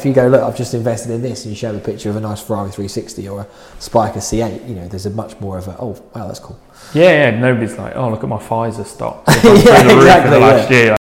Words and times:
If 0.00 0.06
you 0.06 0.12
go, 0.12 0.28
look, 0.28 0.44
I've 0.44 0.56
just 0.56 0.74
invested 0.74 1.10
in 1.10 1.22
this, 1.22 1.44
and 1.44 1.50
you 1.50 1.56
show 1.58 1.74
a 1.74 1.80
picture 1.80 2.08
of 2.08 2.14
a 2.14 2.20
nice 2.20 2.40
Ferrari 2.40 2.70
360 2.70 3.28
or 3.28 3.40
a 3.40 3.44
Spyker 3.80 4.18
C8, 4.18 4.68
you 4.68 4.76
know, 4.76 4.86
there's 4.86 5.06
a 5.06 5.10
much 5.10 5.40
more 5.40 5.58
of 5.58 5.66
a, 5.66 5.76
oh, 5.80 6.00
wow, 6.14 6.28
that's 6.28 6.38
cool. 6.38 6.56
Yeah, 6.94 7.32
yeah. 7.32 7.40
Nobody's 7.40 7.76
like, 7.76 7.96
oh, 7.96 8.08
look 8.08 8.22
at 8.22 8.28
my 8.28 8.36
Pfizer 8.36 8.86
stock. 8.86 9.24
Yeah, 9.28 9.82
the 9.82 9.96
exactly, 9.96 10.30
the 10.30 10.38
last 10.38 10.70
yeah. 10.70 10.78
year. 10.78 10.96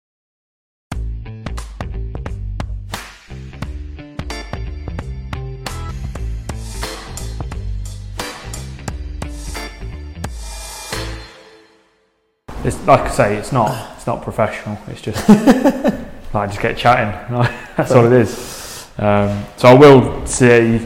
It's 12.65 12.83
like 12.87 13.01
I 13.01 13.11
say, 13.11 13.37
it's 13.37 13.53
not 13.53 13.95
it's 13.99 14.07
not 14.07 14.23
professional. 14.23 14.79
It's 14.89 15.03
just 15.03 15.29
like 16.33 16.49
just 16.49 16.63
get 16.63 16.79
chatting. 16.79 17.13
That's 17.77 17.93
all 17.93 18.07
it 18.07 18.13
is. 18.15 18.56
Um, 18.99 19.45
so 19.57 19.69
I 19.69 19.75
will 19.75 20.27
say, 20.27 20.77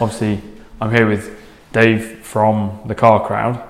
obviously, 0.00 0.40
I'm 0.80 0.90
here 0.94 1.06
with 1.08 1.36
Dave 1.72 2.20
from 2.24 2.80
the 2.86 2.94
Car 2.94 3.26
Crowd, 3.26 3.62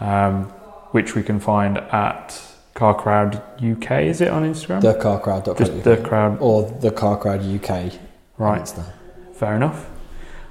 um, 0.00 0.44
which 0.92 1.14
we 1.14 1.22
can 1.22 1.38
find 1.38 1.78
at 1.78 2.40
Car 2.74 2.94
Crowd 2.94 3.36
UK. 3.62 4.02
Is 4.02 4.20
it 4.20 4.28
on 4.28 4.42
Instagram? 4.42 4.82
Thecarcrowd.co.uk. 4.82 5.58
just 5.58 5.82
the 5.84 5.96
crowd. 5.98 6.38
or 6.40 6.62
the 6.80 6.90
Car 6.90 7.16
Crowd 7.18 7.40
UK. 7.42 7.92
Right. 8.38 8.68
Fair 9.34 9.56
enough. 9.56 9.88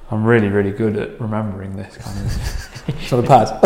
I'm 0.10 0.24
really, 0.24 0.48
really 0.48 0.72
good 0.72 0.96
at 0.98 1.20
remembering 1.20 1.76
this 1.76 1.98
kind 1.98 2.18
of. 2.20 2.90
it's 2.90 3.12
on 3.12 3.22
the 3.22 3.28
pad. 3.28 3.60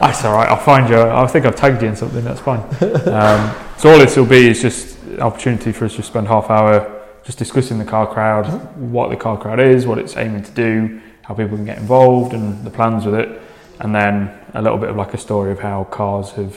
That's 0.00 0.24
all 0.24 0.34
right. 0.34 0.48
I'll 0.48 0.56
find 0.56 0.88
you. 0.88 1.00
I 1.00 1.26
think 1.28 1.46
I've 1.46 1.54
tagged 1.54 1.82
you 1.82 1.88
in 1.88 1.96
something. 1.96 2.24
That's 2.24 2.40
fine. 2.40 2.60
Um, 3.10 3.54
so 3.78 3.90
all 3.90 3.98
this 3.98 4.16
will 4.16 4.26
be 4.26 4.48
is 4.48 4.60
just 4.60 4.98
opportunity 5.20 5.72
for 5.72 5.86
us 5.86 5.96
to 5.96 6.02
spend 6.02 6.28
half 6.28 6.50
hour 6.50 6.99
just 7.24 7.38
discussing 7.38 7.78
the 7.78 7.84
car 7.84 8.06
crowd, 8.06 8.46
what 8.76 9.10
the 9.10 9.16
car 9.16 9.38
crowd 9.38 9.60
is, 9.60 9.86
what 9.86 9.98
it's 9.98 10.16
aiming 10.16 10.42
to 10.42 10.50
do, 10.52 11.00
how 11.22 11.34
people 11.34 11.56
can 11.56 11.66
get 11.66 11.78
involved, 11.78 12.32
and 12.32 12.64
the 12.64 12.70
plans 12.70 13.04
with 13.04 13.14
it, 13.14 13.40
and 13.80 13.94
then 13.94 14.30
a 14.54 14.62
little 14.62 14.78
bit 14.78 14.88
of 14.88 14.96
like 14.96 15.14
a 15.14 15.18
story 15.18 15.52
of 15.52 15.60
how 15.60 15.84
cars 15.84 16.32
have. 16.32 16.56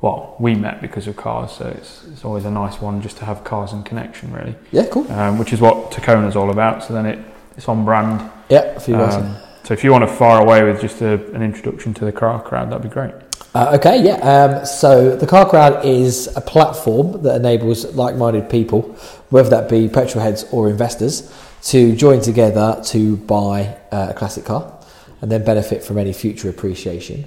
Well, 0.00 0.36
we 0.38 0.54
met 0.54 0.80
because 0.80 1.08
of 1.08 1.16
cars, 1.16 1.50
so 1.50 1.66
it's, 1.66 2.04
it's 2.06 2.24
always 2.24 2.44
a 2.44 2.50
nice 2.52 2.80
one 2.80 3.02
just 3.02 3.16
to 3.16 3.24
have 3.24 3.42
cars 3.42 3.72
in 3.72 3.82
connection, 3.82 4.32
really, 4.32 4.54
yeah, 4.70 4.86
cool. 4.86 5.10
um, 5.10 5.38
which 5.38 5.52
is 5.52 5.60
what 5.60 5.90
Takona's 5.90 6.36
all 6.36 6.50
about. 6.50 6.84
So 6.84 6.94
then 6.94 7.04
it, 7.04 7.18
it's 7.56 7.68
on 7.68 7.84
brand. 7.84 8.30
Yeah, 8.48 8.60
a 8.60 8.80
few 8.80 8.94
guys. 8.94 9.16
Um, 9.16 9.36
so 9.64 9.74
if 9.74 9.82
you 9.82 9.90
want 9.90 10.08
to 10.08 10.14
fire 10.14 10.40
away 10.40 10.62
with 10.62 10.80
just 10.80 11.00
a, 11.02 11.14
an 11.34 11.42
introduction 11.42 11.94
to 11.94 12.04
the 12.04 12.12
car 12.12 12.40
crowd, 12.40 12.70
that'd 12.70 12.82
be 12.82 12.88
great. 12.88 13.12
Uh, 13.54 13.76
okay, 13.78 14.02
yeah. 14.02 14.16
Um, 14.18 14.64
so 14.64 15.16
the 15.16 15.26
Car 15.26 15.48
Crowd 15.48 15.84
is 15.84 16.28
a 16.36 16.40
platform 16.40 17.22
that 17.22 17.36
enables 17.36 17.84
like-minded 17.94 18.50
people, 18.50 18.94
whether 19.30 19.50
that 19.50 19.68
be 19.68 19.88
petrol 19.88 20.22
heads 20.22 20.44
or 20.50 20.68
investors, 20.68 21.32
to 21.62 21.94
join 21.96 22.20
together 22.20 22.80
to 22.84 23.16
buy 23.16 23.76
uh, 23.90 24.08
a 24.10 24.14
classic 24.14 24.44
car 24.44 24.74
and 25.20 25.30
then 25.30 25.44
benefit 25.44 25.82
from 25.82 25.98
any 25.98 26.12
future 26.12 26.48
appreciation. 26.48 27.26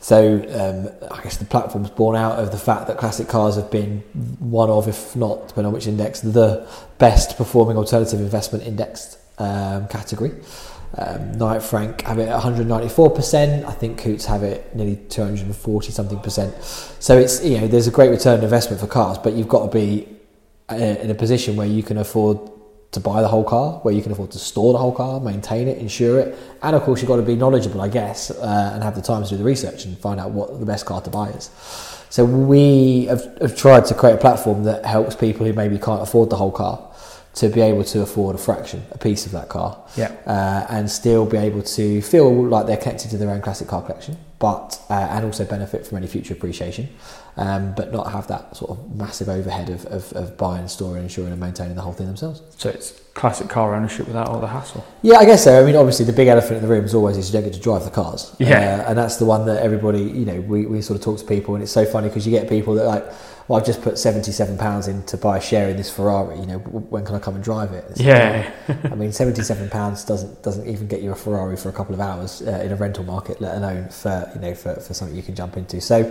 So 0.00 0.36
um, 0.36 1.10
I 1.10 1.22
guess 1.22 1.36
the 1.36 1.44
platform's 1.44 1.90
born 1.90 2.16
out 2.16 2.38
of 2.38 2.52
the 2.52 2.58
fact 2.58 2.86
that 2.86 2.96
classic 2.96 3.28
cars 3.28 3.56
have 3.56 3.70
been 3.70 3.98
one 4.38 4.70
of, 4.70 4.88
if 4.88 5.16
not 5.16 5.48
depending 5.48 5.66
on 5.66 5.72
which 5.72 5.86
index, 5.86 6.20
the 6.20 6.68
best 6.98 7.36
performing 7.36 7.76
alternative 7.76 8.20
investment 8.20 8.64
indexed 8.64 9.18
um, 9.38 9.88
category. 9.88 10.32
Um, 10.96 11.32
Knight 11.36 11.62
Frank 11.62 12.02
have 12.02 12.18
it 12.18 12.28
at 12.28 12.40
194%. 12.40 13.64
I 13.64 13.72
think 13.72 13.98
Coutts 13.98 14.24
have 14.26 14.42
it 14.42 14.74
nearly 14.74 14.96
240 14.96 15.90
something 15.90 16.20
percent. 16.20 16.62
So 16.62 17.18
it's 17.18 17.44
you 17.44 17.60
know 17.60 17.66
there's 17.66 17.86
a 17.86 17.90
great 17.90 18.10
return 18.10 18.38
on 18.38 18.44
investment 18.44 18.80
for 18.80 18.86
cars, 18.86 19.18
but 19.18 19.34
you've 19.34 19.48
got 19.48 19.70
to 19.70 19.72
be 19.76 20.08
in 20.70 21.10
a 21.10 21.14
position 21.14 21.56
where 21.56 21.66
you 21.66 21.82
can 21.82 21.98
afford 21.98 22.38
to 22.92 23.00
buy 23.00 23.20
the 23.20 23.28
whole 23.28 23.44
car, 23.44 23.80
where 23.82 23.92
you 23.94 24.02
can 24.02 24.12
afford 24.12 24.30
to 24.30 24.38
store 24.38 24.72
the 24.72 24.78
whole 24.78 24.92
car, 24.92 25.20
maintain 25.20 25.68
it, 25.68 25.78
insure 25.78 26.18
it, 26.20 26.38
and 26.62 26.74
of 26.74 26.82
course 26.82 27.00
you've 27.00 27.08
got 27.08 27.16
to 27.16 27.22
be 27.22 27.36
knowledgeable, 27.36 27.80
I 27.80 27.88
guess, 27.88 28.30
uh, 28.30 28.70
and 28.74 28.82
have 28.82 28.94
the 28.94 29.02
time 29.02 29.22
to 29.24 29.28
do 29.30 29.36
the 29.36 29.44
research 29.44 29.84
and 29.84 29.98
find 29.98 30.18
out 30.18 30.30
what 30.30 30.58
the 30.58 30.66
best 30.66 30.86
car 30.86 31.00
to 31.02 31.10
buy 31.10 31.28
is. 31.30 31.50
So 32.08 32.24
we 32.24 33.04
have, 33.06 33.24
have 33.40 33.56
tried 33.56 33.84
to 33.86 33.94
create 33.94 34.14
a 34.14 34.18
platform 34.18 34.64
that 34.64 34.84
helps 34.84 35.14
people 35.14 35.44
who 35.44 35.52
maybe 35.52 35.78
can't 35.78 36.00
afford 36.02 36.30
the 36.30 36.36
whole 36.36 36.52
car 36.52 36.90
to 37.34 37.48
be 37.50 37.60
able 37.60 37.84
to 37.84 38.00
afford 38.00 38.34
a 38.34 38.38
fraction, 38.38 38.82
a 38.92 38.98
piece 38.98 39.26
of 39.26 39.32
that 39.32 39.50
car, 39.50 39.76
Yeah. 39.96 40.12
uh, 40.26 40.66
and 40.70 40.90
still 40.90 41.26
be 41.26 41.36
able 41.36 41.62
to 41.62 42.00
feel 42.00 42.32
like 42.46 42.66
they're 42.66 42.78
connected 42.78 43.10
to 43.10 43.18
their 43.18 43.28
own 43.30 43.42
classic 43.42 43.68
car 43.68 43.82
collection, 43.82 44.16
but 44.38 44.80
uh, 44.88 44.94
and 44.94 45.24
also 45.26 45.44
benefit 45.44 45.86
from 45.86 45.98
any 45.98 46.06
future 46.06 46.32
appreciation, 46.32 46.88
um, 47.36 47.74
but 47.74 47.92
not 47.92 48.10
have 48.12 48.26
that 48.28 48.56
sort 48.56 48.70
of 48.70 48.96
massive 48.96 49.28
overhead 49.28 49.68
of, 49.68 49.84
of, 49.86 50.12
of 50.14 50.36
buying, 50.38 50.68
storing, 50.68 51.02
insuring, 51.02 51.32
and 51.32 51.40
maintaining 51.40 51.74
the 51.76 51.82
whole 51.82 51.92
thing 51.92 52.06
themselves. 52.06 52.42
So 52.56 52.70
it's 52.70 52.98
classic 53.12 53.48
car 53.48 53.74
ownership 53.74 54.06
without 54.06 54.28
all 54.28 54.40
the 54.40 54.46
hassle. 54.46 54.84
Yeah, 55.02 55.16
I 55.16 55.24
guess 55.24 55.44
so. 55.44 55.60
I 55.60 55.64
mean, 55.64 55.76
obviously, 55.76 56.04
the 56.04 56.12
big 56.12 56.28
elephant 56.28 56.56
in 56.56 56.62
the 56.62 56.68
room 56.68 56.84
is 56.84 56.94
always 56.94 57.16
is 57.16 57.28
you 57.28 57.32
don't 57.34 57.44
get 57.44 57.54
to 57.54 57.60
drive 57.60 57.84
the 57.84 57.90
cars. 57.90 58.34
Yeah. 58.38 58.84
Uh, 58.86 58.90
and 58.90 58.98
that's 58.98 59.16
the 59.16 59.24
one 59.24 59.46
that 59.46 59.62
everybody, 59.62 60.00
you 60.02 60.24
know, 60.24 60.40
we, 60.42 60.66
we 60.66 60.80
sort 60.82 60.98
of 60.98 61.04
talk 61.04 61.18
to 61.18 61.24
people, 61.24 61.54
and 61.54 61.62
it's 61.62 61.72
so 61.72 61.84
funny 61.84 62.08
because 62.08 62.26
you 62.26 62.30
get 62.30 62.48
people 62.48 62.74
that 62.74 62.84
like, 62.84 63.04
well, 63.48 63.58
I've 63.60 63.66
just 63.66 63.80
put 63.82 63.96
seventy-seven 63.98 64.58
pounds 64.58 64.88
in 64.88 65.02
to 65.04 65.16
buy 65.16 65.38
a 65.38 65.40
share 65.40 65.68
in 65.68 65.76
this 65.76 65.90
Ferrari. 65.94 66.38
You 66.40 66.46
know, 66.46 66.58
when 66.58 67.04
can 67.04 67.14
I 67.14 67.18
come 67.18 67.34
and 67.36 67.44
drive 67.44 67.72
it? 67.72 67.84
It's 67.90 68.00
like, 68.00 68.06
Yeah. 68.08 68.50
I 68.84 68.94
mean, 68.96 69.12
seventy-seven 69.12 69.70
pounds 69.70 70.04
doesn't 70.04 70.42
doesn't 70.42 70.66
even 70.66 70.88
get 70.88 71.00
you 71.00 71.12
a 71.12 71.14
Ferrari 71.14 71.56
for 71.56 71.68
a 71.68 71.72
couple 71.72 71.94
of 71.94 72.00
hours 72.00 72.42
uh, 72.42 72.62
in 72.64 72.72
a 72.72 72.76
rental 72.76 73.04
market, 73.04 73.40
let 73.40 73.56
alone 73.56 73.88
for 73.88 74.30
you 74.34 74.40
know 74.40 74.54
for, 74.54 74.74
for 74.74 74.94
something 74.94 75.16
you 75.16 75.22
can 75.22 75.34
jump 75.34 75.56
into. 75.56 75.80
So, 75.80 76.04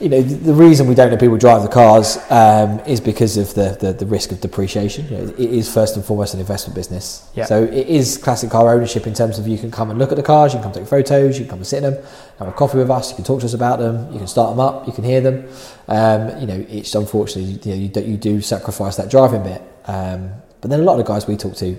you 0.00 0.10
know, 0.10 0.20
the, 0.20 0.52
reason 0.52 0.86
we 0.86 0.94
don't 0.94 1.10
let 1.10 1.18
people 1.18 1.38
drive 1.38 1.62
the 1.62 1.68
cars 1.68 2.18
um, 2.28 2.80
is 2.80 3.00
because 3.00 3.38
of 3.38 3.54
the, 3.54 3.76
the 3.80 3.92
the 3.94 4.04
risk 4.04 4.30
of 4.30 4.40
depreciation. 4.42 5.06
You 5.06 5.16
know, 5.16 5.24
it 5.24 5.38
is 5.38 5.72
first 5.72 5.96
and 5.96 6.04
foremost 6.04 6.34
an 6.34 6.40
investment 6.40 6.74
business. 6.74 7.26
Yeah. 7.34 7.46
So 7.46 7.64
it 7.64 7.86
is 7.86 8.18
classic 8.18 8.50
car 8.50 8.74
ownership 8.74 9.06
in 9.06 9.14
terms 9.14 9.38
of 9.38 9.48
you 9.48 9.56
can 9.56 9.70
come 9.70 9.88
and 9.88 9.98
look 9.98 10.12
at 10.12 10.16
the 10.16 10.22
cars, 10.22 10.52
you 10.52 10.58
can 10.58 10.64
come 10.64 10.72
take 10.72 10.88
photos, 10.88 11.38
you 11.38 11.44
can 11.44 11.50
come 11.50 11.58
and 11.60 11.66
sit 11.66 11.82
in 11.82 11.94
them, 11.94 12.04
have 12.38 12.48
a 12.48 12.52
coffee 12.52 12.76
with 12.76 12.90
us, 12.90 13.10
you 13.10 13.16
can 13.16 13.24
talk 13.24 13.40
to 13.40 13.46
us 13.46 13.54
about 13.54 13.78
them, 13.78 14.12
you 14.12 14.18
can 14.18 14.26
start 14.26 14.50
them 14.50 14.60
up, 14.60 14.86
you 14.86 14.92
can 14.92 15.04
hear 15.04 15.22
them. 15.22 15.48
Um, 15.88 16.40
you 16.40 16.46
know, 16.46 16.66
it's 16.68 16.94
unfortunately 16.94 17.52
you 17.52 17.70
know 17.70 17.80
you 17.82 17.88
do, 17.88 18.00
you 18.02 18.16
do 18.18 18.40
sacrifice 18.42 18.96
that 18.96 19.10
driving 19.10 19.44
bit. 19.44 19.62
Um, 19.86 20.30
but 20.60 20.70
then 20.70 20.80
a 20.80 20.82
lot 20.82 20.98
of 20.98 21.06
the 21.06 21.10
guys 21.10 21.26
we 21.26 21.36
talk 21.36 21.54
to 21.56 21.76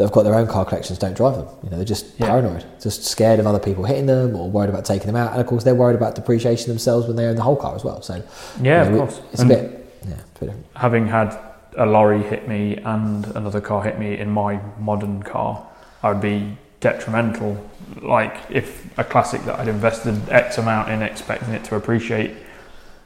that 0.00 0.06
have 0.06 0.12
got 0.12 0.22
their 0.22 0.34
own 0.34 0.46
car 0.46 0.64
collections 0.64 0.98
don't 0.98 1.14
drive 1.14 1.36
them. 1.36 1.46
You 1.62 1.68
know, 1.70 1.76
they're 1.76 1.84
just 1.84 2.06
Yeah. 2.18 2.28
paranoid, 2.28 2.64
just 2.80 3.04
scared 3.04 3.38
of 3.38 3.46
other 3.46 3.58
people 3.58 3.84
hitting 3.84 4.06
them 4.06 4.34
or 4.34 4.48
worried 4.48 4.70
about 4.70 4.86
taking 4.86 5.06
them 5.08 5.16
out. 5.16 5.32
And 5.32 5.40
of 5.42 5.46
course, 5.46 5.62
they're 5.62 5.74
worried 5.74 5.94
about 5.96 6.14
depreciation 6.14 6.68
themselves 6.68 7.06
when 7.06 7.16
they 7.16 7.26
own 7.26 7.36
the 7.36 7.42
whole 7.42 7.56
car 7.56 7.74
as 7.76 7.84
well. 7.84 8.00
So 8.00 8.22
Yeah, 8.62 8.84
you 8.84 8.90
know, 8.90 9.02
of 9.02 9.08
course. 9.10 9.20
it's 9.32 9.42
And 9.42 9.50
a 9.50 9.54
bit, 9.54 9.62
yeah, 10.08 10.12
it's 10.14 10.22
a 10.22 10.40
bit 10.40 10.40
different. 10.46 10.66
having 10.74 11.06
had 11.08 11.36
a 11.76 11.84
lorry 11.86 12.22
hit 12.22 12.48
me 12.48 12.78
and 12.84 13.26
another 13.36 13.60
car 13.60 13.82
hit 13.82 13.98
me 13.98 14.18
in 14.18 14.30
my 14.30 14.58
modern 14.78 15.22
car, 15.22 15.62
I 16.02 16.08
would 16.12 16.20
be 16.22 16.56
detrimental. 16.80 17.58
Like 18.00 18.36
if 18.48 18.86
a 18.98 19.04
classic 19.04 19.44
that 19.44 19.60
I'd 19.60 19.68
invested 19.68 20.16
X 20.30 20.56
amount 20.56 20.90
in 20.90 21.02
expecting 21.02 21.52
it 21.52 21.62
to 21.64 21.76
appreciate 21.76 22.32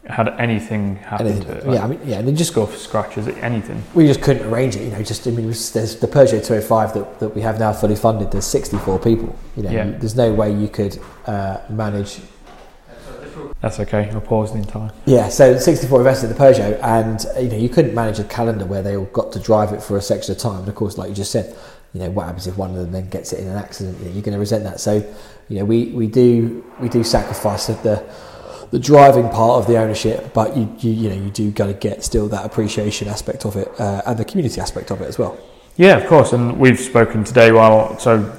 had 0.06 0.28
anything 0.38 0.96
happen 0.96 1.26
Anything. 1.28 1.46
to 1.46 1.52
it, 1.56 1.66
like 1.66 1.74
yeah, 1.76 1.84
I 1.84 1.86
mean, 1.88 2.00
yeah, 2.04 2.18
and 2.18 2.28
then 2.28 2.36
just 2.36 2.52
scuffs, 2.52 2.78
scratches, 2.82 3.26
anything. 3.26 3.82
we 3.94 4.06
just 4.06 4.20
couldn't 4.20 4.46
arrange 4.46 4.76
it. 4.76 4.82
You 4.84 4.90
know, 4.90 5.02
just 5.02 5.26
I 5.26 5.30
mean, 5.30 5.46
there's 5.46 5.70
the 5.96 6.06
Peugeot 6.06 6.44
205 6.44 6.94
that, 6.94 7.20
that 7.20 7.28
we 7.30 7.40
have 7.40 7.58
now 7.58 7.72
fully 7.72 7.96
funded. 7.96 8.30
There's 8.30 8.44
64 8.46 8.98
people. 8.98 9.34
You 9.56 9.62
know, 9.62 9.70
Yeah. 9.70 9.90
there's 9.90 10.14
no 10.14 10.32
way 10.34 10.52
you 10.52 10.68
could 10.68 10.98
uh, 11.26 11.58
manage. 11.70 12.20
That's 13.60 13.80
okay. 13.80 14.10
I'll 14.10 14.20
pause 14.20 14.52
the 14.52 14.58
entire. 14.58 14.92
Yeah, 15.06 15.28
so 15.28 15.58
64 15.58 15.98
invested 16.00 16.30
in 16.30 16.36
the 16.36 16.38
Peugeot, 16.38 16.78
and 16.82 17.24
you 17.42 17.50
know, 17.50 17.56
you 17.56 17.68
couldn't 17.70 17.94
manage 17.94 18.18
a 18.18 18.24
calendar 18.24 18.66
where 18.66 18.82
they 18.82 18.96
all 18.96 19.06
got 19.06 19.32
to 19.32 19.40
drive 19.40 19.72
it 19.72 19.82
for 19.82 19.96
a 19.96 20.02
section 20.02 20.32
of 20.32 20.38
time. 20.38 20.60
And 20.60 20.68
of 20.68 20.74
course, 20.74 20.98
like 20.98 21.08
you 21.08 21.14
just 21.14 21.32
said, 21.32 21.56
you 21.94 22.00
know, 22.00 22.10
what 22.10 22.26
happens 22.26 22.46
if 22.46 22.58
one 22.58 22.70
of 22.70 22.76
them 22.76 22.92
then 22.92 23.08
gets 23.08 23.32
it 23.32 23.40
in 23.40 23.48
an 23.48 23.56
accident? 23.56 23.98
You 24.00 24.10
you're 24.10 24.22
going 24.22 24.34
to 24.34 24.38
resent 24.38 24.64
that. 24.64 24.80
So, 24.80 24.96
you 25.48 25.58
know, 25.58 25.64
we, 25.64 25.86
we 25.86 26.06
do 26.08 26.62
we 26.80 26.88
do 26.90 27.02
sacrifice 27.02 27.68
of 27.70 27.82
the 27.82 28.04
the 28.74 28.80
driving 28.80 29.28
part 29.28 29.60
of 29.60 29.68
the 29.68 29.76
ownership, 29.76 30.34
but 30.34 30.56
you 30.56 30.68
you, 30.80 30.90
you 30.90 31.08
know 31.08 31.14
you 31.14 31.30
do 31.30 31.52
got 31.52 31.66
to 31.66 31.74
get 31.74 32.02
still 32.02 32.26
that 32.26 32.44
appreciation 32.44 33.06
aspect 33.06 33.44
of 33.44 33.54
it 33.54 33.68
uh, 33.78 34.02
and 34.04 34.18
the 34.18 34.24
community 34.24 34.60
aspect 34.60 34.90
of 34.90 35.00
it 35.00 35.06
as 35.06 35.16
well. 35.16 35.38
Yeah, 35.76 35.96
of 35.96 36.08
course. 36.08 36.32
And 36.32 36.58
we've 36.58 36.80
spoken 36.80 37.22
today. 37.22 37.52
Well, 37.52 37.96
so 38.00 38.34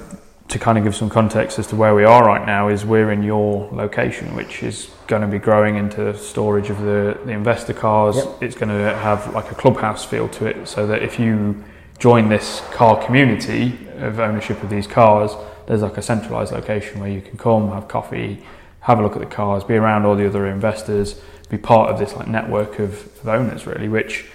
to 0.48 0.58
kind 0.58 0.76
of 0.76 0.84
give 0.84 0.94
some 0.94 1.08
context 1.08 1.58
as 1.58 1.66
to 1.68 1.76
where 1.76 1.94
we 1.94 2.04
are 2.04 2.22
right 2.22 2.46
now 2.46 2.68
is 2.68 2.84
we're 2.84 3.12
in 3.12 3.22
your 3.22 3.66
location, 3.72 4.36
which 4.36 4.62
is 4.62 4.90
going 5.06 5.22
to 5.22 5.28
be 5.28 5.38
growing 5.38 5.76
into 5.76 6.14
storage 6.18 6.68
of 6.68 6.82
the, 6.82 7.18
the 7.24 7.32
investor 7.32 7.72
cars. 7.72 8.16
Yep. 8.16 8.42
It's 8.42 8.56
going 8.56 8.68
to 8.68 8.94
have 8.94 9.32
like 9.32 9.50
a 9.50 9.54
clubhouse 9.54 10.04
feel 10.04 10.28
to 10.28 10.44
it, 10.44 10.68
so 10.68 10.86
that 10.86 11.02
if 11.02 11.18
you 11.18 11.64
join 11.98 12.28
this 12.28 12.60
car 12.72 13.02
community 13.06 13.78
of 13.96 14.20
ownership 14.20 14.62
of 14.62 14.68
these 14.68 14.86
cars, 14.86 15.30
there's 15.66 15.80
like 15.80 15.96
a 15.96 16.02
centralized 16.02 16.52
location 16.52 17.00
where 17.00 17.08
you 17.08 17.22
can 17.22 17.38
come, 17.38 17.70
have 17.70 17.88
coffee, 17.88 18.42
have 18.86 19.00
a 19.00 19.02
look 19.02 19.16
at 19.16 19.18
the 19.18 19.26
cars, 19.26 19.64
be 19.64 19.74
around 19.74 20.06
all 20.06 20.14
the 20.14 20.24
other 20.24 20.46
investors, 20.46 21.20
be 21.48 21.58
part 21.58 21.90
of 21.90 21.98
this 21.98 22.14
like 22.14 22.28
network 22.28 22.78
of, 22.78 23.04
of 23.18 23.26
owners, 23.26 23.66
really, 23.66 23.88
which 23.88 24.26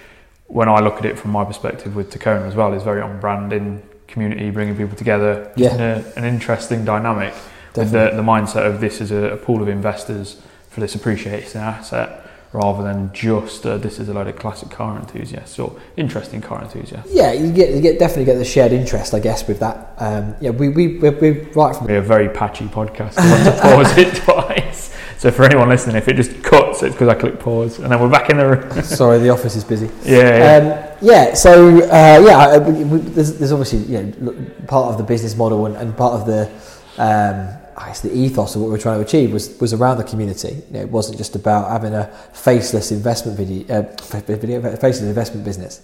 when 0.46 0.68
I 0.68 0.80
look 0.80 0.96
at 0.98 1.06
it 1.06 1.18
from 1.18 1.30
my 1.30 1.42
perspective 1.42 1.96
with 1.96 2.12
Takona 2.12 2.46
as 2.46 2.54
well, 2.54 2.74
is 2.74 2.82
very 2.82 3.00
on 3.00 3.18
brand 3.18 3.54
in 3.54 3.82
community, 4.08 4.50
bringing 4.50 4.76
people 4.76 4.94
together. 4.94 5.50
Yeah. 5.56 5.74
in 5.74 5.80
a, 5.80 6.06
uh, 6.06 6.12
an 6.16 6.24
interesting 6.24 6.84
dynamic 6.84 7.32
with 7.74 7.92
the, 7.92 8.10
the 8.14 8.20
mindset 8.22 8.66
of 8.66 8.82
this 8.82 9.00
is 9.00 9.10
a, 9.10 9.32
a 9.32 9.36
pool 9.38 9.62
of 9.62 9.68
investors 9.68 10.42
for 10.68 10.80
this 10.80 10.94
appreciating 10.94 11.58
asset 11.58 12.21
rather 12.52 12.82
than 12.82 13.12
just 13.12 13.64
uh, 13.64 13.78
this 13.78 13.98
is 13.98 14.08
a 14.08 14.14
load 14.14 14.26
of 14.26 14.36
classic 14.36 14.70
car 14.70 14.98
enthusiasts 14.98 15.58
or 15.58 15.74
interesting 15.96 16.40
car 16.40 16.62
enthusiasts. 16.62 17.12
Yeah, 17.12 17.32
you 17.32 17.52
get 17.52 17.70
you 17.70 17.80
get 17.80 17.98
definitely 17.98 18.26
get 18.26 18.36
the 18.36 18.44
shared 18.44 18.72
interest, 18.72 19.14
I 19.14 19.20
guess, 19.20 19.46
with 19.48 19.60
that. 19.60 19.94
Um, 19.98 20.34
yeah, 20.40 20.50
we 20.50 20.68
we 20.68 20.98
we 20.98 21.10
we 21.10 21.30
right 21.30 21.74
from 21.74 21.86
We're 21.86 21.98
a 21.98 22.02
very 22.02 22.28
patchy 22.28 22.66
podcast. 22.66 23.18
I 23.18 23.30
want 23.30 23.44
to 23.44 23.62
pause 23.62 23.98
it 23.98 24.14
twice. 24.24 24.94
So 25.18 25.30
for 25.30 25.44
anyone 25.44 25.68
listening, 25.68 25.94
if 25.94 26.08
it 26.08 26.14
just 26.14 26.42
cuts, 26.42 26.82
it's 26.82 26.94
because 26.94 27.08
I 27.08 27.14
click 27.14 27.38
pause, 27.38 27.78
and 27.78 27.92
then 27.92 28.00
we're 28.00 28.10
back 28.10 28.28
in 28.28 28.38
the 28.38 28.56
room. 28.56 28.82
sorry, 28.82 29.20
the 29.20 29.30
office 29.30 29.54
is 29.54 29.62
busy. 29.62 29.88
yeah, 30.04 30.58
yeah. 30.60 30.90
Um, 30.90 30.98
yeah, 31.00 31.34
so 31.34 31.80
uh, 31.84 32.20
yeah, 32.26 32.58
we, 32.58 32.84
we, 32.84 32.98
there's, 32.98 33.38
there's 33.38 33.52
obviously 33.52 33.80
you 33.80 34.02
know 34.02 34.34
part 34.66 34.90
of 34.90 34.98
the 34.98 35.04
business 35.04 35.36
model 35.36 35.66
and, 35.66 35.76
and 35.76 35.96
part 35.96 36.14
of 36.14 36.26
the 36.26 36.50
um, 36.98 37.61
I 37.76 37.86
guess 37.86 38.00
the 38.00 38.14
ethos 38.14 38.54
of 38.54 38.60
what 38.60 38.68
we 38.68 38.72
we're 38.72 38.78
trying 38.78 38.98
to 38.98 39.04
achieve 39.04 39.32
was 39.32 39.58
was 39.60 39.72
around 39.72 39.98
the 39.98 40.04
community. 40.04 40.62
You 40.68 40.72
know, 40.72 40.80
it 40.80 40.90
wasn't 40.90 41.18
just 41.18 41.34
about 41.34 41.70
having 41.70 41.94
a 41.94 42.06
faceless 42.32 42.92
investment 42.92 43.36
video, 43.38 43.78
uh, 43.78 44.20
video 44.20 44.60
faceless 44.76 45.02
investment 45.02 45.44
business. 45.44 45.82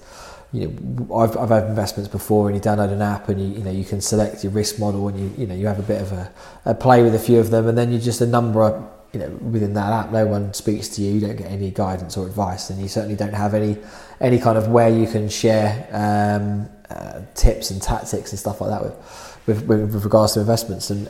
You 0.52 0.68
know, 0.68 1.14
I've, 1.14 1.36
I've 1.36 1.50
had 1.50 1.64
investments 1.64 2.08
before, 2.08 2.48
and 2.48 2.56
you 2.56 2.62
download 2.62 2.90
an 2.92 3.02
app, 3.02 3.28
and 3.28 3.40
you 3.40 3.58
you 3.58 3.64
know 3.64 3.70
you 3.70 3.84
can 3.84 4.00
select 4.00 4.42
your 4.44 4.52
risk 4.52 4.78
model, 4.78 5.08
and 5.08 5.18
you 5.18 5.32
you 5.36 5.46
know 5.46 5.54
you 5.54 5.66
have 5.66 5.78
a 5.78 5.82
bit 5.82 6.00
of 6.00 6.12
a, 6.12 6.32
a 6.64 6.74
play 6.74 7.02
with 7.02 7.14
a 7.14 7.18
few 7.18 7.38
of 7.38 7.50
them, 7.50 7.66
and 7.68 7.76
then 7.76 7.90
you're 7.90 8.00
just 8.00 8.20
a 8.20 8.26
number. 8.26 8.88
You 9.12 9.20
know, 9.20 9.28
within 9.28 9.72
that 9.72 9.90
app, 9.90 10.12
no 10.12 10.26
one 10.26 10.52
speaks 10.52 10.88
to 10.90 11.02
you. 11.02 11.14
You 11.14 11.20
don't 11.20 11.36
get 11.36 11.50
any 11.50 11.70
guidance 11.70 12.18
or 12.18 12.26
advice, 12.26 12.68
and 12.68 12.80
you 12.80 12.88
certainly 12.88 13.16
don't 13.16 13.32
have 13.32 13.54
any 13.54 13.78
any 14.20 14.38
kind 14.38 14.58
of 14.58 14.68
where 14.68 14.90
you 14.90 15.06
can 15.06 15.28
share 15.30 15.88
um, 15.92 16.68
uh, 16.90 17.22
tips 17.34 17.70
and 17.70 17.80
tactics 17.80 18.32
and 18.32 18.38
stuff 18.38 18.60
like 18.60 18.70
that 18.70 18.82
with, 18.82 18.96
with 19.46 19.62
with 19.66 19.94
with 19.94 20.04
regards 20.04 20.34
to 20.34 20.40
investments. 20.40 20.90
And 20.90 21.08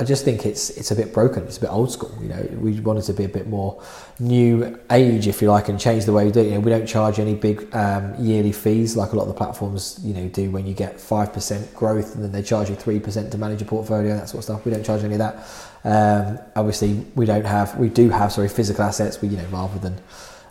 I 0.00 0.04
just 0.04 0.24
think 0.24 0.46
it's 0.46 0.70
it's 0.70 0.92
a 0.92 0.94
bit 0.94 1.12
broken. 1.12 1.42
It's 1.42 1.56
a 1.56 1.60
bit 1.60 1.70
old 1.70 1.90
school. 1.90 2.16
You 2.22 2.28
know, 2.28 2.48
we 2.60 2.78
wanted 2.78 3.02
to 3.04 3.12
be 3.12 3.24
a 3.24 3.28
bit 3.28 3.48
more 3.48 3.82
new 4.20 4.78
age, 4.92 5.26
if 5.26 5.42
you 5.42 5.50
like, 5.50 5.68
and 5.68 5.78
change 5.78 6.04
the 6.04 6.12
way 6.12 6.24
we 6.24 6.30
do 6.30 6.40
it. 6.40 6.46
You 6.46 6.52
know, 6.52 6.60
we 6.60 6.70
don't 6.70 6.86
charge 6.86 7.18
any 7.18 7.34
big 7.34 7.74
um, 7.74 8.14
yearly 8.16 8.52
fees 8.52 8.96
like 8.96 9.10
a 9.10 9.16
lot 9.16 9.22
of 9.22 9.28
the 9.28 9.34
platforms 9.34 9.98
you 10.04 10.14
know 10.14 10.28
do 10.28 10.52
when 10.52 10.66
you 10.66 10.74
get 10.74 11.00
five 11.00 11.32
percent 11.32 11.74
growth 11.74 12.14
and 12.14 12.22
then 12.22 12.30
they 12.30 12.42
charge 12.42 12.70
you 12.70 12.76
three 12.76 13.00
percent 13.00 13.32
to 13.32 13.38
manage 13.38 13.60
your 13.60 13.68
portfolio 13.68 14.14
that 14.16 14.28
sort 14.28 14.38
of 14.38 14.44
stuff. 14.44 14.64
We 14.64 14.70
don't 14.70 14.84
charge 14.84 15.02
any 15.02 15.14
of 15.14 15.18
that. 15.18 15.34
Um, 15.82 16.38
obviously, 16.54 17.04
we 17.16 17.26
don't 17.26 17.44
have 17.44 17.76
we 17.76 17.88
do 17.88 18.08
have 18.10 18.30
sorry 18.30 18.48
physical 18.48 18.84
assets. 18.84 19.20
We 19.20 19.28
you 19.28 19.36
know 19.36 19.46
rather 19.46 19.80
than 19.80 19.98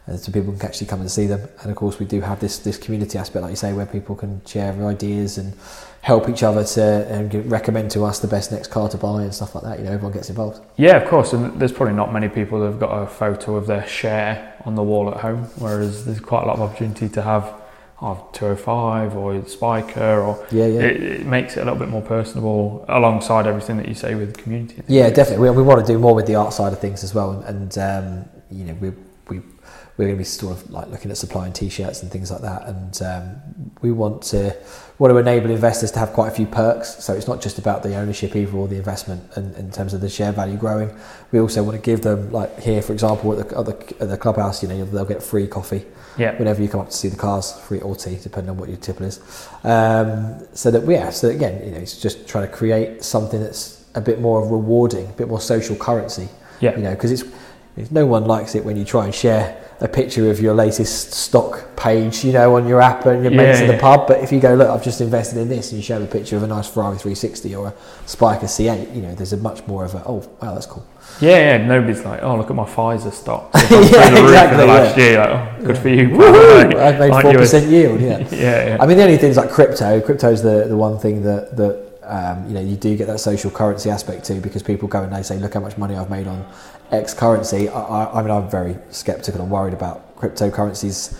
uh, 0.07 0.15
so 0.17 0.31
people 0.31 0.53
can 0.53 0.65
actually 0.67 0.87
come 0.87 1.01
and 1.01 1.11
see 1.11 1.27
them. 1.27 1.41
And 1.61 1.71
of 1.71 1.77
course, 1.77 1.99
we 1.99 2.05
do 2.05 2.21
have 2.21 2.39
this 2.39 2.59
this 2.59 2.77
community 2.77 3.17
aspect, 3.17 3.41
like 3.43 3.51
you 3.51 3.55
say, 3.57 3.73
where 3.73 3.85
people 3.85 4.15
can 4.15 4.41
share 4.45 4.73
their 4.73 4.87
ideas 4.87 5.37
and 5.37 5.53
help 6.01 6.29
each 6.29 6.43
other 6.43 6.63
to 6.63 6.81
and 6.81 7.51
recommend 7.51 7.91
to 7.91 8.05
us 8.05 8.19
the 8.19 8.27
best 8.27 8.51
next 8.51 8.67
car 8.71 8.87
to 8.87 8.97
buy 8.97 9.23
and 9.23 9.33
stuff 9.33 9.55
like 9.55 9.63
that. 9.63 9.79
You 9.79 9.85
know, 9.85 9.91
everyone 9.91 10.13
gets 10.13 10.29
involved. 10.29 10.61
Yeah, 10.77 10.97
of 10.97 11.09
course, 11.09 11.33
and 11.33 11.59
there's 11.59 11.73
probably 11.73 11.95
not 11.95 12.13
many 12.13 12.29
people 12.29 12.61
that 12.61 12.67
have 12.67 12.79
got 12.79 12.91
a 12.91 13.07
photo 13.07 13.55
of 13.55 13.67
their 13.67 13.85
share 13.87 14.55
on 14.65 14.75
the 14.75 14.83
wall 14.83 15.09
at 15.09 15.17
home, 15.17 15.43
whereas 15.57 16.05
there's 16.05 16.19
quite 16.19 16.43
a 16.43 16.47
lot 16.47 16.55
of 16.55 16.61
opportunity 16.61 17.09
to 17.09 17.21
have 17.21 17.53
oh, 18.01 18.29
205 18.33 19.17
or 19.17 19.33
Spyker, 19.41 20.25
or 20.25 20.45
Yeah, 20.51 20.67
yeah. 20.67 20.81
it, 20.81 21.03
it 21.03 21.25
makes 21.25 21.57
it 21.57 21.61
a 21.61 21.63
little 21.65 21.79
bit 21.79 21.89
more 21.89 22.01
personable 22.01 22.85
alongside 22.87 23.47
everything 23.47 23.77
that 23.77 23.87
you 23.87 23.95
say 23.95 24.15
with 24.15 24.35
the 24.35 24.41
community. 24.41 24.83
Yeah, 24.87 25.09
definitely. 25.09 25.49
We, 25.49 25.57
we 25.57 25.63
want 25.63 25.85
to 25.85 25.91
do 25.91 25.97
more 25.99 26.15
with 26.15 26.27
the 26.27 26.35
art 26.35 26.53
side 26.53 26.73
of 26.73 26.79
things 26.79 27.03
as 27.03 27.13
well, 27.13 27.31
and, 27.31 27.43
and 27.43 27.77
um, 27.77 28.29
you 28.51 28.65
know, 28.65 28.73
we 28.75 28.91
we 29.29 29.41
we're 29.97 30.05
going 30.05 30.15
to 30.15 30.19
be 30.19 30.23
sort 30.23 30.55
of 30.55 30.69
like 30.69 30.87
looking 30.89 31.09
at 31.09 31.17
supplying 31.17 31.51
t-shirts 31.51 32.03
and 32.03 32.11
things 32.11 32.29
like 32.29 32.41
that, 32.41 32.67
and 32.67 33.01
um, 33.01 33.71
we 33.81 33.91
want 33.91 34.21
to 34.21 34.55
want 34.99 35.11
to 35.11 35.17
enable 35.17 35.49
investors 35.49 35.91
to 35.91 35.99
have 35.99 36.13
quite 36.13 36.27
a 36.27 36.31
few 36.31 36.45
perks. 36.45 37.03
So 37.03 37.13
it's 37.13 37.27
not 37.27 37.41
just 37.41 37.57
about 37.57 37.83
the 37.83 37.95
ownership 37.95 38.35
either 38.35 38.55
or 38.55 38.67
the 38.67 38.77
investment, 38.77 39.23
and 39.35 39.55
in 39.55 39.71
terms 39.71 39.93
of 39.93 40.01
the 40.01 40.09
share 40.09 40.31
value 40.31 40.57
growing. 40.57 40.95
We 41.31 41.39
also 41.39 41.63
want 41.63 41.75
to 41.75 41.81
give 41.81 42.01
them, 42.01 42.31
like 42.31 42.59
here, 42.59 42.81
for 42.81 42.93
example, 42.93 43.39
at 43.39 43.49
the, 43.49 43.57
at 43.57 43.65
the, 43.65 43.95
at 44.03 44.09
the 44.09 44.17
clubhouse, 44.17 44.61
you 44.61 44.69
know, 44.69 44.85
they'll 44.85 45.05
get 45.05 45.21
free 45.21 45.47
coffee 45.47 45.85
Yeah, 46.17 46.35
whenever 46.37 46.61
you 46.61 46.69
come 46.69 46.81
up 46.81 46.89
to 46.89 46.95
see 46.95 47.09
the 47.09 47.17
cars, 47.17 47.59
free 47.61 47.79
or 47.79 47.95
tea, 47.95 48.17
depending 48.21 48.51
on 48.51 48.57
what 48.57 48.69
your 48.69 48.77
tipple 48.77 49.05
is. 49.05 49.19
Um, 49.63 50.47
so 50.53 50.71
that 50.71 50.87
yeah, 50.87 51.09
so 51.09 51.29
again, 51.29 51.63
you 51.65 51.71
know, 51.71 51.79
it's 51.79 51.99
just 51.99 52.27
trying 52.27 52.47
to 52.47 52.53
create 52.53 53.03
something 53.03 53.39
that's 53.39 53.85
a 53.95 54.01
bit 54.01 54.19
more 54.21 54.47
rewarding, 54.47 55.07
a 55.07 55.13
bit 55.13 55.27
more 55.27 55.41
social 55.41 55.75
currency. 55.75 56.29
yeah, 56.59 56.75
You 56.75 56.83
know, 56.83 56.91
because 56.91 57.11
it's 57.11 57.23
no 57.91 58.05
one 58.05 58.25
likes 58.25 58.55
it 58.55 58.65
when 58.65 58.77
you 58.77 58.85
try 58.85 59.05
and 59.05 59.13
share 59.13 59.63
a 59.79 59.87
picture 59.87 60.29
of 60.31 60.39
your 60.39 60.55
latest 60.55 61.11
stock 61.13 61.75
page, 61.75 62.25
you 62.25 62.31
know, 62.33 62.55
on 62.55 62.67
your 62.67 62.81
app 62.81 63.05
and 63.05 63.21
your 63.23 63.31
mates 63.31 63.59
Yeah, 63.59 63.65
in 63.65 63.67
the 63.67 63.75
yeah. 63.75 63.81
pub. 63.81 64.07
But 64.07 64.21
if 64.23 64.31
you 64.31 64.39
go, 64.39 64.55
look, 64.55 64.69
I've 64.69 64.83
just 64.83 65.01
invested 65.01 65.37
in 65.37 65.49
this, 65.49 65.71
and 65.71 65.77
you 65.77 65.83
show 65.83 66.01
a 66.01 66.05
picture 66.07 66.35
of 66.35 66.43
a 66.43 66.47
nice 66.47 66.67
Ferrari 66.67 66.97
360 66.97 67.53
or 67.55 67.67
a 67.67 67.71
Spyker 68.07 68.45
C8, 68.45 68.95
you 68.95 69.01
know, 69.03 69.13
there's 69.13 69.33
a 69.33 69.37
much 69.37 69.65
more 69.67 69.85
of 69.85 69.93
a 69.93 70.01
oh 70.07 70.27
wow, 70.41 70.53
that's 70.55 70.65
cool. 70.65 70.85
yeah, 71.21 71.57
yeah. 71.57 71.65
Nobody's 71.65 72.03
like, 72.03 72.23
oh, 72.23 72.35
look 72.37 72.49
at 72.49 72.55
my 72.55 72.65
Pfizer 72.65 73.13
stock. 73.13 73.51
It's 73.55 73.69
gone 73.69 74.15
through 74.15 74.31
Yeah, 74.31 74.51
exactly, 74.51 74.57
the 74.57 74.65
last 74.65 74.97
yeah. 74.97 75.03
year. 75.03 75.19
Like, 75.19 75.29
oh, 75.29 75.65
good 75.65 75.77
for 75.77 75.89
you. 75.89 76.79
I've 76.79 76.99
made 76.99 77.21
four 77.21 77.33
percent 77.33 77.69
yield. 77.69 78.01
Yeah. 78.01 78.17
Yeah, 78.31 78.67
yeah. 78.67 78.77
I 78.79 78.85
mean, 78.87 78.97
the 78.97 79.03
only 79.03 79.17
things 79.17 79.37
like 79.37 79.51
crypto, 79.51 80.01
crypto 80.01 80.31
is 80.31 80.41
the, 80.41 80.65
the 80.67 80.75
one 80.77 80.97
thing 80.97 81.21
that, 81.23 81.55
that 81.57 81.87
um, 82.03 82.47
you 82.47 82.53
know, 82.53 82.61
you 82.61 82.77
do 82.77 82.95
get 82.95 83.07
that 83.07 83.19
social 83.19 83.51
currency 83.51 83.89
aspect 83.89 84.25
too 84.25 84.39
because 84.39 84.63
people 84.63 84.87
go 84.87 85.03
and 85.03 85.13
they 85.13 85.23
say, 85.23 85.37
look 85.37 85.53
how 85.53 85.59
much 85.59 85.77
money 85.77 85.95
I've 85.95 86.09
made 86.09 86.25
on 86.27 86.45
X 86.91 87.13
currency. 87.13 87.69
I, 87.69 87.81
I, 87.81 88.19
I 88.19 88.21
mean, 88.21 88.31
I'm 88.31 88.49
very 88.49 88.77
skeptical 88.89 89.41
and 89.41 89.51
worried 89.51 89.73
about 89.73 90.15
cryptocurrencies 90.17 91.17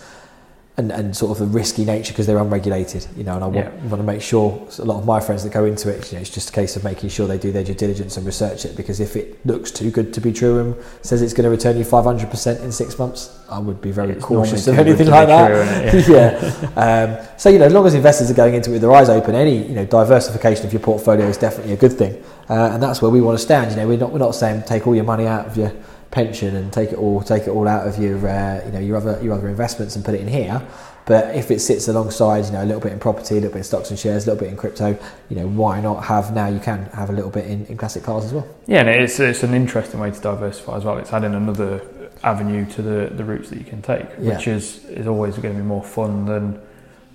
and, 0.80 0.92
and 0.92 1.18
sort 1.18 1.32
of 1.32 1.40
the 1.40 1.46
risky 1.48 1.84
nature 1.84 2.14
because 2.14 2.28
they're 2.28 2.38
unregulated, 2.38 3.08
you 3.18 3.24
know, 3.24 3.34
and 3.34 3.44
I 3.44 3.48
want, 3.48 3.56
Yeah. 3.58 3.88
want 3.90 3.98
to 4.00 4.04
make 4.04 4.22
sure 4.22 4.62
a 4.78 4.86
lot 4.86 5.00
of 5.00 5.08
my 5.08 5.20
friends 5.20 5.44
that 5.44 5.52
go 5.52 5.66
into 5.66 5.90
it, 5.90 6.12
you 6.12 6.18
know, 6.18 6.22
it's 6.22 6.30
just 6.30 6.50
a 6.50 6.54
case 6.54 6.76
of 6.76 6.84
making 6.84 7.10
sure 7.10 7.26
they 7.26 7.40
do 7.40 7.52
their 7.52 7.64
due 7.64 7.74
diligence 7.74 8.16
and 8.16 8.24
research 8.28 8.64
it 8.64 8.78
because 8.78 9.00
if 9.00 9.16
it 9.16 9.44
looks 9.44 9.72
too 9.72 9.90
good 9.90 10.14
to 10.14 10.22
be 10.22 10.32
true 10.32 10.60
and 10.60 10.76
says 11.02 11.24
it's 11.24 11.34
going 11.34 11.46
to 11.46 11.50
return 11.50 11.78
you 11.78 11.84
500% 11.84 12.62
in 12.62 12.72
six 12.72 13.00
months, 13.00 13.36
I 13.50 13.58
would 13.58 13.82
be 13.82 13.90
very 13.92 14.12
It's 14.12 14.24
cautious 14.24 14.68
of 14.68 14.78
anything 14.78 15.08
like 15.08 15.28
that. 15.30 15.48
true, 15.48 15.98
isn't 16.00 16.14
yeah. 16.16 16.70
Um, 16.76 17.28
so 17.38 17.50
you 17.50 17.58
know, 17.58 17.66
as 17.66 17.74
long 17.74 17.88
as 17.88 17.96
investors 17.96 18.30
are 18.30 18.36
going 18.36 18.54
into 18.54 18.70
it 18.70 18.74
with 18.74 18.82
their 18.84 18.92
eyes 18.92 19.10
open, 19.10 19.34
any 19.34 19.58
you 19.68 19.74
know 19.74 19.86
diversification 19.86 20.68
of 20.68 20.74
your 20.74 20.82
portfolio 20.82 21.26
is 21.26 21.38
definitely 21.38 21.74
a 21.74 21.78
good 21.78 21.94
thing, 21.94 22.24
uh, 22.52 22.70
and 22.74 22.84
that's 22.84 23.02
where 23.02 23.10
we 23.10 23.20
want 23.22 23.36
to 23.36 23.44
stand. 23.44 23.72
You 23.72 23.78
know, 23.78 23.88
we're 23.88 23.98
not 23.98 24.12
we're 24.12 24.20
not 24.20 24.36
saying 24.36 24.62
take 24.68 24.86
all 24.86 24.94
your 24.94 25.06
money 25.06 25.26
out 25.26 25.48
of 25.48 25.58
your 25.58 25.72
pension 26.12 26.56
and 26.56 26.72
take 26.72 26.92
it 26.92 26.98
all 26.98 27.22
take 27.22 27.44
it 27.44 27.50
all 27.50 27.68
out 27.68 27.88
of 27.88 27.98
your 28.02 28.18
uh, 28.28 28.62
you 28.66 28.72
know 28.72 28.80
your 28.80 28.98
other 28.98 29.20
your 29.22 29.34
other 29.34 29.48
investments 29.50 29.96
and 29.96 30.04
put 30.06 30.14
it 30.16 30.22
in 30.22 30.28
here. 30.28 30.66
But 31.06 31.38
if 31.38 31.52
it 31.52 31.62
sits 31.62 31.88
alongside, 31.88 32.44
you 32.48 32.52
know, 32.52 32.64
a 32.64 32.66
little 32.66 32.82
bit 32.82 32.92
in 32.92 33.00
property, 33.00 33.36
a 33.36 33.38
little 33.40 33.52
bit 33.52 33.60
in 33.60 33.64
stocks 33.64 33.92
and 33.92 33.98
shares, 33.98 34.28
a 34.28 34.32
little 34.32 34.44
bit 34.44 34.52
in 34.52 34.58
crypto, 34.58 35.00
you 35.30 35.38
know, 35.38 35.48
why 35.48 35.80
not 35.80 36.04
have 36.04 36.34
now? 36.36 36.48
You 36.48 36.60
can 36.60 36.84
have 36.88 37.10
a 37.10 37.14
little 37.14 37.30
bit 37.32 37.46
in, 37.46 37.66
in 37.68 37.78
classic 37.78 38.04
cars 38.04 38.26
as 38.26 38.34
well. 38.34 38.46
Yeah, 38.66 38.82
and 38.82 38.90
it's 38.90 39.18
it's 39.20 39.42
an 39.44 39.54
interesting 39.54 40.02
way 40.02 40.12
to 40.12 40.20
diversify 40.20 40.76
as 40.76 40.84
well. 40.84 40.98
It's 40.98 41.14
adding 41.14 41.34
another 41.34 41.82
avenue 42.24 42.66
to 42.72 42.82
the, 42.82 43.08
the 43.16 43.24
routes 43.24 43.50
that 43.52 43.58
you 43.58 43.64
can 43.64 43.82
take, 43.82 44.06
Yeah. 44.20 44.36
which 44.36 44.48
is 44.50 44.84
is 44.86 45.08
always 45.08 45.38
going 45.38 45.54
to 45.56 45.60
be 45.62 45.66
more 45.66 45.84
fun 45.84 46.26
than 46.26 46.60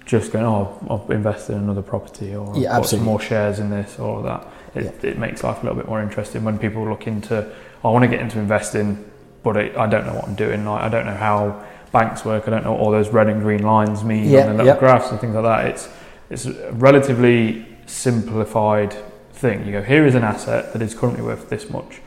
just 0.07 0.33
going, 0.33 0.45
oh, 0.47 0.79
I'll 0.89 1.07
invest 1.13 1.51
in 1.51 1.57
another 1.57 1.83
property 1.83 2.35
or 2.35 2.57
Yeah, 2.57 2.79
put 2.79 2.89
some 2.89 3.03
more 3.03 3.21
shares 3.21 3.59
in 3.59 3.69
this 3.71 3.99
or 3.99 4.23
that. 4.23 4.47
It, 4.75 5.05
it 5.05 5.19
makes 5.19 5.45
life 5.45 5.59
a 5.59 5.67
little 5.67 5.77
bit 5.77 5.87
more 5.87 6.03
interesting 6.03 6.45
when 6.45 6.59
people 6.59 6.89
look 6.89 7.07
into, 7.07 7.47
I 7.85 7.89
want 7.89 8.03
to 8.05 8.09
get 8.09 8.21
into 8.21 8.39
investing, 8.39 9.05
but 9.43 9.57
it, 9.57 9.77
I 9.77 9.87
don't 9.87 10.07
know 10.07 10.15
what 10.15 10.25
I'm 10.29 10.35
doing. 10.35 10.65
Like, 10.65 10.83
I 10.83 10.89
don't 10.89 11.07
know 11.07 11.15
how 11.17 11.65
banks 11.93 12.25
work. 12.25 12.47
I 12.47 12.51
don't 12.51 12.65
know 12.65 12.73
what 12.73 12.81
all 12.81 12.91
those 12.91 13.09
red 13.11 13.29
and 13.29 13.43
green 13.43 13.63
lines 13.63 14.03
mean 14.05 14.29
Yeah, 14.31 14.41
on 14.43 14.47
the 14.47 14.53
little 14.65 14.67
yeah. 14.75 14.79
graphs 14.79 15.11
and 15.11 15.21
things 15.21 15.35
like 15.35 15.45
that. 15.45 15.67
It's 15.67 15.89
it's 16.31 16.47
a 16.47 16.73
relatively 16.73 17.67
simplified 17.87 18.95
thing. 19.33 19.67
You 19.67 19.73
go, 19.73 19.83
here 19.83 20.07
is 20.07 20.15
an 20.15 20.23
asset 20.25 20.73
that 20.73 20.81
is 20.83 20.95
currently 20.95 21.23
worth 21.23 21.51
this 21.51 21.69
much, 21.71 22.01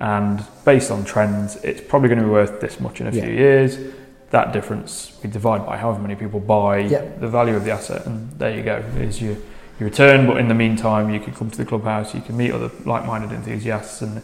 and 0.00 0.44
based 0.64 0.90
on 0.90 1.04
trends, 1.04 1.56
it's 1.64 1.80
probably 1.80 2.08
going 2.08 2.18
to 2.20 2.24
be 2.24 2.30
worth 2.30 2.60
this 2.60 2.80
much 2.80 3.00
in 3.00 3.06
a 3.06 3.10
Yeah. 3.10 3.24
few 3.24 3.32
years. 3.32 3.78
That 4.30 4.52
difference 4.52 5.18
we 5.22 5.30
divide 5.30 5.64
by 5.66 5.76
however 5.76 6.00
many 6.00 6.14
people 6.16 6.40
buy 6.40 6.82
the 7.20 7.28
value 7.28 7.54
of 7.54 7.64
the 7.64 7.70
asset, 7.70 8.06
and 8.06 8.30
there 8.38 8.54
you 8.56 8.62
go. 8.62 8.82
Is 8.98 9.20
your 9.22 9.36
your 9.78 9.88
return. 9.88 10.26
But 10.26 10.36
in 10.38 10.48
the 10.48 10.54
meantime, 10.54 11.08
you 11.10 11.20
can 11.20 11.32
come 11.34 11.50
to 11.50 11.58
the 11.58 11.64
clubhouse, 11.64 12.14
you 12.14 12.20
can 12.20 12.36
meet 12.36 12.50
other 12.52 12.70
like-minded 12.84 13.30
enthusiasts 13.32 14.02
and 14.02 14.22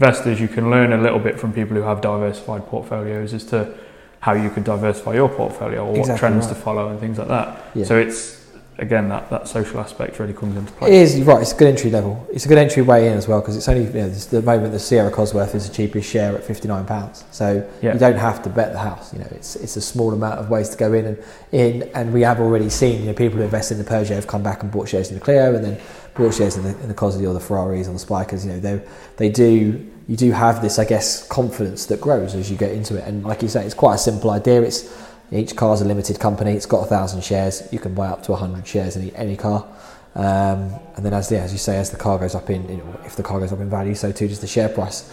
investors. 0.00 0.40
You 0.40 0.48
can 0.48 0.70
learn 0.70 0.94
a 0.94 0.96
little 0.96 1.18
bit 1.18 1.38
from 1.38 1.52
people 1.52 1.76
who 1.76 1.82
have 1.82 2.00
diversified 2.00 2.66
portfolios 2.66 3.34
as 3.34 3.44
to 3.46 3.76
how 4.20 4.32
you 4.32 4.48
could 4.50 4.64
diversify 4.64 5.14
your 5.14 5.28
portfolio 5.28 5.86
or 5.86 5.98
what 6.00 6.18
trends 6.18 6.46
right. 6.46 6.54
to 6.54 6.60
follow 6.60 6.88
and 6.88 6.98
things 6.98 7.18
like 7.18 7.28
that. 7.28 7.62
Yeah. 7.74 7.84
So 7.84 7.98
it's 7.98 8.39
again 8.80 9.08
that, 9.10 9.30
that 9.30 9.46
social 9.46 9.78
aspect 9.78 10.18
really 10.18 10.32
comes 10.32 10.56
into 10.56 10.72
play. 10.72 10.96
is 11.00 11.16
you're 11.16 11.26
right. 11.26 11.40
It's 11.42 11.52
a 11.52 11.56
good 11.56 11.68
entry 11.68 11.90
level. 11.90 12.26
It's 12.32 12.46
a 12.46 12.48
good 12.48 12.58
entry 12.58 12.82
way 12.82 13.06
in 13.08 13.14
as 13.18 13.28
well 13.28 13.40
because 13.40 13.56
it's 13.56 13.68
only 13.68 13.84
you 13.84 13.92
know, 13.92 14.08
this, 14.08 14.26
the 14.26 14.42
moment 14.42 14.72
the 14.72 14.78
Sierra 14.78 15.10
Cosworth 15.10 15.54
is 15.54 15.68
the 15.68 15.74
cheapest 15.74 16.10
share 16.10 16.34
at 16.36 16.42
fifty 16.44 16.66
nine 16.66 16.86
pounds. 16.86 17.24
So 17.30 17.68
Yeah. 17.82 17.92
you 17.92 17.98
don't 17.98 18.16
have 18.16 18.42
to 18.42 18.48
bet 18.50 18.72
the 18.72 18.78
house. 18.78 19.12
You 19.12 19.20
know, 19.20 19.28
it's 19.30 19.54
it's 19.56 19.76
a 19.76 19.80
small 19.80 20.12
amount 20.12 20.40
of 20.40 20.50
ways 20.50 20.70
to 20.70 20.76
go 20.76 20.92
in 20.94 21.04
and 21.06 21.18
in. 21.52 21.90
And 21.94 22.12
we 22.12 22.22
have 22.22 22.40
already 22.40 22.70
seen 22.70 23.00
you 23.02 23.06
know 23.08 23.14
people 23.14 23.38
who 23.38 23.44
invest 23.44 23.70
in 23.70 23.78
the 23.78 23.84
Peugeot 23.84 24.14
have 24.16 24.26
come 24.26 24.42
back 24.42 24.62
and 24.62 24.72
bought 24.72 24.88
shares 24.88 25.08
in 25.10 25.14
the 25.14 25.20
Clio 25.20 25.54
and 25.54 25.64
then 25.64 25.78
bought 26.14 26.34
shares 26.34 26.56
in 26.56 26.64
the 26.64 26.70
in 26.82 26.88
the 26.88 26.94
Cosworth 26.94 27.26
or 27.28 27.34
the 27.34 27.40
Ferraris 27.40 27.86
or 27.88 27.92
the 27.92 27.98
Spykers. 27.98 28.44
You 28.44 28.52
know, 28.52 28.60
they 28.60 28.80
they 29.16 29.28
do. 29.28 29.86
You 30.08 30.16
do 30.16 30.32
have 30.32 30.60
this, 30.60 30.80
I 30.80 30.84
guess, 30.84 31.24
confidence 31.28 31.86
that 31.86 32.00
grows 32.00 32.34
as 32.34 32.50
you 32.50 32.56
get 32.56 32.72
into 32.72 32.96
it. 32.96 33.06
And 33.06 33.22
like 33.22 33.42
you 33.42 33.48
say, 33.48 33.64
it's 33.64 33.74
quite 33.74 33.94
a 33.94 33.98
simple 33.98 34.30
idea. 34.30 34.60
It's 34.62 34.90
each 35.32 35.56
car 35.56 35.74
is 35.74 35.80
a 35.80 35.84
limited 35.84 36.18
company. 36.18 36.52
It's 36.52 36.66
got 36.66 36.84
a 36.84 36.86
thousand 36.86 37.22
shares. 37.22 37.68
You 37.70 37.78
can 37.78 37.94
buy 37.94 38.08
up 38.08 38.22
to 38.24 38.34
hundred 38.34 38.66
shares 38.66 38.96
in 38.96 39.10
any 39.10 39.36
car. 39.36 39.66
Um, 40.14 40.74
and 40.96 41.04
then, 41.04 41.14
as 41.14 41.30
yeah, 41.30 41.42
as 41.42 41.52
you 41.52 41.58
say, 41.58 41.76
as 41.76 41.90
the 41.90 41.96
car 41.96 42.18
goes 42.18 42.34
up 42.34 42.50
in, 42.50 42.68
you 42.68 42.78
know, 42.78 43.00
if 43.04 43.16
the 43.16 43.22
car 43.22 43.38
goes 43.38 43.52
up 43.52 43.60
in 43.60 43.70
value, 43.70 43.94
so 43.94 44.10
too 44.10 44.26
does 44.26 44.40
the 44.40 44.46
share 44.46 44.68
price. 44.68 45.12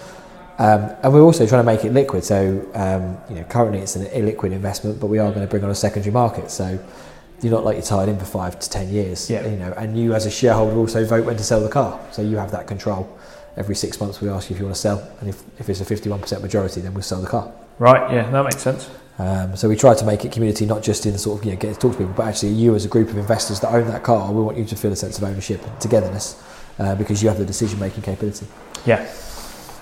Um, 0.58 0.90
and 1.04 1.14
we're 1.14 1.22
also 1.22 1.46
trying 1.46 1.62
to 1.62 1.72
make 1.72 1.86
it 1.86 1.94
liquid. 1.94 2.24
So, 2.24 2.68
um, 2.74 3.18
you 3.30 3.36
know, 3.36 3.44
currently 3.48 3.80
it's 3.80 3.96
an 3.96 4.08
illiquid 4.08 4.54
investment, 4.54 5.00
but 5.00 5.08
we 5.08 5.20
are 5.20 5.30
going 5.30 5.46
to 5.46 5.48
bring 5.48 5.64
on 5.64 5.70
a 5.70 5.76
secondary 5.76 6.12
market. 6.12 6.50
So, 6.50 6.80
you're 7.42 7.52
not 7.52 7.64
like 7.64 7.76
you're 7.76 7.86
tied 7.86 8.10
in 8.10 8.18
for 8.18 8.26
five 8.26 8.60
to 8.60 8.70
ten 8.70 8.90
years. 8.90 9.30
Yeah. 9.30 9.48
You 9.48 9.58
know, 9.58 9.74
and 9.78 9.98
you 9.98 10.14
as 10.14 10.26
a 10.26 10.32
shareholder 10.32 10.76
also 10.76 11.06
vote 11.06 11.26
when 11.26 11.38
to 11.38 11.44
sell 11.44 11.62
the 11.62 11.70
car. 11.70 12.00
So 12.12 12.22
you 12.22 12.38
have 12.38 12.52
that 12.52 12.68
control. 12.68 13.08
Every 13.56 13.76
six 13.76 14.00
months 14.00 14.22
we 14.22 14.30
ask 14.30 14.50
you 14.50 14.56
if 14.56 14.60
you 14.60 14.66
want 14.66 14.76
to 14.76 14.82
sell, 14.82 15.12
and 15.20 15.30
if, 15.30 15.44
if 15.60 15.70
it's 15.70 15.82
a 15.82 15.86
51% 15.86 16.42
majority, 16.42 16.82
then 16.82 16.94
we'll 16.94 17.04
sell 17.04 17.22
the 17.22 17.28
car. 17.28 17.52
Right, 17.80 18.14
yeah, 18.14 18.30
that 18.30 18.44
makes 18.44 18.62
sense. 18.62 18.90
Um, 19.20 19.56
so 19.56 19.68
we 19.68 19.76
try 19.76 19.96
to 19.96 20.06
make 20.06 20.26
it 20.26 20.32
community, 20.32 20.66
not 20.66 20.84
just 20.84 21.06
in 21.06 21.18
sort 21.18 21.40
of 21.40 21.46
you 21.46 21.52
know 21.54 21.58
get 21.58 21.74
to 21.74 21.80
talk 21.80 21.94
to 21.94 21.98
people, 21.98 22.14
but 22.16 22.28
actually 22.28 22.50
you 22.54 22.76
as 22.76 22.86
a 22.86 22.88
group 22.88 23.10
of 23.10 23.18
investors 23.18 23.60
that 23.62 23.74
own 23.74 23.88
that 23.88 24.04
car, 24.04 24.32
we 24.32 24.42
want 24.44 24.58
you 24.58 24.66
to 24.66 24.76
feel 24.76 24.92
a 24.92 24.96
sense 24.96 25.18
of 25.18 25.24
ownership 25.24 25.64
and 25.66 25.82
togetherness 25.82 26.42
uh, 26.80 26.94
because 26.96 27.24
you 27.24 27.30
have 27.30 27.38
the 27.40 27.46
decision 27.46 27.80
making 27.80 28.04
capability. 28.04 28.46
Yeah, 28.86 29.10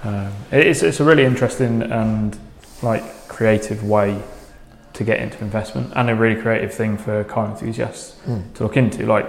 um, 0.04 0.32
it's 0.52 0.84
it's 0.84 1.00
a 1.00 1.04
really 1.04 1.26
interesting 1.26 1.82
and 1.82 2.38
like 2.82 3.28
creative 3.28 3.84
way 3.84 4.22
to 4.94 5.04
get 5.04 5.20
into 5.20 5.38
investment, 5.44 5.92
and 5.98 6.10
a 6.10 6.16
really 6.16 6.42
creative 6.42 6.74
thing 6.74 6.98
for 6.98 7.24
car 7.26 7.50
enthusiasts 7.50 8.16
Mm. 8.26 8.54
to 8.54 8.64
look 8.64 8.78
into. 8.78 9.06
Like, 9.06 9.28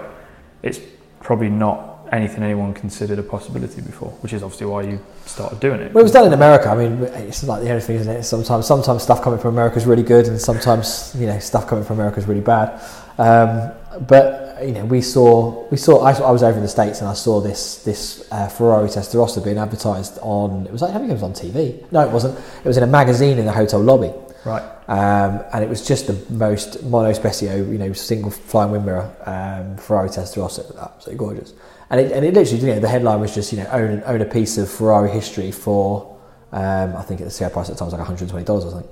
it's 0.63 0.79
probably 1.21 1.49
not 1.49 1.96
anything 2.13 2.43
anyone 2.43 2.73
considered 2.75 3.19
a 3.19 3.23
possibility 3.23 3.81
before, 3.81 4.11
which 4.21 4.33
is 4.33 4.43
obviously 4.43 4.67
why 4.67 4.83
you 4.83 5.01
started 5.25 5.61
doing 5.61 5.81
it. 5.81 5.93
Well, 5.93 6.01
it 6.01 6.05
was 6.05 6.13
done 6.13 6.27
in 6.27 6.33
America. 6.33 6.69
I 6.69 6.77
mean, 6.77 7.03
it's 7.03 7.43
like 7.45 7.63
the 7.63 7.71
only 7.71 7.83
thing, 7.83 7.97
isn't 7.97 8.17
it? 8.17 8.23
Sometimes, 8.25 8.67
sometimes 8.67 9.03
stuff 9.03 9.23
coming 9.23 9.39
from 9.39 9.55
America 9.55 9.77
is 9.77 9.87
really 9.87 10.03
good, 10.03 10.27
and 10.27 10.41
sometimes 10.41 11.15
you 11.19 11.27
know 11.27 11.39
stuff 11.39 11.67
coming 11.67 11.85
from 11.85 11.99
America 11.99 12.19
is 12.19 12.27
really 12.27 12.41
bad. 12.41 12.81
Um, 13.19 13.73
but 14.07 14.63
you 14.63 14.73
know, 14.73 14.85
we 14.85 15.01
saw, 15.01 15.69
we 15.69 15.77
saw. 15.77 16.03
I, 16.03 16.13
I 16.13 16.31
was 16.31 16.43
over 16.43 16.57
in 16.57 16.63
the 16.63 16.69
states, 16.69 17.01
and 17.01 17.09
I 17.09 17.15
saw 17.15 17.41
this 17.41 17.83
this 17.85 18.27
uh, 18.31 18.49
Ferrari 18.49 18.89
Testarossa 18.89 19.45
being 19.45 19.59
advertised 19.59 20.19
on. 20.23 20.67
It 20.67 20.73
was 20.73 20.83
like 20.83 20.95
I 20.95 20.99
think 20.99 21.11
it 21.11 21.15
was 21.15 21.23
on 21.23 21.33
TV. 21.33 21.91
No, 21.93 22.01
it 22.01 22.11
wasn't. 22.11 22.39
It 22.39 22.69
was 22.69 22.77
in 22.77 22.83
a 22.83 22.87
magazine 22.87 23.39
in 23.39 23.47
the 23.47 23.53
hotel 23.53 23.81
lobby. 23.81 24.13
Right. 24.45 24.63
Um, 24.89 25.43
and 25.53 25.65
it 25.65 25.69
was 25.69 25.87
just 25.87 26.07
the 26.07 26.15
most 26.33 26.85
monospecchio, 26.85 27.57
you 27.71 27.79
know, 27.79 27.93
single 27.93 28.31
flying 28.31 28.71
wind 28.71 28.87
mirror 28.87 29.13
um, 29.27 29.77
Ferrari 29.77 30.09
Testarossa. 30.09 30.81
Absolutely 30.81 31.19
gorgeous. 31.19 31.53
And 31.91 32.01
it, 32.01 32.13
and 32.13 32.25
it 32.25 32.35
literally, 32.35 32.61
you 32.61 32.75
know, 32.75 32.81
the 32.81 32.89
headline 32.89 33.21
was 33.21 33.35
just, 33.35 33.53
you 33.53 33.59
know, 33.59 33.69
own, 33.71 34.03
own 34.07 34.21
a 34.21 34.25
piece 34.25 34.59
of 34.59 34.71
Ferrari 34.71 35.11
history 35.11 35.53
for, 35.53 36.19
um, 36.53 36.97
I 36.97 37.03
think 37.03 37.21
at 37.21 37.27
the 37.27 37.33
share 37.33 37.51
price 37.51 37.69
at 37.69 37.77
the 37.77 37.79
time 37.79 37.87
was 37.87 37.95
like 37.95 38.19
$120 38.19 38.49
or 38.49 38.61
something. 38.61 38.89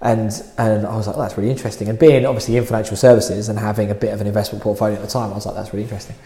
And, 0.00 0.32
and 0.58 0.86
I 0.86 0.96
was 0.96 1.06
like, 1.06 1.16
oh, 1.16 1.20
that's 1.20 1.36
really 1.36 1.50
interesting. 1.50 1.88
And 1.88 1.98
being 1.98 2.26
obviously 2.26 2.56
in 2.56 2.64
financial 2.64 2.96
services 2.96 3.48
and 3.48 3.58
having 3.58 3.90
a 3.90 3.94
bit 3.94 4.12
of 4.12 4.20
an 4.20 4.26
investment 4.26 4.62
portfolio 4.62 4.96
at 4.96 5.02
the 5.02 5.08
time, 5.08 5.30
I 5.30 5.34
was 5.34 5.46
like, 5.46 5.54
that's 5.54 5.72
really 5.72 5.84
interesting. 5.84 6.16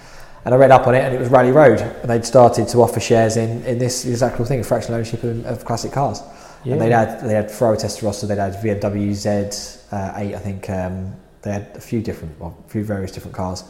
And 0.44 0.54
I 0.54 0.58
read 0.58 0.70
up 0.70 0.86
on 0.86 0.94
it, 0.94 1.00
and 1.00 1.12
it 1.12 1.18
was 1.18 1.28
Rally 1.28 1.50
Road, 1.50 1.80
and 1.80 2.08
they'd 2.08 2.24
started 2.24 2.68
to 2.68 2.78
offer 2.78 3.00
shares 3.00 3.36
in, 3.36 3.64
in 3.64 3.78
this 3.78 4.06
exact 4.06 4.38
thing, 4.38 4.62
fractional 4.62 4.94
ownership 4.94 5.24
of, 5.24 5.44
of 5.44 5.64
classic 5.64 5.90
cars. 5.90 6.22
Yeah. 6.64 6.74
And 6.74 6.82
they'd 6.82 6.92
had 6.92 7.20
they 7.20 7.34
had 7.34 7.50
Ferrari 7.50 7.76
Testarossa, 7.78 8.28
they'd 8.28 8.38
had 8.38 8.54
VW 8.54 9.10
Z8, 9.10 9.92
I 9.92 10.38
think. 10.38 10.70
Um, 10.70 11.16
they 11.42 11.52
had 11.52 11.70
a 11.76 11.80
few 11.80 12.00
different, 12.00 12.38
well, 12.40 12.56
a 12.66 12.68
few 12.68 12.82
various 12.84 13.12
different 13.12 13.36
cars, 13.36 13.64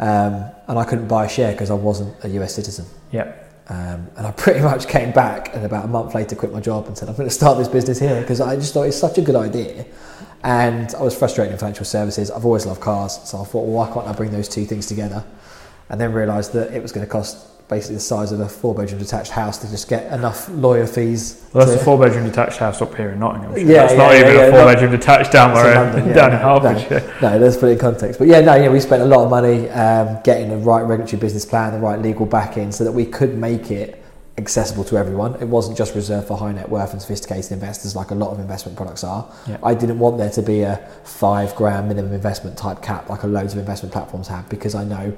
um, 0.00 0.46
and 0.66 0.78
I 0.78 0.84
couldn't 0.84 1.08
buy 1.08 1.26
a 1.26 1.28
share 1.28 1.52
because 1.52 1.70
I 1.70 1.74
wasn't 1.74 2.16
a 2.24 2.28
US 2.40 2.54
citizen. 2.54 2.86
Yeah. 3.12 3.32
Um, 3.68 4.08
and 4.16 4.26
I 4.26 4.30
pretty 4.36 4.60
much 4.60 4.88
came 4.88 5.12
back 5.12 5.54
and 5.54 5.64
about 5.64 5.84
a 5.84 5.88
month 5.88 6.14
later 6.14 6.34
quit 6.34 6.52
my 6.52 6.60
job 6.60 6.86
and 6.86 6.96
said 6.96 7.08
I'm 7.08 7.14
going 7.14 7.28
to 7.28 7.34
start 7.34 7.58
this 7.58 7.68
business 7.68 8.00
here 8.00 8.20
because 8.20 8.40
I 8.40 8.56
just 8.56 8.74
thought 8.74 8.84
it's 8.84 8.96
such 8.96 9.18
a 9.18 9.22
good 9.22 9.36
idea. 9.36 9.84
And 10.42 10.92
I 10.94 11.02
was 11.02 11.16
frustrated 11.16 11.52
in 11.52 11.58
financial 11.58 11.84
services. 11.84 12.30
I've 12.30 12.46
always 12.46 12.64
loved 12.64 12.80
cars, 12.80 13.20
so 13.24 13.42
I 13.42 13.44
thought, 13.44 13.66
well, 13.66 13.86
why 13.86 13.92
can't 13.92 14.06
I 14.06 14.12
bring 14.14 14.30
those 14.30 14.48
two 14.48 14.64
things 14.64 14.86
together? 14.86 15.22
And 15.90 16.00
then 16.00 16.14
realised 16.14 16.54
that 16.54 16.72
it 16.72 16.80
was 16.80 16.92
going 16.92 17.06
to 17.06 17.10
cost 17.10 17.46
basically 17.70 17.94
the 17.94 18.00
size 18.00 18.32
of 18.32 18.40
a 18.40 18.48
four-bedroom 18.48 19.00
detached 19.00 19.30
house 19.30 19.56
to 19.58 19.70
just 19.70 19.88
get 19.88 20.12
enough 20.12 20.48
lawyer 20.50 20.88
fees. 20.88 21.46
Well, 21.52 21.64
that's 21.64 21.80
a 21.80 21.84
four 21.84 21.98
bedroom 21.98 22.24
detached 22.24 22.58
house 22.58 22.82
up 22.82 22.94
here 22.96 23.10
in 23.10 23.20
Nottingham. 23.20 23.56
Yeah, 23.56 23.86
that's 23.86 23.92
yeah, 23.92 23.98
not 23.98 24.12
yeah, 24.12 24.20
even 24.20 24.34
yeah, 24.34 24.40
a 24.40 24.50
no. 24.50 24.56
four 24.56 24.72
bedroom 24.74 24.90
detached 24.90 25.32
down 25.38 25.50
It's 25.52 25.60
in 25.60 25.64
where 25.64 25.74
London, 25.76 26.14
down 26.14 26.30
no, 26.32 26.68
in 26.68 26.90
no. 26.90 27.12
No, 27.22 27.38
let's 27.38 27.56
put 27.56 27.68
it 27.68 27.72
in 27.72 27.78
context. 27.78 28.18
But 28.18 28.26
yeah, 28.26 28.40
no, 28.40 28.56
yeah, 28.56 28.68
we 28.68 28.80
spent 28.80 29.02
a 29.02 29.06
lot 29.06 29.24
of 29.24 29.30
money 29.30 29.70
um, 29.70 30.18
getting 30.24 30.50
the 30.50 30.56
right 30.56 30.82
regulatory 30.82 31.20
business 31.20 31.46
plan, 31.46 31.72
the 31.72 31.78
right 31.78 32.00
legal 32.00 32.26
backing, 32.26 32.72
so 32.72 32.82
that 32.82 32.92
we 32.92 33.06
could 33.06 33.38
make 33.38 33.70
it 33.70 34.02
accessible 34.36 34.82
to 34.84 34.96
everyone. 34.96 35.36
It 35.36 35.46
wasn't 35.46 35.78
just 35.78 35.94
reserved 35.94 36.26
for 36.26 36.36
high 36.36 36.52
net 36.52 36.68
worth 36.68 36.92
and 36.92 37.00
sophisticated 37.00 37.52
investors, 37.52 37.94
like 37.94 38.10
a 38.10 38.16
lot 38.16 38.32
of 38.32 38.40
investment 38.40 38.76
products 38.76 39.04
are. 39.04 39.30
Yeah. 39.46 39.58
I 39.62 39.74
didn't 39.74 40.00
want 40.00 40.18
there 40.18 40.30
to 40.30 40.42
be 40.42 40.62
a 40.62 40.76
five 41.04 41.54
grand 41.54 41.88
minimum 41.88 42.12
investment 42.12 42.58
type 42.58 42.82
cap, 42.82 43.08
like 43.08 43.22
a 43.22 43.28
loads 43.28 43.52
of 43.52 43.60
investment 43.60 43.92
platforms 43.92 44.26
have, 44.26 44.48
because 44.48 44.74
I 44.74 44.82
know 44.82 45.16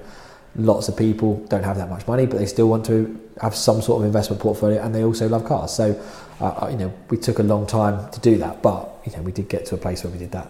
lots 0.57 0.89
of 0.89 0.97
people 0.97 1.37
don't 1.49 1.65
have 1.65 1.77
that 1.77 1.89
much 1.91 2.07
money, 2.07 2.27
but 2.27 2.39
they 2.39 2.47
still 2.47 2.69
want 2.69 2.85
to 2.87 3.19
have 3.41 3.55
some 3.55 3.81
sort 3.83 4.01
of 4.01 4.07
investment 4.07 4.41
portfolio, 4.43 4.83
and 4.83 4.95
they 4.95 5.05
also 5.05 5.29
love 5.29 5.45
cars. 5.45 5.73
So, 5.73 6.01
uh, 6.41 6.69
you 6.71 6.77
know, 6.77 6.93
we 7.11 7.17
took 7.17 7.39
a 7.39 7.43
long 7.43 7.67
time 7.67 8.11
to 8.11 8.21
do 8.21 8.37
that, 8.39 8.63
but 8.63 8.89
you 9.07 9.13
know, 9.17 9.23
we 9.23 9.33
did 9.33 9.49
get 9.49 9.65
to 9.67 9.75
a 9.75 9.79
place 9.79 10.05
where 10.05 10.13
we 10.13 10.19
did 10.19 10.33
that, 10.33 10.47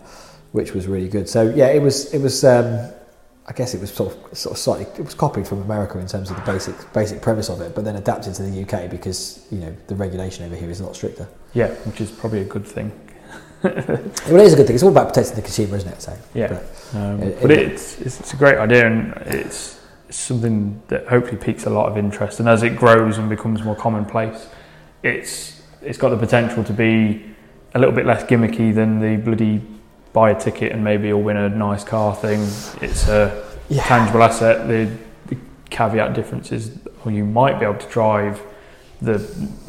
which 0.53 0.73
was 0.75 0.87
really 0.87 1.09
good. 1.09 1.29
So, 1.29 1.53
yeah, 1.55 1.69
it 1.69 1.81
was, 1.83 2.13
it 2.13 2.21
was. 2.21 2.45
Um, 2.45 2.91
I 3.45 3.53
guess 3.53 3.75
it 3.75 3.81
was 3.81 3.93
sort 3.93 4.15
of, 4.15 4.39
sort 4.39 4.53
of 4.55 4.59
slightly, 4.59 4.87
it 4.97 5.05
was 5.05 5.15
copied 5.15 5.49
from 5.49 5.63
America 5.63 5.99
in 5.99 6.07
terms 6.07 6.31
of 6.31 6.37
the 6.37 6.43
basic 6.53 6.75
basic 6.93 7.21
premise 7.21 7.49
of 7.49 7.61
it, 7.61 7.75
but 7.75 7.85
then 7.85 7.97
adapted 7.97 8.35
to 8.35 8.43
the 8.45 8.63
UK 8.63 8.89
because 8.89 9.45
you 9.51 9.59
know 9.59 9.75
the 9.89 9.97
regulation 9.97 10.45
over 10.47 10.55
here 10.55 10.71
is 10.71 10.79
a 10.79 10.85
lot 10.87 10.95
stricter. 10.95 11.27
Yeah, 11.53 11.67
which 11.85 12.01
is 12.01 12.11
probably 12.13 12.41
a 12.43 12.45
good 12.45 12.67
thing. 12.67 12.93
Well, 13.63 14.41
it 14.41 14.47
is 14.47 14.55
a 14.55 14.57
good 14.57 14.67
thing. 14.67 14.75
It's 14.75 14.83
all 14.83 14.91
about 14.91 15.09
protecting 15.09 15.37
the 15.37 15.43
consumer, 15.43 15.77
isn't 15.77 15.89
it? 15.93 16.03
So, 16.03 16.13
Yeah. 16.35 16.49
but- 16.49 16.99
Um, 17.01 17.23
It- 17.23 17.41
but 17.43 17.51
it- 17.53 17.73
it's, 17.73 18.01
it's 18.01 18.21
it's 18.21 18.33
a 18.33 18.37
great 18.37 18.59
idea 18.59 18.87
and 18.87 19.13
it's 19.27 19.79
something 20.15 20.83
that 20.89 21.07
hopefully 21.09 21.37
piques 21.39 21.65
a 21.67 21.71
lot 21.71 21.91
of 21.91 21.97
interest. 21.97 22.41
And 22.41 22.49
as 22.49 22.63
it 22.63 22.77
grows 22.77 23.19
and 23.19 23.29
becomes 23.29 23.63
more 23.63 23.75
commonplace, 23.77 24.49
it's 25.03 25.61
it's 25.83 25.99
got 25.99 26.11
the 26.11 26.17
potential 26.17 26.63
to 26.63 26.73
be 26.73 27.25
a 27.75 27.79
little 27.79 27.95
bit 27.95 28.07
less 28.07 28.23
gimmicky 28.25 28.73
than 28.73 29.01
the 29.01 29.17
bloody 29.17 29.61
buy 30.13 30.31
a 30.31 30.39
ticket 30.39 30.71
and 30.73 30.85
maybe 30.85 31.09
you'll 31.09 31.23
win 31.23 31.37
a 31.37 31.49
nice 31.49 31.83
car 31.83 32.15
thing. 32.15 32.41
It's 32.81 33.09
a 33.09 33.43
Yeah. 33.69 33.83
tangible 33.83 34.23
asset. 34.23 34.69
The, 34.69 34.89
the 35.27 35.37
caveat 35.71 36.13
difference 36.15 36.53
is, 36.53 36.79
well, 37.05 37.13
you 37.15 37.25
might 37.25 37.59
be 37.59 37.65
able 37.65 37.79
to 37.79 37.89
drive 37.89 38.41
the 39.01 39.15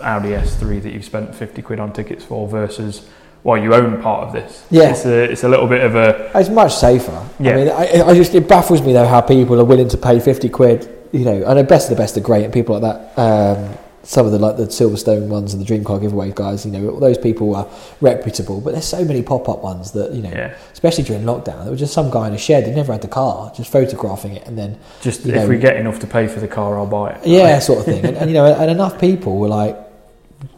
Audi 0.04 0.30
S3 0.32 0.84
that 0.84 0.94
you've 0.94 1.06
spent 1.06 1.34
50 1.34 1.62
quid 1.64 1.80
on 1.80 1.94
tickets 1.94 2.24
for 2.24 2.48
versus, 2.48 3.08
well, 3.44 3.62
you 3.62 3.74
own 3.74 4.02
part 4.02 4.28
of 4.28 4.34
this. 4.34 4.66
Yeah. 4.70 4.92
It's 4.92 5.06
a, 5.06 5.24
it's 5.32 5.44
a 5.44 5.50
little 5.50 5.68
bit 5.68 5.84
of 5.84 5.96
a, 5.96 6.32
It's 6.36 6.50
much 6.50 6.74
safer. 6.76 7.28
Yeah. 7.40 7.52
I 7.52 7.56
mean, 7.56 7.70
I, 7.70 8.02
I 8.10 8.14
just 8.16 8.34
it 8.36 8.48
baffles 8.48 8.82
me 8.82 8.94
though 8.94 9.08
how 9.08 9.22
people 9.22 9.60
are 9.60 9.66
willing 9.66 9.90
to 9.90 9.98
pay 9.98 10.20
fifty 10.20 10.50
quid. 10.50 10.90
You 11.12 11.26
know, 11.26 11.46
I 11.46 11.54
know 11.54 11.64
best 11.64 11.92
of 11.92 11.96
the 11.98 12.02
best 12.02 12.18
are 12.18 12.22
great, 12.22 12.44
and 12.44 12.54
people 12.54 12.80
like 12.80 12.84
that. 13.16 13.20
Um, 13.22 13.78
some 14.06 14.26
of 14.26 14.34
the 14.34 14.40
like 14.40 14.58
the 14.58 14.64
Silverstone 14.64 15.28
ones 15.28 15.54
and 15.54 15.62
the 15.62 15.66
Dream 15.66 15.84
Car 15.86 15.98
giveaway 15.98 16.34
guys, 16.36 16.66
you 16.66 16.72
know, 16.74 17.00
those 17.00 17.18
people 17.18 17.56
are 17.56 17.68
reputable. 18.02 18.60
But 18.60 18.74
there's 18.74 18.86
so 18.86 19.06
many 19.06 19.22
pop 19.22 19.48
up 19.48 19.64
ones 19.64 19.92
that 19.94 20.12
you 20.12 20.22
know, 20.22 20.30
yeah. 20.30 20.56
especially 20.74 21.06
during 21.06 21.24
lockdown, 21.24 21.64
there 21.64 21.72
was 21.72 21.80
just 21.80 21.94
some 21.94 22.12
guy 22.12 22.28
in 22.28 22.34
a 22.34 22.38
shed 22.38 22.66
that 22.66 22.76
never 22.76 22.92
had 22.92 23.02
the 23.02 23.08
car, 23.08 23.52
just 23.56 23.72
photographing 23.72 24.34
it, 24.36 24.46
and 24.46 24.58
then 24.58 24.78
Just 25.02 25.22
if 25.26 25.34
know- 25.36 25.48
we 25.48 25.58
get 25.58 25.78
enough 25.78 26.00
to 26.00 26.08
pay 26.08 26.28
for 26.28 26.40
the 26.42 26.50
car, 26.50 26.78
I'll 26.78 26.86
buy 26.86 27.12
it. 27.12 27.26
yeah, 27.28 27.60
sort 27.60 27.80
of 27.80 27.86
thing. 27.86 28.04
And, 28.06 28.18
and 28.18 28.30
you 28.30 28.34
know, 28.34 28.46
and 28.46 28.70
enough 28.70 29.00
people 29.00 29.38
were 29.38 29.48
like 29.48 29.78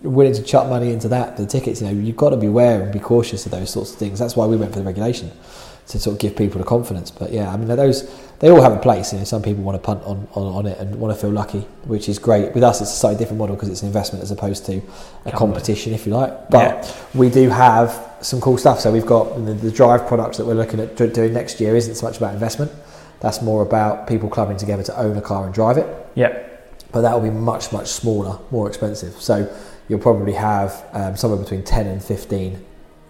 willing 0.01 0.34
to 0.34 0.44
chuck 0.44 0.70
money 0.70 0.92
into 0.92 1.08
that, 1.10 1.38
the 1.38 1.46
tickets. 1.46 1.82
You 1.82 1.88
know, 1.88 1.94
you've 1.94 2.18
got 2.18 2.30
to 2.32 2.38
be 2.38 2.48
aware 2.48 2.82
and 2.82 2.92
be 2.92 3.00
cautious 3.00 3.46
of 3.46 3.51
those 3.51 3.70
sorts 3.70 3.94
of 3.94 3.98
things. 4.00 4.20
That's 4.20 4.36
why 4.36 4.46
we 4.46 4.58
went 4.58 4.72
for 4.74 4.80
the 4.80 4.86
regulation 4.86 5.32
to 5.88 6.00
sort 6.00 6.15
of 6.15 6.20
give 6.20 6.36
people 6.36 6.58
the 6.60 6.65
confidence. 6.65 7.12
But 7.12 7.32
yeah, 7.32 7.51
I 7.54 7.58
mean, 7.58 7.68
those 7.68 8.10
they 8.39 8.50
all 8.50 8.62
have 8.62 8.74
a 8.74 8.80
place. 8.80 9.13
You 9.13 9.20
know, 9.20 9.25
some 9.25 9.42
people 9.42 9.63
want 9.63 9.75
to 9.75 9.86
punt 9.86 10.04
on, 10.04 10.27
on, 10.34 10.44
on 10.44 10.65
it 10.65 10.77
and 10.80 10.96
want 11.00 11.13
to 11.15 11.20
feel 11.22 11.30
lucky, 11.30 11.60
which 11.86 12.10
is 12.10 12.18
great. 12.20 12.54
With 12.54 12.63
us, 12.63 12.82
it's 12.82 12.92
a 12.92 12.96
slightly 12.96 13.20
different 13.20 13.38
model 13.39 13.56
because 13.56 13.70
it's 13.70 13.82
an 13.82 13.88
investment 13.88 14.24
as 14.24 14.32
opposed 14.32 14.65
to 14.65 14.82
a 15.25 15.32
competition, 15.32 15.94
if 15.94 16.06
you 16.06 16.13
like. 16.13 16.50
But 16.50 17.08
we 17.13 17.30
do 17.30 17.50
have 17.50 18.13
some 18.22 18.42
cool 18.42 18.58
stuff. 18.58 18.80
So 18.80 18.92
we've 18.92 19.06
got 19.06 19.36
the, 19.46 19.54
the 19.54 19.72
drive 19.72 20.08
products 20.08 20.38
that 20.38 20.46
we're 20.46 20.56
looking 20.56 20.80
at 20.80 20.96
doing 20.98 21.34
next 21.34 21.62
year. 21.62 21.75
Isn't 21.75 21.96
so 21.96 22.08
much 22.08 22.18
about 22.18 22.34
investment. 22.34 22.72
That's 23.22 23.42
more 23.42 23.62
about 23.62 24.08
people 24.08 24.27
clubbing 24.27 24.58
together 24.58 24.84
to 24.84 25.00
own 25.00 25.15
a 25.18 25.22
car 25.22 25.46
and 25.46 25.54
drive 25.54 25.77
it 25.77 25.88
Yeah. 26.15 26.38
but 26.92 27.01
that 27.01 27.13
will 27.13 27.22
be 27.22 27.30
much 27.30 27.72
much 27.72 27.88
smaller, 27.88 28.38
more 28.51 28.68
expensive. 28.68 29.13
So 29.22 29.48
you'll 29.88 30.00
probably 30.00 30.34
have 30.34 30.86
um, 30.94 31.15
somewhere 31.15 31.39
between 31.39 31.63
ten 31.63 31.88
and 31.88 32.04
fifteen 32.04 32.63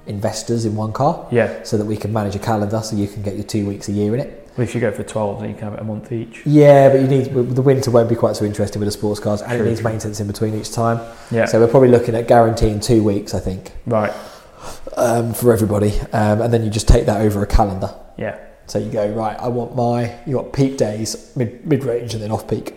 investors 0.08 0.66
in 0.66 0.76
one 0.76 0.94
car, 0.94 1.28
Yeah. 1.32 1.64
so 1.64 1.78
that 1.78 1.86
we 1.86 1.98
can 1.98 2.14
manage 2.14 2.36
a 2.36 2.40
calendar, 2.40 2.80
so 2.84 2.96
you 2.96 3.08
can 3.08 3.24
get 3.24 3.36
your 3.36 3.44
two 3.44 3.66
weeks 3.66 3.90
a 3.90 3.92
year 3.92 4.14
in 4.14 4.20
it. 4.20 4.48
Well, 4.56 4.64
if 4.64 4.74
you 4.76 4.80
go 4.80 4.92
for 4.92 5.04
12, 5.04 5.40
then 5.42 5.50
you 5.50 5.56
can 5.56 5.64
have 5.66 5.74
it 5.74 5.80
a 5.80 5.84
month 5.84 6.12
each. 6.12 6.46
Yeah, 6.46 6.90
but 6.90 7.02
you 7.02 7.08
need 7.08 7.34
the 7.34 7.62
winter 7.62 7.90
won't 7.92 8.08
be 8.08 8.16
quite 8.16 8.36
so 8.38 8.46
interesting 8.46 8.80
with 8.80 8.88
the 8.88 8.92
sports 8.92 9.20
cars, 9.20 9.42
and 9.42 9.52
True, 9.52 9.66
it 9.66 9.70
needs 9.70 9.82
true. 9.82 9.90
maintenance 9.92 10.20
in 10.20 10.28
between 10.28 10.54
each 10.54 10.72
time. 10.72 11.00
Yeah. 11.32 11.46
So 11.46 11.60
we're 11.60 11.68
probably 11.68 11.90
looking 11.90 12.14
at 12.16 12.28
guaranteeing 12.28 12.80
two 12.80 13.04
weeks, 13.04 13.34
I 13.34 13.40
think, 13.40 13.72
right. 13.88 14.14
um, 14.96 15.34
for 15.34 15.52
everybody, 15.52 16.00
um, 16.14 16.42
and 16.42 16.54
then 16.54 16.64
you 16.64 16.70
just 16.70 16.88
take 16.88 17.06
that 17.08 17.22
over 17.22 17.42
a 17.44 17.48
calendar. 17.48 17.94
Yeah. 18.18 18.40
So 18.68 18.80
you 18.80 18.90
go 18.92 19.08
right. 19.12 19.38
I 19.40 19.48
want 19.50 19.76
my 19.76 20.16
you 20.26 20.36
got 20.36 20.54
peak 20.54 20.78
days, 20.78 21.32
mid 21.36 21.66
mid 21.66 21.84
range, 21.84 22.14
and 22.14 22.22
then 22.24 22.32
off 22.32 22.48
peak. 22.48 22.76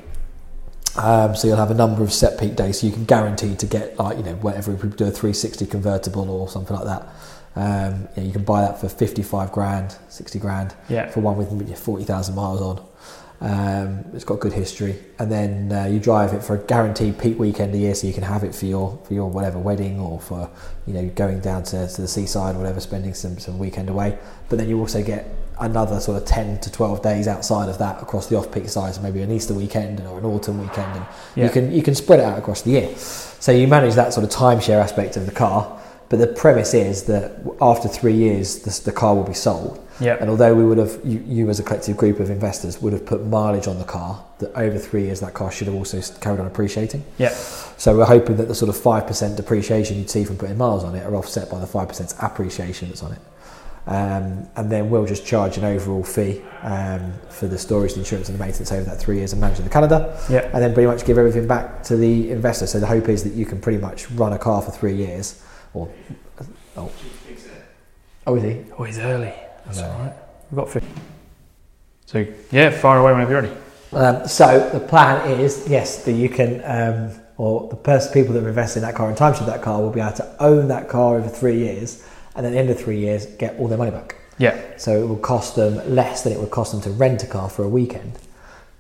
Um, 0.99 1.37
so 1.37 1.47
you'll 1.47 1.57
have 1.57 1.71
a 1.71 1.75
number 1.75 2.03
of 2.03 2.13
set 2.13 2.39
peak 2.41 2.57
days, 2.57 2.81
so 2.81 2.87
you 2.87 2.93
can 2.93 3.05
guarantee 3.05 3.55
to 3.55 3.67
get 3.67 3.97
like 3.99 4.17
you 4.19 4.25
know 4.25 4.35
whatever 4.37 4.73
we 4.73 4.77
do 4.91 5.05
a 5.07 5.11
360 5.11 5.67
convertible 5.67 6.29
or 6.31 6.49
something 6.49 6.77
like 6.77 6.87
that. 6.87 7.03
Um, 7.57 8.09
yeah, 8.17 8.25
you 8.25 8.33
can 8.33 8.45
buy 8.45 8.61
that 8.63 8.81
for 8.81 8.89
55 8.89 9.53
grand, 9.53 9.97
60 10.09 10.39
grand 10.39 10.75
Yeah. 10.89 11.09
for 11.11 11.21
one 11.21 11.37
with 11.37 11.77
40,000 11.79 12.35
miles 12.35 12.61
on. 12.61 12.85
Um, 13.41 14.05
it's 14.15 14.25
got 14.25 14.41
good 14.41 14.53
history, 14.53 14.97
and 15.21 15.31
then 15.31 15.73
uh, 15.73 15.85
you 15.85 16.01
drive 16.01 16.35
it 16.35 16.43
for 16.43 16.57
a 16.57 16.59
guaranteed 16.59 17.19
peak 17.21 17.39
weekend 17.39 17.73
a 17.75 17.79
year, 17.79 17.95
so 17.95 18.09
you 18.09 18.13
can 18.13 18.25
have 18.25 18.43
it 18.43 18.53
for 18.53 18.67
your 18.67 18.99
for 19.05 19.15
your 19.15 19.31
whatever 19.31 19.59
wedding 19.61 20.01
or 20.01 20.21
for 20.21 20.51
you 20.87 20.95
know 20.95 21.09
going 21.15 21.39
down 21.39 21.63
to, 21.65 21.87
to 21.87 22.03
the 22.03 22.09
seaside 22.09 22.57
or 22.57 22.59
whatever, 22.59 22.81
spending 22.81 23.15
some 23.15 23.39
some 23.39 23.57
weekend 23.61 23.89
away. 23.89 24.19
But 24.49 24.59
then 24.59 24.69
you 24.69 24.81
also 24.81 25.05
get 25.05 25.29
another 25.61 26.01
sort 26.01 26.17
of 26.21 26.29
10 26.29 26.61
to 26.61 26.71
12 26.73 27.03
days 27.03 27.27
outside 27.29 27.69
of 27.69 27.79
that 27.79 28.01
across 28.03 28.27
the 28.29 28.37
off-peak 28.37 28.69
size 28.69 29.01
maybe 29.01 29.21
an 29.23 29.31
Easter 29.31 29.55
weekend 29.55 30.01
or 30.01 30.19
an 30.19 30.25
autumn 30.25 30.61
weekend 30.61 30.95
and 30.97 31.07
Yeah. 31.35 31.45
you 31.47 31.51
can 31.51 31.73
you 31.73 31.83
can 31.83 31.95
spread 31.95 32.21
it 32.21 32.25
out 32.25 32.39
across 32.39 32.63
the 32.63 32.71
year 32.73 32.89
so 32.97 33.53
you 33.53 33.67
manage 33.69 33.95
that 33.95 34.13
sort 34.13 34.25
of 34.25 34.31
timeshare 34.31 34.81
aspect 34.83 35.17
of 35.17 35.27
the 35.27 35.33
car 35.33 35.75
but 36.11 36.19
the 36.19 36.27
premise 36.27 36.73
is 36.75 37.05
that 37.05 37.33
after 37.61 37.87
three 37.89 38.15
years 38.15 38.61
the, 38.61 38.81
the 38.85 38.93
car 38.93 39.15
will 39.15 39.25
be 39.25 39.35
sold 39.35 39.85
Yeah. 40.01 40.17
and 40.21 40.31
although 40.31 40.55
we 40.55 40.65
would 40.65 40.79
have 40.79 40.99
you, 41.05 41.23
you 41.27 41.51
as 41.51 41.59
a 41.61 41.63
collective 41.63 41.97
group 41.97 42.21
of 42.21 42.31
investors 42.31 42.81
would 42.81 42.93
have 42.93 43.05
put 43.05 43.27
mileage 43.27 43.67
on 43.67 43.79
the 43.79 43.85
car 43.85 44.25
that 44.39 44.53
over 44.55 44.79
three 44.79 45.03
years 45.05 45.21
that 45.21 45.35
car 45.35 45.51
should 45.51 45.67
have 45.67 45.77
also 45.77 46.01
carried 46.21 46.41
on 46.41 46.47
appreciating 46.47 47.05
Yeah. 47.19 47.31
so 47.77 47.97
we're 47.97 48.05
hoping 48.07 48.37
that 48.37 48.49
the 48.49 48.55
sort 48.55 48.69
of 48.69 48.77
5% 48.77 49.37
depreciation 49.37 49.99
you'd 49.99 50.09
see 50.11 50.25
from 50.25 50.37
putting 50.39 50.57
miles 50.57 50.85
on 50.85 50.95
it 50.95 51.05
are 51.05 51.17
offset 51.17 51.51
by 51.51 51.59
the 51.59 51.67
5% 51.67 52.15
appreciation 52.25 52.89
that's 52.89 53.03
on 53.03 53.13
it. 53.13 53.19
Um, 53.89 54.47
and 54.57 54.71
then 54.71 54.91
we'll 54.91 55.07
just 55.07 55.25
charge 55.27 55.57
an 55.57 55.65
overall 55.65 56.05
fee 56.05 56.43
um, 56.63 57.15
for 57.31 57.47
the 57.47 57.57
storage, 57.57 57.95
the 57.95 58.01
insurance, 58.01 58.29
and 58.29 58.39
the 58.39 58.45
maintenance 58.45 58.71
over 58.71 58.85
that 58.85 59.01
three 59.01 59.17
years 59.17 59.33
and 59.33 59.41
managing 59.41 59.65
the 59.65 59.71
Canada. 59.71 60.21
Yeah. 60.29 60.51
And 60.53 60.63
then 60.63 60.75
pretty 60.75 60.87
much 60.87 61.07
give 61.07 61.17
everything 61.17 61.49
back 61.49 61.83
to 61.85 61.97
the 61.97 62.31
investor. 62.31 62.67
So 62.67 62.81
the 62.81 62.87
hope 62.87 63.09
is 63.09 63.25
that 63.25 63.33
you 63.33 63.47
can 63.47 63.63
pretty 63.63 63.79
much 63.79 64.11
run 64.11 64.35
a 64.35 64.39
car 64.39 64.61
for 64.61 64.71
three 64.71 64.95
years. 64.95 65.43
Or, 65.73 65.91
oh, 66.77 66.93
oh 68.27 68.35
is 68.37 68.43
he? 68.43 68.65
Oh, 68.77 68.85
he's 68.85 68.99
early. 68.99 69.33
That's 69.65 69.81
all 69.81 69.99
right. 70.01 70.13
We've 70.51 70.59
got 70.59 70.69
50. 70.69 70.89
So, 72.05 72.27
yeah, 72.51 72.71
fire 72.71 72.99
away 72.99 73.13
whenever 73.13 73.33
you're 73.33 73.43
ready. 73.43 73.55
Um, 73.93 74.29
so 74.29 74.69
the 74.71 74.81
plan 74.81 75.41
is 75.41 75.67
yes 75.67 76.05
that 76.05 76.13
you 76.13 76.29
can, 76.29 76.61
um, 76.65 77.19
or 77.39 77.69
the 77.69 77.77
person, 77.77 78.13
people 78.13 78.35
that 78.35 78.41
have 78.41 78.49
invested 78.49 78.81
in 78.81 78.85
that 78.85 78.95
car 78.95 79.09
and 79.09 79.17
timeshare 79.17 79.47
that 79.47 79.63
car 79.63 79.81
will 79.81 79.91
be 79.91 80.01
able 80.01 80.13
to 80.17 80.37
own 80.41 80.69
that 80.69 80.89
car 80.89 81.17
over 81.17 81.29
three 81.29 81.59
years, 81.59 82.07
and 82.39 82.47
at 82.47 82.53
the 82.53 82.59
end 82.59 82.71
of 82.71 82.79
three 82.79 83.01
years 83.01 83.27
get 83.27 83.59
all 83.59 83.69
their 83.69 83.77
money 83.77 83.91
back. 83.91 84.15
Yeah. 84.39 84.57
So 84.79 85.03
it 85.03 85.07
will 85.07 85.17
cost 85.17 85.57
them 85.57 85.95
less 85.95 86.23
than 86.23 86.33
it 86.33 86.39
would 86.39 86.53
cost 86.53 86.73
them 86.73 86.81
to 86.83 86.91
rent 86.91 87.25
a 87.25 87.27
car 87.27 87.51
for 87.51 87.65
a 87.65 87.69
weekend 87.69 88.19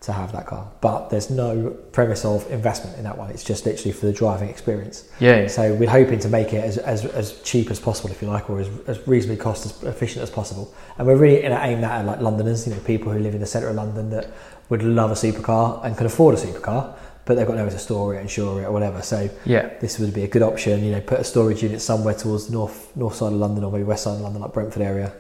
to 0.00 0.12
have 0.12 0.30
that 0.30 0.46
car. 0.46 0.70
But 0.80 1.10
there's 1.10 1.28
no 1.28 1.70
premise 1.90 2.24
of 2.24 2.48
investment 2.52 2.96
in 2.96 3.02
that 3.02 3.18
one. 3.18 3.30
It's 3.30 3.42
just 3.42 3.66
literally 3.66 3.90
for 3.90 4.06
the 4.06 4.12
driving 4.12 4.48
experience. 4.48 5.08
Yeah. 5.18 5.40
yeah. 5.40 5.46
So 5.48 5.74
we're 5.74 5.90
hoping 5.90 6.20
to 6.20 6.28
make 6.28 6.54
it 6.54 6.62
as, 6.62 6.78
as, 6.78 7.04
as 7.04 7.42
cheap 7.42 7.68
as 7.72 7.80
possible, 7.80 8.10
if 8.10 8.22
you 8.22 8.28
like, 8.28 8.48
or 8.48 8.60
as, 8.60 8.68
as 8.86 9.08
reasonably 9.08 9.42
cost 9.42 9.66
as 9.66 9.82
efficient 9.82 10.22
as 10.22 10.30
possible. 10.30 10.72
And 10.96 11.06
we're 11.08 11.16
really 11.16 11.40
going 11.40 11.50
to 11.50 11.64
aim 11.64 11.80
that 11.80 11.90
at 11.90 12.06
like 12.06 12.20
Londoners, 12.20 12.64
you 12.68 12.74
know, 12.74 12.80
people 12.80 13.12
who 13.12 13.18
live 13.18 13.34
in 13.34 13.40
the 13.40 13.46
centre 13.46 13.68
of 13.68 13.74
London 13.74 14.10
that 14.10 14.30
would 14.68 14.84
love 14.84 15.10
a 15.10 15.14
supercar 15.14 15.84
and 15.84 15.96
can 15.96 16.06
afford 16.06 16.36
a 16.36 16.38
supercar, 16.38 16.94
but 17.28 17.36
they've 17.36 17.46
got 17.46 17.56
nowhere 17.56 17.70
to 17.70 17.78
store 17.78 18.14
it, 18.14 18.22
insure 18.22 18.62
it, 18.62 18.64
or 18.64 18.72
whatever. 18.72 19.02
So 19.02 19.28
Yeah. 19.44 19.68
this 19.80 19.98
would 19.98 20.14
be 20.14 20.24
a 20.24 20.26
good 20.28 20.40
option. 20.42 20.82
You 20.82 20.92
know, 20.92 21.00
put 21.02 21.20
a 21.20 21.24
storage 21.24 21.62
unit 21.62 21.82
somewhere 21.82 22.14
towards 22.14 22.46
the 22.46 22.54
north 22.54 22.88
north 22.96 23.16
side 23.16 23.34
of 23.34 23.38
London 23.38 23.64
or 23.64 23.70
maybe 23.70 23.84
west 23.84 24.04
side 24.04 24.14
of 24.14 24.22
London, 24.22 24.40
like 24.40 24.54
Brentford 24.54 24.80
area, 24.82 25.12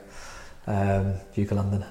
um, 0.66 1.12
Duke 1.34 1.50
of 1.50 1.58
London 1.58 1.84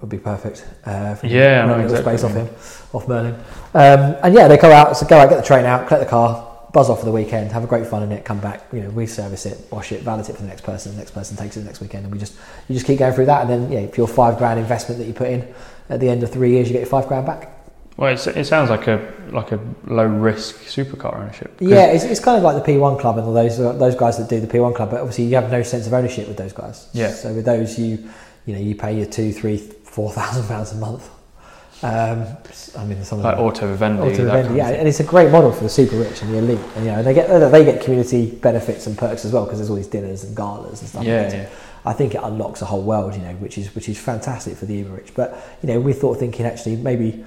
would 0.00 0.10
be 0.10 0.18
perfect. 0.18 0.64
Uh, 0.84 1.14
Yeah, 1.22 1.66
know 1.66 1.78
exactly 1.78 2.16
space 2.18 2.24
off 2.24 2.34
him, 2.34 2.48
off 2.92 3.06
Merlin. 3.06 3.34
Um, 3.74 4.16
and 4.24 4.34
yeah, 4.34 4.48
they 4.48 4.56
go 4.56 4.72
out, 4.72 4.96
so 4.96 5.06
go 5.06 5.18
out, 5.18 5.28
get 5.30 5.36
the 5.36 5.46
train 5.46 5.64
out, 5.64 5.86
collect 5.86 6.04
the 6.04 6.10
car, 6.10 6.48
buzz 6.72 6.90
off 6.90 6.98
for 6.98 7.04
the 7.04 7.12
weekend, 7.12 7.52
have 7.52 7.62
a 7.62 7.68
great 7.68 7.86
fun 7.86 8.02
in 8.02 8.10
it, 8.10 8.24
come 8.24 8.40
back. 8.40 8.64
You 8.72 8.80
know, 8.80 8.90
we 8.90 9.06
service 9.06 9.46
it, 9.46 9.58
wash 9.70 9.92
it, 9.92 10.00
valet 10.02 10.22
it 10.22 10.34
for 10.34 10.42
the 10.42 10.48
next 10.48 10.62
person. 10.64 10.90
The 10.92 10.98
next 10.98 11.12
person 11.12 11.36
takes 11.36 11.56
it 11.56 11.60
the 11.60 11.66
next 11.66 11.80
weekend, 11.80 12.04
and 12.06 12.12
we 12.12 12.18
just 12.18 12.34
you 12.68 12.74
just 12.74 12.86
keep 12.86 12.98
going 12.98 13.12
through 13.14 13.26
that. 13.26 13.42
And 13.42 13.50
then 13.50 13.70
yeah, 13.70 13.80
if 13.80 13.96
your 13.96 14.08
five 14.08 14.36
grand 14.36 14.58
investment 14.58 14.98
that 14.98 15.06
you 15.06 15.12
put 15.14 15.28
in 15.28 15.46
at 15.88 16.00
the 16.00 16.08
end 16.08 16.24
of 16.24 16.32
three 16.32 16.50
years, 16.50 16.66
you 16.66 16.72
get 16.72 16.80
your 16.80 16.88
five 16.88 17.06
grand 17.06 17.24
back. 17.24 17.59
Well, 18.00 18.14
it's, 18.14 18.26
it 18.26 18.46
sounds 18.46 18.70
like 18.70 18.86
a 18.86 19.12
like 19.30 19.52
a 19.52 19.60
low 19.86 20.06
risk 20.06 20.56
supercar 20.60 21.20
ownership. 21.20 21.54
Yeah, 21.60 21.92
it's, 21.92 22.02
it's 22.02 22.18
kind 22.18 22.38
of 22.38 22.42
like 22.42 22.64
the 22.64 22.72
P1 22.72 22.98
club 22.98 23.18
and 23.18 23.26
all 23.26 23.34
those 23.34 23.58
those 23.58 23.94
guys 23.94 24.16
that 24.16 24.30
do 24.30 24.40
the 24.40 24.46
P1 24.46 24.74
club, 24.74 24.90
but 24.90 25.00
obviously 25.00 25.24
you 25.24 25.34
have 25.34 25.50
no 25.50 25.62
sense 25.62 25.86
of 25.86 25.92
ownership 25.92 26.26
with 26.26 26.38
those 26.38 26.54
guys. 26.54 26.88
Yeah. 26.94 27.10
So 27.10 27.34
with 27.34 27.44
those, 27.44 27.78
you 27.78 28.08
you 28.46 28.54
know 28.54 28.58
you 28.58 28.74
pay 28.74 28.96
your 28.96 29.04
two, 29.04 29.34
three, 29.34 29.58
four 29.58 30.10
thousand 30.12 30.48
pounds 30.48 30.72
a 30.72 30.76
month. 30.76 31.10
Um, 31.82 32.26
I 32.78 32.84
mean, 32.86 33.04
some 33.04 33.22
Like 33.22 33.36
auto 33.36 33.66
Vivendi. 33.66 34.02
Auto 34.02 34.24
Vivendi, 34.24 34.54
yeah, 34.54 34.68
and 34.68 34.88
it's 34.88 35.00
a 35.00 35.04
great 35.04 35.30
model 35.30 35.52
for 35.52 35.64
the 35.64 35.68
super 35.68 35.96
rich 35.96 36.22
and 36.22 36.32
the 36.32 36.38
elite, 36.38 36.58
and 36.76 36.86
you 36.86 36.92
know 36.92 36.98
and 36.98 37.06
they 37.06 37.12
get 37.12 37.28
they 37.52 37.64
get 37.66 37.82
community 37.82 38.30
benefits 38.30 38.86
and 38.86 38.96
perks 38.96 39.26
as 39.26 39.32
well 39.32 39.44
because 39.44 39.58
there's 39.58 39.68
all 39.68 39.76
these 39.76 39.86
dinners 39.86 40.24
and 40.24 40.34
galas 40.34 40.80
and 40.80 40.88
stuff. 40.88 41.04
Yeah, 41.04 41.24
like 41.24 41.32
yeah. 41.34 41.48
I 41.84 41.92
think 41.92 42.14
it 42.14 42.20
unlocks 42.22 42.62
a 42.62 42.66
whole 42.66 42.82
world, 42.82 43.14
you 43.14 43.20
know, 43.20 43.34
which 43.34 43.58
is 43.58 43.74
which 43.74 43.90
is 43.90 43.98
fantastic 43.98 44.56
for 44.56 44.64
the 44.64 44.76
uber 44.76 44.94
rich. 44.94 45.12
But 45.14 45.36
you 45.62 45.68
know, 45.68 45.80
we 45.80 45.92
thought 45.92 46.18
thinking 46.18 46.46
actually 46.46 46.76
maybe 46.76 47.24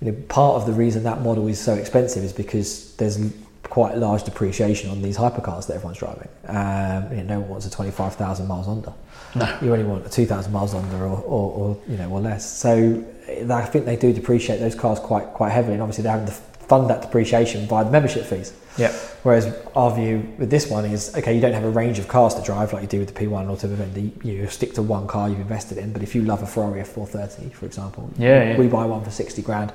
you 0.00 0.10
know 0.10 0.18
part 0.28 0.56
of 0.56 0.66
the 0.66 0.72
reason 0.72 1.04
that 1.04 1.22
model 1.22 1.46
is 1.48 1.58
so 1.58 1.74
expensive 1.74 2.22
is 2.22 2.32
because 2.32 2.94
there's 2.96 3.18
quite 3.64 3.96
large 3.98 4.22
depreciation 4.22 4.90
on 4.90 5.02
these 5.02 5.16
hypercars 5.16 5.66
that 5.66 5.74
everyone's 5.74 5.98
driving. 5.98 6.28
Um, 6.46 7.10
you 7.10 7.22
know, 7.22 7.34
no 7.34 7.40
one 7.40 7.48
wants 7.50 7.66
a 7.66 7.70
twenty 7.70 7.90
five 7.90 8.14
thousand 8.14 8.46
miles 8.46 8.68
under. 8.68 8.92
No. 9.34 9.58
You 9.60 9.72
only 9.72 9.84
want 9.84 10.06
a 10.06 10.08
two 10.08 10.26
thousand 10.26 10.52
miles 10.52 10.74
under 10.74 10.96
or, 10.96 11.18
or, 11.20 11.52
or 11.52 11.78
you 11.88 11.96
know 11.96 12.08
or 12.10 12.20
less. 12.20 12.58
So 12.58 13.04
eh, 13.26 13.46
I 13.52 13.64
think 13.64 13.84
they 13.84 13.96
do 13.96 14.12
depreciate 14.12 14.60
those 14.60 14.74
cars 14.74 14.98
quite 14.98 15.26
quite 15.26 15.50
heavily, 15.50 15.74
and 15.74 15.82
obviously 15.82 16.02
they're 16.02 16.12
having 16.12 16.26
to 16.26 16.32
fund 16.32 16.88
that 16.90 17.02
depreciation 17.02 17.66
via 17.66 17.84
the 17.84 17.90
membership 17.90 18.24
fees. 18.24 18.52
Yeah. 18.78 18.92
Whereas 19.22 19.46
our 19.74 19.94
view 19.94 20.34
with 20.38 20.50
this 20.50 20.68
one 20.70 20.84
is 20.84 21.14
okay, 21.16 21.34
you 21.34 21.40
don't 21.40 21.52
have 21.54 21.64
a 21.64 21.70
range 21.70 21.98
of 21.98 22.06
cars 22.08 22.34
to 22.34 22.42
drive 22.42 22.72
like 22.72 22.82
you 22.82 22.88
do 22.88 22.98
with 23.00 23.12
the 23.14 23.26
P1 23.26 23.48
Auto 23.50 23.66
Vivendi. 23.68 24.12
You 24.22 24.46
stick 24.48 24.74
to 24.74 24.82
one 24.82 25.06
car 25.06 25.28
you've 25.28 25.40
invested 25.40 25.78
in. 25.78 25.92
But 25.92 26.02
if 26.02 26.14
you 26.14 26.22
love 26.22 26.42
a 26.42 26.46
Ferrari 26.46 26.82
F430, 26.82 27.52
for 27.52 27.66
example, 27.66 28.10
Yeah, 28.18 28.50
yeah. 28.52 28.56
we 28.58 28.68
buy 28.68 28.84
one 28.86 29.02
for 29.04 29.10
sixty 29.10 29.42
grand. 29.42 29.72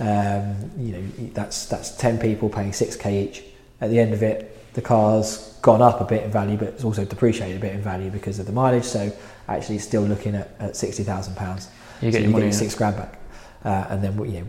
Um, 0.00 0.70
you 0.78 0.92
know 0.96 1.02
that's 1.34 1.66
that's 1.66 1.96
ten 1.96 2.18
people 2.18 2.48
paying 2.48 2.72
six 2.72 2.96
k 2.96 3.24
each. 3.24 3.44
At 3.80 3.90
the 3.90 3.98
end 3.98 4.12
of 4.12 4.22
it, 4.22 4.58
the 4.74 4.82
car's 4.82 5.58
gone 5.62 5.82
up 5.82 6.00
a 6.00 6.04
bit 6.04 6.24
in 6.24 6.30
value, 6.30 6.56
but 6.56 6.68
it's 6.68 6.84
also 6.84 7.04
depreciated 7.04 7.56
a 7.56 7.60
bit 7.60 7.74
in 7.74 7.82
value 7.82 8.10
because 8.10 8.38
of 8.38 8.46
the 8.46 8.52
mileage. 8.52 8.84
So 8.84 9.12
actually, 9.48 9.76
it's 9.76 9.84
still 9.84 10.02
looking 10.02 10.34
at, 10.34 10.54
at 10.58 10.76
sixty 10.76 11.02
thousand 11.04 11.36
pounds. 11.36 11.68
You 12.00 12.10
So 12.10 12.18
get 12.18 12.22
your 12.28 12.32
money. 12.32 12.50
six 12.52 12.74
grand 12.74 12.96
back. 12.96 13.18
Uh, 13.64 13.86
and 13.90 14.02
then 14.02 14.16
we, 14.16 14.30
you 14.30 14.40
know, 14.40 14.46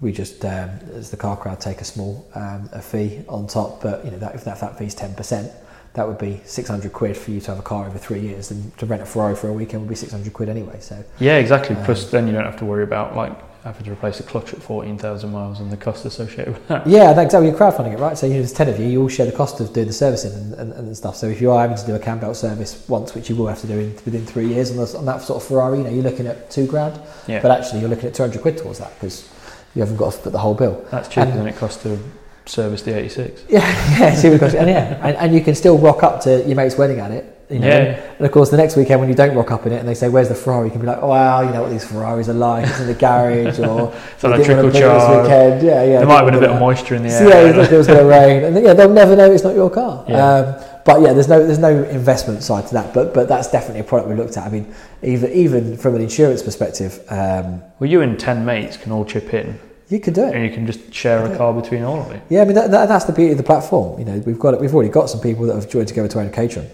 we 0.00 0.12
just, 0.12 0.44
um, 0.44 0.70
as 0.94 1.10
the 1.10 1.16
car 1.16 1.36
crowd, 1.36 1.60
take 1.60 1.80
a 1.80 1.84
small 1.84 2.28
um, 2.34 2.68
a 2.72 2.82
fee 2.82 3.22
on 3.28 3.46
top. 3.46 3.80
But 3.80 4.04
you 4.04 4.10
know, 4.10 4.18
that, 4.18 4.34
if 4.34 4.44
that, 4.44 4.60
that 4.60 4.76
fee's 4.76 4.94
ten 4.94 5.14
percent, 5.14 5.52
that 5.94 6.06
would 6.06 6.18
be 6.18 6.40
six 6.44 6.68
hundred 6.68 6.92
quid 6.92 7.16
for 7.16 7.30
you 7.30 7.40
to 7.40 7.52
have 7.52 7.58
a 7.60 7.62
car 7.62 7.86
over 7.86 7.98
three 7.98 8.20
years. 8.20 8.50
And 8.50 8.76
to 8.78 8.86
rent 8.86 9.02
a 9.02 9.06
Ferrari 9.06 9.36
for 9.36 9.48
a 9.48 9.52
weekend 9.52 9.82
would 9.82 9.88
be 9.88 9.94
six 9.94 10.10
hundred 10.12 10.32
quid 10.32 10.48
anyway. 10.48 10.78
So 10.80 11.04
Yeah, 11.20 11.36
exactly. 11.36 11.76
Um, 11.76 11.84
Plus, 11.84 12.10
then 12.10 12.26
you 12.26 12.32
don't 12.32 12.44
have 12.44 12.58
to 12.58 12.64
worry 12.64 12.82
about 12.82 13.14
like 13.14 13.45
having 13.66 13.84
to 13.84 13.92
replace 13.92 14.20
a 14.20 14.22
clutch 14.22 14.52
at 14.54 14.62
fourteen 14.62 14.96
thousand 14.96 15.32
miles 15.32 15.58
and 15.60 15.70
the 15.70 15.76
cost 15.76 16.04
associated 16.04 16.54
with 16.54 16.68
that. 16.68 16.86
yeah, 16.86 17.10
exactly. 17.20 17.48
You're 17.48 17.58
crowdfunding 17.58 17.92
it, 17.94 17.98
right? 17.98 18.16
So 18.16 18.26
you 18.26 18.34
know, 18.34 18.38
there's 18.38 18.52
ten 18.52 18.68
of 18.68 18.78
you. 18.78 18.86
You 18.86 19.02
all 19.02 19.08
share 19.08 19.26
the 19.26 19.32
cost 19.32 19.60
of 19.60 19.72
doing 19.72 19.88
the 19.88 19.92
servicing 19.92 20.32
and, 20.32 20.54
and, 20.54 20.72
and 20.72 20.96
stuff. 20.96 21.16
So 21.16 21.26
if 21.26 21.40
you 21.40 21.50
are 21.50 21.60
having 21.60 21.76
to 21.76 21.84
do 21.86 21.94
a 21.94 21.98
cam 21.98 22.20
belt 22.20 22.36
service 22.36 22.86
once, 22.88 23.14
which 23.14 23.28
you 23.28 23.34
will 23.36 23.48
have 23.48 23.60
to 23.62 23.66
do 23.66 23.78
in, 23.78 23.90
within 24.04 24.24
three 24.24 24.46
years 24.46 24.70
on, 24.70 24.76
this, 24.76 24.94
on 24.94 25.04
that 25.06 25.20
sort 25.22 25.42
of 25.42 25.48
Ferrari, 25.48 25.78
you 25.78 25.84
know, 25.84 25.90
you're 25.90 26.04
looking 26.04 26.26
at 26.28 26.50
two 26.50 26.66
grand. 26.66 26.98
Yeah, 27.26 27.42
But 27.42 27.50
actually, 27.50 27.80
you're 27.80 27.90
looking 27.90 28.06
at 28.06 28.14
two 28.14 28.22
hundred 28.22 28.40
quid 28.42 28.56
towards 28.58 28.78
that 28.78 28.94
because 28.94 29.28
you 29.74 29.80
haven't 29.82 29.96
got 29.96 30.12
to 30.14 30.18
put 30.20 30.32
the 30.32 30.38
whole 30.38 30.54
bill. 30.54 30.84
that's 30.90 31.08
cheaper 31.08 31.22
and- 31.28 31.38
than 31.40 31.46
it 31.48 31.56
costs 31.56 31.82
to 31.82 31.98
service 32.46 32.82
the 32.82 32.96
eighty-six. 32.98 33.44
Yeah, 33.48 33.60
yeah, 33.98 34.14
see 34.14 34.30
because 34.30 34.54
and 34.54 34.68
yeah, 34.68 34.98
and, 35.06 35.16
and 35.16 35.34
you 35.34 35.40
can 35.40 35.54
still 35.54 35.78
rock 35.78 36.02
up 36.02 36.20
to 36.22 36.42
your 36.46 36.56
mate's 36.56 36.76
wedding 36.76 37.00
at 37.00 37.10
it. 37.10 37.32
You 37.48 37.60
know? 37.60 37.68
Yeah. 37.68 38.12
And 38.18 38.26
of 38.26 38.32
course, 38.32 38.50
the 38.50 38.56
next 38.56 38.74
weekend 38.76 38.98
when 38.98 39.08
you 39.08 39.14
don't 39.14 39.36
rock 39.36 39.52
up 39.52 39.66
in 39.66 39.72
it 39.72 39.78
and 39.78 39.88
they 39.88 39.94
say, 39.94 40.08
"Where's 40.08 40.28
the 40.28 40.34
Ferrari?" 40.34 40.66
You 40.66 40.72
can 40.72 40.80
be 40.80 40.86
like, 40.88 40.98
"Oh, 41.00 41.08
wow, 41.08 41.42
you 41.42 41.50
know 41.50 41.62
what 41.62 41.70
these 41.70 41.84
Ferraris 41.84 42.28
are 42.28 42.32
like. 42.34 42.66
It's 42.66 42.80
in 42.80 42.88
the 42.88 42.94
garage, 42.94 43.60
or 43.60 43.94
It's 44.14 44.24
on 44.24 44.32
a 44.32 44.36
trickle 44.44 44.56
wanna 44.56 44.62
bring 44.62 44.68
it 44.68 44.72
this 44.72 44.80
charge. 44.82 45.22
weekend." 45.22 45.62
Yeah, 45.62 45.84
yeah. 45.84 45.98
there 45.98 46.06
might 46.08 46.16
have 46.16 46.26
been 46.26 46.34
a 46.34 46.40
bit 46.40 46.50
of 46.50 46.58
moisture 46.58 46.96
in 46.96 47.04
the 47.04 47.10
So, 47.18 47.28
air. 47.28 47.54
yeah, 47.54 47.62
it 47.64 47.76
was 47.76 47.86
going 47.86 48.00
to 48.00 48.04
rain, 48.04 48.42
and 48.44 48.64
yeah, 48.64 48.72
they'll 48.74 48.90
never 48.90 49.14
know 49.14 49.30
it's 49.30 49.44
not 49.44 49.54
your 49.54 49.70
car. 49.70 50.04
Yeah. 50.08 50.26
Um, 50.28 50.64
but 50.84 51.00
yeah, 51.02 51.12
there's 51.12 51.28
no 51.28 51.44
there's 51.44 51.58
no 51.58 51.84
investment 51.84 52.42
side 52.42 52.66
to 52.68 52.74
that. 52.74 52.92
But 52.92 53.14
but 53.14 53.28
that's 53.28 53.48
definitely 53.50 53.80
a 53.80 53.84
product 53.84 54.08
we 54.08 54.16
looked 54.16 54.36
at. 54.36 54.44
I 54.44 54.50
mean, 54.50 54.72
even 55.02 55.30
even 55.32 55.76
from 55.76 55.94
an 55.94 56.00
insurance 56.00 56.42
perspective, 56.42 56.98
um, 57.10 57.62
well, 57.78 57.88
you 57.90 58.00
and 58.02 58.18
ten 58.18 58.44
mates 58.44 58.76
can 58.76 58.90
all 58.90 59.04
chip 59.04 59.32
in, 59.34 59.58
you 59.88 60.00
could 60.00 60.14
do 60.14 60.24
it. 60.24 60.34
and 60.34 60.44
you 60.44 60.50
can 60.50 60.66
just 60.66 60.92
share 60.92 61.24
a 61.24 61.36
car 61.36 61.52
between 61.52 61.82
all 61.82 62.00
of 62.02 62.12
you. 62.12 62.20
Yeah, 62.28 62.42
I 62.42 62.44
mean 62.44 62.54
that, 62.54 62.70
that, 62.70 62.86
that's 62.88 63.04
the 63.04 63.12
beauty 63.12 63.32
of 63.32 63.38
the 63.38 63.44
platform. 63.44 63.98
You 63.98 64.04
know, 64.04 64.18
we've 64.26 64.38
got 64.38 64.60
we've 64.60 64.74
already 64.74 64.90
got 64.90 65.08
some 65.10 65.20
people 65.20 65.46
that 65.46 65.54
have 65.54 65.68
joined 65.70 65.88
together 65.88 66.08
to 66.08 66.20
own 66.20 66.26
a 66.26 66.30
Caterham. 66.30 66.66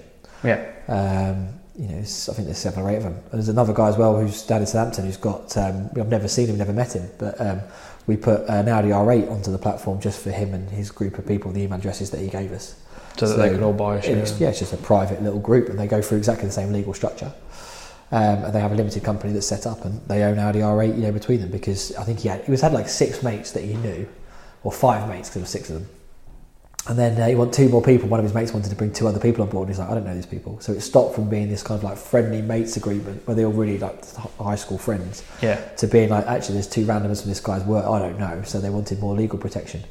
Yeah, 0.44 0.64
Um, 0.88 1.48
you 1.78 1.88
know, 1.88 1.98
I 2.00 2.02
think 2.04 2.44
there's 2.46 2.58
seven 2.58 2.82
or 2.82 2.90
eight 2.90 2.96
of 2.96 3.04
them. 3.04 3.14
And 3.14 3.32
there's 3.32 3.48
another 3.48 3.72
guy 3.72 3.88
as 3.88 3.96
well 3.96 4.18
who's 4.18 4.42
down 4.42 4.60
in 4.60 4.66
Southampton 4.66 5.04
who's 5.06 5.16
got. 5.16 5.56
Um, 5.56 5.88
I've 5.98 6.08
never 6.08 6.28
seen 6.28 6.48
him, 6.48 6.58
never 6.58 6.72
met 6.72 6.94
him, 6.94 7.08
but 7.18 7.40
um, 7.40 7.60
we 8.06 8.16
put 8.16 8.42
an 8.48 8.68
Audi 8.68 8.88
R8 8.88 9.30
onto 9.30 9.50
the 9.52 9.58
platform 9.58 10.00
just 10.00 10.20
for 10.22 10.30
him 10.30 10.52
and 10.54 10.68
his 10.70 10.90
group 10.90 11.18
of 11.18 11.26
people, 11.26 11.52
the 11.52 11.62
email 11.62 11.78
addresses 11.78 12.10
that 12.10 12.20
he 12.20 12.28
gave 12.28 12.52
us. 12.52 12.74
so 13.16 13.28
that 13.28 13.36
they 13.36 13.48
So 13.48 13.54
could 13.54 13.62
all 13.62 13.72
buy 13.72 13.96
a 13.96 14.02
share. 14.02 14.16
It's, 14.18 14.38
yeah, 14.40 14.48
it's 14.48 14.58
just 14.58 14.72
a 14.72 14.76
private 14.78 15.22
little 15.22 15.38
group, 15.40 15.68
and 15.68 15.78
they 15.78 15.86
go 15.86 16.02
through 16.02 16.18
exactly 16.18 16.46
the 16.46 16.52
same 16.52 16.72
legal 16.72 16.92
structure. 16.94 17.32
Um, 18.12 18.44
and 18.44 18.52
they 18.54 18.60
have 18.60 18.72
a 18.72 18.74
limited 18.74 19.02
company 19.02 19.32
that's 19.32 19.46
set 19.46 19.66
up, 19.66 19.84
and 19.86 20.00
they 20.06 20.22
own 20.22 20.38
Audi 20.38 20.58
R8, 20.60 20.94
you 20.96 21.02
know, 21.02 21.12
between 21.12 21.40
them 21.40 21.50
because 21.50 21.96
I 21.96 22.04
think 22.04 22.20
he 22.20 22.28
had 22.28 22.44
he 22.44 22.50
was 22.50 22.60
had 22.60 22.72
like 22.74 22.86
six 22.88 23.22
mates 23.22 23.52
that 23.52 23.64
he 23.64 23.74
knew, 23.74 24.06
or 24.62 24.70
five 24.70 25.08
mates 25.08 25.30
because 25.30 25.34
there 25.34 25.42
were 25.42 25.46
six 25.46 25.70
of 25.70 25.76
them. 25.76 25.88
and 26.88 26.98
then 26.98 27.18
uh, 27.18 27.26
he 27.26 27.34
wanted 27.34 27.54
two 27.54 27.68
more 27.70 27.80
people. 27.80 28.08
One 28.10 28.20
of 28.20 28.24
his 28.24 28.34
mates 28.34 28.52
wanted 28.52 28.68
to 28.68 28.76
bring 28.76 28.92
two 28.92 29.06
other 29.08 29.18
people 29.20 29.42
on 29.44 29.48
board. 29.48 29.68
And 29.68 29.74
he's 29.74 29.78
like, 29.78 29.88
I 29.88 29.94
don't 29.94 30.04
know 30.04 30.14
these 30.14 30.26
people. 30.26 30.60
So 30.60 30.72
it 30.72 30.80
stopped 30.82 31.14
from 31.14 31.30
being 31.30 31.48
this 31.48 31.62
kind 31.62 31.78
of 31.78 31.84
like 31.84 31.96
friendly 31.96 32.42
mates 32.42 32.76
agreement 32.76 33.26
where 33.26 33.34
they 33.36 33.44
all 33.46 33.52
really 33.52 33.78
like 33.78 34.04
high 34.38 34.56
school 34.56 34.78
friends 34.78 35.22
Yeah. 35.40 35.56
to 35.76 35.86
being 35.86 36.10
like, 36.10 36.26
actually, 36.26 36.54
there's 36.54 36.66
two 36.66 36.84
randomers 36.84 37.20
from 37.22 37.30
this 37.30 37.40
guy's 37.40 37.62
work. 37.64 37.86
I 37.86 37.98
don't 37.98 38.18
know. 38.18 38.42
So 38.44 38.60
they 38.60 38.68
wanted 38.68 38.98
more 39.00 39.14
legal 39.14 39.38
protection. 39.38 39.84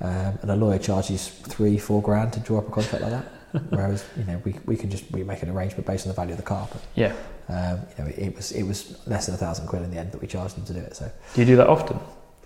Um, 0.00 0.38
and 0.42 0.50
a 0.50 0.56
lawyer 0.56 0.78
charges 0.78 1.28
three, 1.28 1.78
four 1.78 2.02
grand 2.02 2.32
to 2.34 2.40
draw 2.40 2.58
up 2.58 2.68
a 2.68 2.72
contract 2.72 3.02
like 3.02 3.12
that. 3.12 3.26
Whereas, 3.70 4.04
you 4.16 4.24
know, 4.24 4.40
we, 4.44 4.56
we 4.66 4.76
can 4.76 4.90
just 4.90 5.10
we 5.12 5.22
make 5.24 5.42
an 5.42 5.48
arrangement 5.50 5.86
based 5.86 6.06
on 6.06 6.08
the 6.08 6.14
value 6.14 6.32
of 6.32 6.36
the 6.38 6.42
car. 6.42 6.68
But, 6.70 6.80
Yeah. 6.94 7.12
um, 7.48 7.80
you 7.96 8.04
know, 8.04 8.10
it, 8.10 8.18
it 8.18 8.36
was 8.36 8.52
it 8.52 8.62
was 8.64 8.98
less 9.06 9.26
than 9.26 9.34
a 9.34 9.38
thousand 9.38 9.66
quid 9.68 9.82
in 9.82 9.90
the 9.90 9.98
end 9.98 10.12
that 10.12 10.20
we 10.20 10.26
charged 10.26 10.56
them 10.56 10.64
to 10.66 10.72
do 10.72 10.80
it. 10.80 10.96
So 10.96 11.10
Do 11.34 11.40
you 11.40 11.46
do 11.46 11.56
that 11.56 11.68
often? 11.68 11.96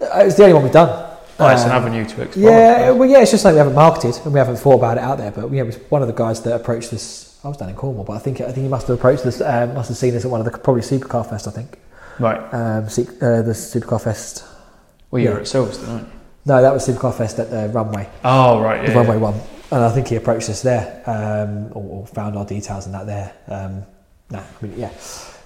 uh, 0.01 0.07
it's 0.25 0.37
the 0.37 0.43
only 0.45 0.55
one 0.55 0.63
we've 0.65 0.73
done. 0.73 0.89
Oh, 1.41 1.49
it's 1.49 1.63
an 1.63 1.71
Um, 1.71 1.77
avenue 1.77 2.05
to 2.05 2.23
explore. 2.23 2.51
Yeah, 2.51 2.91
well, 2.91 3.09
yeah, 3.09 3.21
it's 3.21 3.31
just 3.31 3.45
like 3.45 3.53
we 3.55 3.59
haven't 3.59 3.77
marketed 3.77 4.21
and 4.25 4.33
we 4.35 4.39
haven't 4.41 4.57
thought 4.57 4.75
about 4.75 4.99
it 4.99 5.05
out 5.05 5.19
there. 5.19 5.31
But 5.31 5.51
yeah, 5.53 5.63
it 5.63 5.67
was 5.67 5.77
one 5.89 6.03
of 6.03 6.09
the 6.09 6.15
guys 6.15 6.43
that 6.43 6.55
approached 6.55 6.93
us. 6.93 7.39
I 7.45 7.49
was 7.49 7.57
down 7.57 7.69
in 7.69 7.77
Cornwall, 7.77 8.05
but 8.05 8.15
I 8.15 8.19
think 8.19 8.41
I 8.41 8.47
think 8.47 8.59
he 8.59 8.69
must 8.69 8.89
have 8.89 8.99
approached 8.99 9.25
us. 9.25 9.41
Um, 9.41 9.75
must 9.75 9.89
have 9.89 9.97
seen 9.97 10.13
this 10.15 10.25
at 10.25 10.31
one 10.31 10.41
of 10.41 10.45
the 10.51 10.59
probably 10.59 10.83
Supercar 10.83 11.25
Fest. 11.29 11.47
I 11.47 11.53
think 11.53 11.79
Right. 12.19 12.41
um, 12.53 12.89
Se- 12.89 13.07
uh, 13.23 13.43
the 13.43 13.53
Supercar 13.55 14.01
Fest. 14.03 14.45
Well, 15.13 15.23
you 15.23 15.29
were 15.29 15.37
Yeah. 15.37 15.41
at 15.43 15.47
Silverstone, 15.47 16.01
you? 16.01 16.07
No, 16.45 16.61
that 16.61 16.73
was 16.73 16.87
Supercar 16.89 17.15
Fest 17.15 17.39
at 17.39 17.51
the 17.51 17.69
runway, 17.69 18.09
Oh, 18.25 18.61
right. 18.61 18.85
the 18.85 18.91
Yeah. 18.93 18.99
runway 18.99 19.15
yeah. 19.17 19.23
one, 19.23 19.35
and 19.71 19.85
I 19.85 19.91
think 19.91 20.09
he 20.09 20.17
approached 20.17 20.49
us 20.49 20.63
there 20.63 21.03
um, 21.07 21.67
or, 21.73 22.01
or 22.01 22.07
found 22.07 22.37
our 22.37 22.45
details 22.45 22.87
and 22.87 22.95
that 22.95 23.07
there. 23.07 23.33
Um, 23.49 23.83
nah, 24.31 24.41
I 24.41 24.67
mean, 24.67 24.79
yeah. 24.79 24.91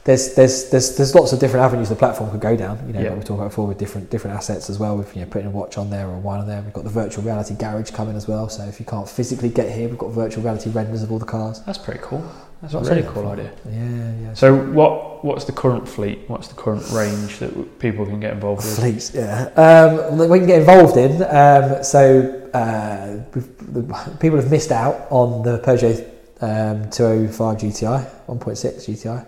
There's, 0.04 0.34
there's, 0.34 0.68
there's, 0.70 0.96
there's 0.96 1.14
lots 1.14 1.32
of 1.32 1.38
different 1.38 1.64
avenues 1.64 1.88
the 1.88 1.94
platform 1.94 2.32
could 2.32 2.40
go 2.40 2.56
down. 2.56 2.84
You 2.88 2.92
know, 2.92 3.00
Yeah. 3.00 3.10
like 3.10 3.18
we 3.18 3.24
talked 3.24 3.38
about 3.38 3.50
before 3.50 3.68
with 3.68 3.78
different 3.78 4.10
different 4.10 4.36
assets 4.36 4.68
as 4.68 4.76
well. 4.76 4.96
With 4.96 5.14
you 5.14 5.22
know 5.22 5.28
putting 5.30 5.46
a 5.46 5.50
watch 5.50 5.78
on 5.78 5.90
there 5.90 6.08
or 6.08 6.14
a 6.14 6.18
wine 6.18 6.40
on 6.40 6.48
there. 6.48 6.60
We've 6.60 6.72
got 6.72 6.82
the 6.82 6.90
virtual 6.90 7.22
reality 7.22 7.54
garage 7.54 7.92
coming 7.92 8.16
as 8.16 8.26
well. 8.26 8.48
So 8.48 8.64
if 8.64 8.80
you 8.80 8.86
can't 8.86 9.08
physically 9.08 9.48
get 9.48 9.70
here, 9.70 9.88
we've 9.88 9.98
got 9.98 10.10
virtual 10.10 10.42
reality 10.42 10.70
renders 10.70 11.04
of 11.04 11.12
all 11.12 11.20
the 11.20 11.24
cars. 11.24 11.60
That's 11.60 11.78
pretty 11.78 12.00
cool. 12.02 12.24
That's 12.62 12.74
That's 12.74 12.88
a 12.88 12.94
really 12.94 13.08
cool 13.08 13.26
idea. 13.28 13.52
Yeah, 13.68 14.14
yeah. 14.22 14.34
So, 14.34 14.54
what 14.54 15.24
what's 15.24 15.44
the 15.44 15.52
current 15.52 15.88
fleet? 15.88 16.20
What's 16.28 16.46
the 16.46 16.54
current 16.54 16.88
range 16.92 17.40
that 17.40 17.80
people 17.80 18.06
can 18.06 18.20
get 18.20 18.32
involved 18.32 18.64
with? 18.64 18.76
Fleets, 18.76 19.12
yeah. 19.12 19.46
Um, 19.56 20.16
that 20.16 20.28
we 20.30 20.38
can 20.38 20.46
get 20.46 20.60
involved 20.60 20.96
in. 20.96 21.22
Um, 21.24 21.82
so 21.82 22.50
uh, 22.54 23.20
we've, 23.34 23.74
the, 23.74 24.16
people 24.20 24.38
have 24.38 24.48
missed 24.48 24.70
out 24.70 25.08
on 25.10 25.42
the 25.42 25.58
Peugeot 25.58 26.08
um, 26.40 26.88
205 26.90 27.58
GTI, 27.58 28.10
1.6 28.26 28.56
GTI. 28.88 29.26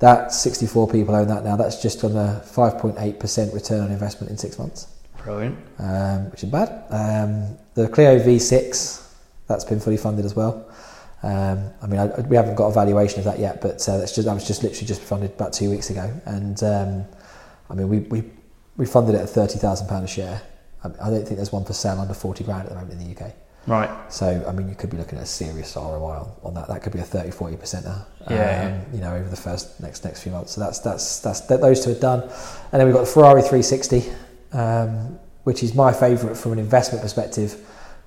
That 0.00 0.32
64 0.32 0.88
people 0.88 1.14
own 1.14 1.28
that 1.28 1.42
now. 1.42 1.56
That's 1.56 1.80
just 1.80 2.04
on 2.04 2.12
a 2.12 2.42
5.8% 2.44 3.54
return 3.54 3.80
on 3.80 3.92
investment 3.92 4.30
in 4.30 4.36
six 4.36 4.58
months, 4.58 4.88
Brilliant. 5.22 5.56
um, 5.78 6.30
which 6.30 6.44
is 6.44 6.50
bad. 6.50 6.68
Um, 6.90 7.56
the 7.72 7.88
Clio 7.88 8.18
V6, 8.18 9.08
that's 9.46 9.64
been 9.64 9.80
fully 9.80 9.96
funded 9.96 10.26
as 10.26 10.36
well. 10.36 10.68
Um, 11.24 11.70
I 11.80 11.86
mean, 11.86 12.00
I, 12.00 12.20
we 12.20 12.36
haven't 12.36 12.54
got 12.54 12.66
a 12.66 12.72
valuation 12.72 13.18
of 13.18 13.24
that 13.24 13.38
yet, 13.38 13.62
but 13.62 13.88
uh, 13.88 13.96
that's 13.96 14.14
just 14.14 14.26
that 14.26 14.34
was 14.34 14.46
just 14.46 14.62
literally 14.62 14.86
just 14.86 15.00
funded 15.00 15.32
about 15.32 15.54
two 15.54 15.70
weeks 15.70 15.88
ago, 15.88 16.12
and 16.26 16.62
um, 16.62 17.06
I 17.70 17.74
mean, 17.74 17.88
we 17.88 18.00
we, 18.00 18.24
we 18.76 18.84
funded 18.84 19.14
it 19.14 19.22
at 19.22 19.30
thirty 19.30 19.58
thousand 19.58 19.88
pound 19.88 20.04
a 20.04 20.08
share. 20.08 20.42
I, 20.84 20.88
I 20.88 21.10
don't 21.10 21.24
think 21.24 21.36
there's 21.36 21.50
one 21.50 21.64
for 21.64 21.72
sale 21.72 21.98
under 21.98 22.12
forty 22.12 22.44
grand 22.44 22.64
at 22.64 22.68
the 22.68 22.74
moment 22.74 23.00
in 23.00 23.08
the 23.08 23.18
UK. 23.18 23.32
Right. 23.66 24.12
So 24.12 24.44
I 24.46 24.52
mean, 24.52 24.68
you 24.68 24.74
could 24.74 24.90
be 24.90 24.98
looking 24.98 25.16
at 25.16 25.24
a 25.24 25.26
serious 25.26 25.76
ROI 25.76 26.18
on, 26.18 26.32
on 26.42 26.54
that. 26.54 26.68
That 26.68 26.82
could 26.82 26.92
be 26.92 26.98
a 26.98 27.04
30 27.04 27.30
40 27.30 27.56
percenter. 27.56 28.04
Yeah, 28.28 28.36
yeah. 28.36 28.84
You 28.92 29.00
know, 29.00 29.14
over 29.14 29.30
the 29.30 29.36
first 29.36 29.80
next 29.80 30.04
next 30.04 30.22
few 30.22 30.32
months. 30.32 30.52
So 30.52 30.60
that's 30.60 30.80
that's 30.80 31.20
that's 31.20 31.40
that, 31.42 31.62
those 31.62 31.82
two 31.82 31.92
are 31.92 32.00
done, 32.00 32.20
and 32.20 32.80
then 32.80 32.84
we've 32.84 32.94
got 32.94 33.06
the 33.06 33.10
Ferrari 33.10 33.40
360, 33.40 34.12
um, 34.52 35.18
which 35.44 35.62
is 35.62 35.74
my 35.74 35.90
favourite 35.90 36.36
from 36.36 36.52
an 36.52 36.58
investment 36.58 37.02
perspective 37.02 37.58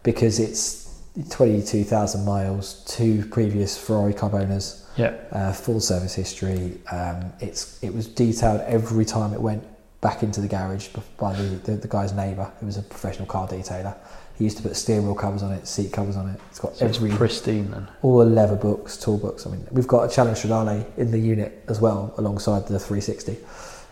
because 0.03 0.39
it's 0.39 0.86
22,000 1.29 2.25
miles, 2.25 2.83
two 2.87 3.25
previous 3.27 3.77
Ferrari 3.77 4.13
Cup 4.13 4.33
owners 4.33 4.85
Yeah. 4.97 5.13
uh, 5.31 5.51
full 5.53 5.79
service 5.79 6.13
history. 6.13 6.79
Um, 6.91 7.31
it's 7.39 7.81
it 7.83 7.93
was 7.93 8.07
detailed 8.07 8.61
every 8.61 9.05
time 9.05 9.33
it 9.33 9.41
went 9.41 9.63
back 10.01 10.21
into 10.23 10.41
the 10.41 10.47
garage 10.47 10.89
by 11.17 11.33
the, 11.33 11.43
the, 11.43 11.71
the 11.73 11.87
guy's 11.87 12.13
neighbour, 12.13 12.51
who 12.59 12.65
was 12.67 12.77
a 12.77 12.83
professional 12.83 13.25
car 13.27 13.47
detailer. 13.47 13.95
He 14.37 14.43
used 14.43 14.57
to 14.57 14.63
put 14.63 14.75
steering 14.75 15.05
wheel 15.07 15.15
covers 15.15 15.41
on 15.41 15.51
it, 15.51 15.67
seat 15.67 15.91
covers 15.91 16.15
on 16.15 16.29
it. 16.29 16.39
It's 16.51 16.59
got 16.59 16.75
So 16.77 16.85
it's 16.85 16.97
every 16.97 17.09
pristine 17.09 17.71
then. 17.71 17.87
all 18.03 18.19
the 18.19 18.25
leather 18.25 18.55
books, 18.55 18.95
tool 18.95 19.17
books. 19.17 19.47
I 19.47 19.49
mean, 19.49 19.65
we've 19.71 19.87
got 19.87 20.03
a 20.09 20.13
Challenge 20.13 20.37
Stradale 20.37 20.85
in 20.97 21.09
the 21.09 21.17
unit 21.17 21.63
as 21.67 21.81
well, 21.81 22.13
alongside 22.19 22.67
the 22.67 22.77
360 22.79 23.37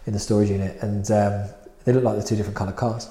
in 0.06 0.14
the 0.14 0.20
storage 0.20 0.52
unit, 0.52 0.78
and 0.84 1.10
um, 1.10 1.50
they 1.84 1.94
look 1.94 2.04
like 2.04 2.16
they're 2.18 2.24
two 2.28 2.36
different 2.36 2.56
coloured 2.56 2.76
cars. 2.76 3.10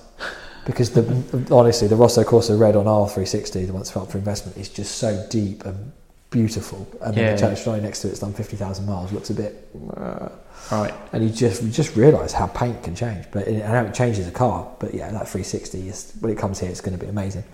Because 0.66 0.90
the 0.90 1.46
honestly, 1.50 1.88
the 1.88 1.96
Rosso 1.96 2.24
Corsa 2.24 2.59
Red 2.59 2.77
on 2.77 2.87
R 2.87 3.07
three 3.09 3.14
hundred 3.14 3.20
and 3.22 3.29
sixty, 3.29 3.64
the 3.64 3.72
one 3.72 3.83
that's 3.83 3.94
up 3.96 4.11
for 4.11 4.18
investment, 4.18 4.57
is 4.57 4.68
just 4.68 4.96
so 4.96 5.27
deep 5.31 5.64
and 5.64 5.92
beautiful. 6.31 6.87
And 7.00 7.14
then 7.14 7.24
Yeah. 7.24 7.33
the 7.35 7.38
Challenge 7.38 7.59
Stradale 7.61 7.83
next 7.83 8.00
to 8.03 8.09
it's 8.09 8.18
done 8.18 8.33
50,000 8.33 8.85
miles, 8.87 9.12
looks 9.12 9.31
a 9.31 9.35
bit. 9.35 9.68
uh, 9.96 10.29
Right. 10.72 10.94
and 11.12 11.22
you 11.22 11.29
just 11.31 11.62
you 11.62 11.70
just 11.70 11.94
realise 11.94 12.33
how 12.33 12.46
paint 12.46 12.83
can 12.83 12.94
change, 12.94 13.27
but 13.31 13.46
it, 13.46 13.55
and 13.61 13.62
how 13.64 13.83
it 13.85 13.92
changes 13.94 14.27
a 14.27 14.31
car. 14.31 14.66
But 14.79 14.94
yeah, 14.94 15.11
that 15.11 15.29
360 15.29 15.88
is 15.88 16.12
when 16.20 16.33
it 16.33 16.38
comes 16.38 16.59
here, 16.59 16.70
it's 16.70 16.81
going 16.81 16.98
to 16.98 17.05
be 17.05 17.11
amazing 17.11 17.44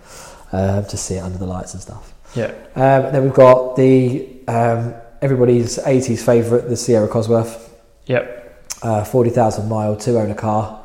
uh, 0.53 0.81
to 0.83 0.97
see 0.97 1.15
it 1.15 1.19
under 1.19 1.37
the 1.37 1.45
lights 1.45 1.73
and 1.73 1.81
stuff. 1.81 2.13
Yeah. 2.35 2.51
Um, 2.75 3.11
then 3.11 3.23
we've 3.23 3.33
got 3.33 3.75
the 3.75 4.27
um, 4.47 4.93
everybody's 5.21 5.77
80s 5.77 6.25
favourite, 6.25 6.69
the 6.69 6.77
Sierra 6.77 7.07
Cosworth, 7.09 7.69
Yep. 8.05 8.63
uh, 8.81 9.03
40,000 9.03 9.67
mile 9.67 9.95
two 9.97 10.17
owner 10.17 10.33
car. 10.33 10.80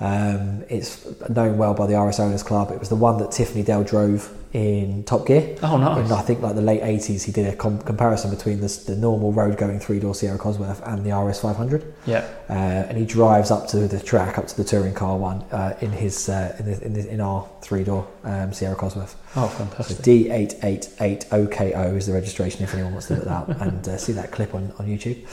Um, 0.00 0.64
it's 0.68 1.06
known 1.28 1.56
well 1.56 1.72
by 1.74 1.86
the 1.86 1.98
RS 2.00 2.18
Owners 2.20 2.42
Club. 2.42 2.70
It 2.72 2.80
was 2.80 2.88
the 2.88 2.96
one 2.96 3.18
that 3.18 3.30
Tiff 3.30 3.54
Needell 3.54 3.86
drove 3.86 4.28
in 4.52 5.02
Top 5.04 5.26
Gear. 5.26 5.56
Oh, 5.62 5.76
nice. 5.76 6.06
In 6.06 6.12
I 6.12 6.20
think 6.22 6.40
like 6.40 6.54
the 6.54 6.62
late 6.62 6.82
80s, 6.82 7.24
he 7.24 7.32
did 7.32 7.46
a 7.52 7.56
com- 7.56 7.80
comparison 7.80 8.30
between 8.30 8.60
the, 8.60 8.68
the 8.86 8.96
normal 8.96 9.32
road 9.32 9.56
going 9.56 9.80
three 9.80 9.98
door 10.00 10.14
Sierra 10.14 10.38
Cosworth 10.38 10.80
and 10.86 11.04
the 11.04 11.16
RS 11.16 11.40
500. 11.40 11.94
Yeah. 12.06 12.28
Uh, 12.48 12.52
and 12.52 12.98
he 12.98 13.04
drives 13.04 13.50
up 13.50 13.66
to 13.68 13.88
the 13.88 14.00
track, 14.00 14.36
up 14.38 14.46
to 14.48 14.56
the 14.56 14.64
touring 14.64 14.94
car 14.94 15.16
one 15.16 15.42
uh, 15.50 15.76
in 15.80 15.90
his 15.90 16.28
uh, 16.28 16.54
in, 16.58 16.66
the, 16.66 16.84
in, 16.84 16.92
the, 16.94 17.08
in 17.08 17.20
our 17.20 17.48
three 17.62 17.84
door 17.84 18.06
um, 18.24 18.52
Sierra 18.52 18.76
Cosworth. 18.76 19.14
Oh, 19.36 19.48
So 19.48 19.64
fantastic. 19.64 19.98
D888OKO 19.98 21.96
is 21.96 22.06
the 22.06 22.12
registration 22.12 22.62
if 22.64 22.74
anyone 22.74 22.92
wants 22.92 23.08
to 23.08 23.14
look 23.14 23.24
that 23.24 23.32
up 23.32 23.60
and 23.60 23.88
uh, 23.88 23.96
see 23.96 24.12
that 24.12 24.30
clip 24.32 24.54
on, 24.54 24.72
on 24.78 24.86
YouTube. 24.86 25.26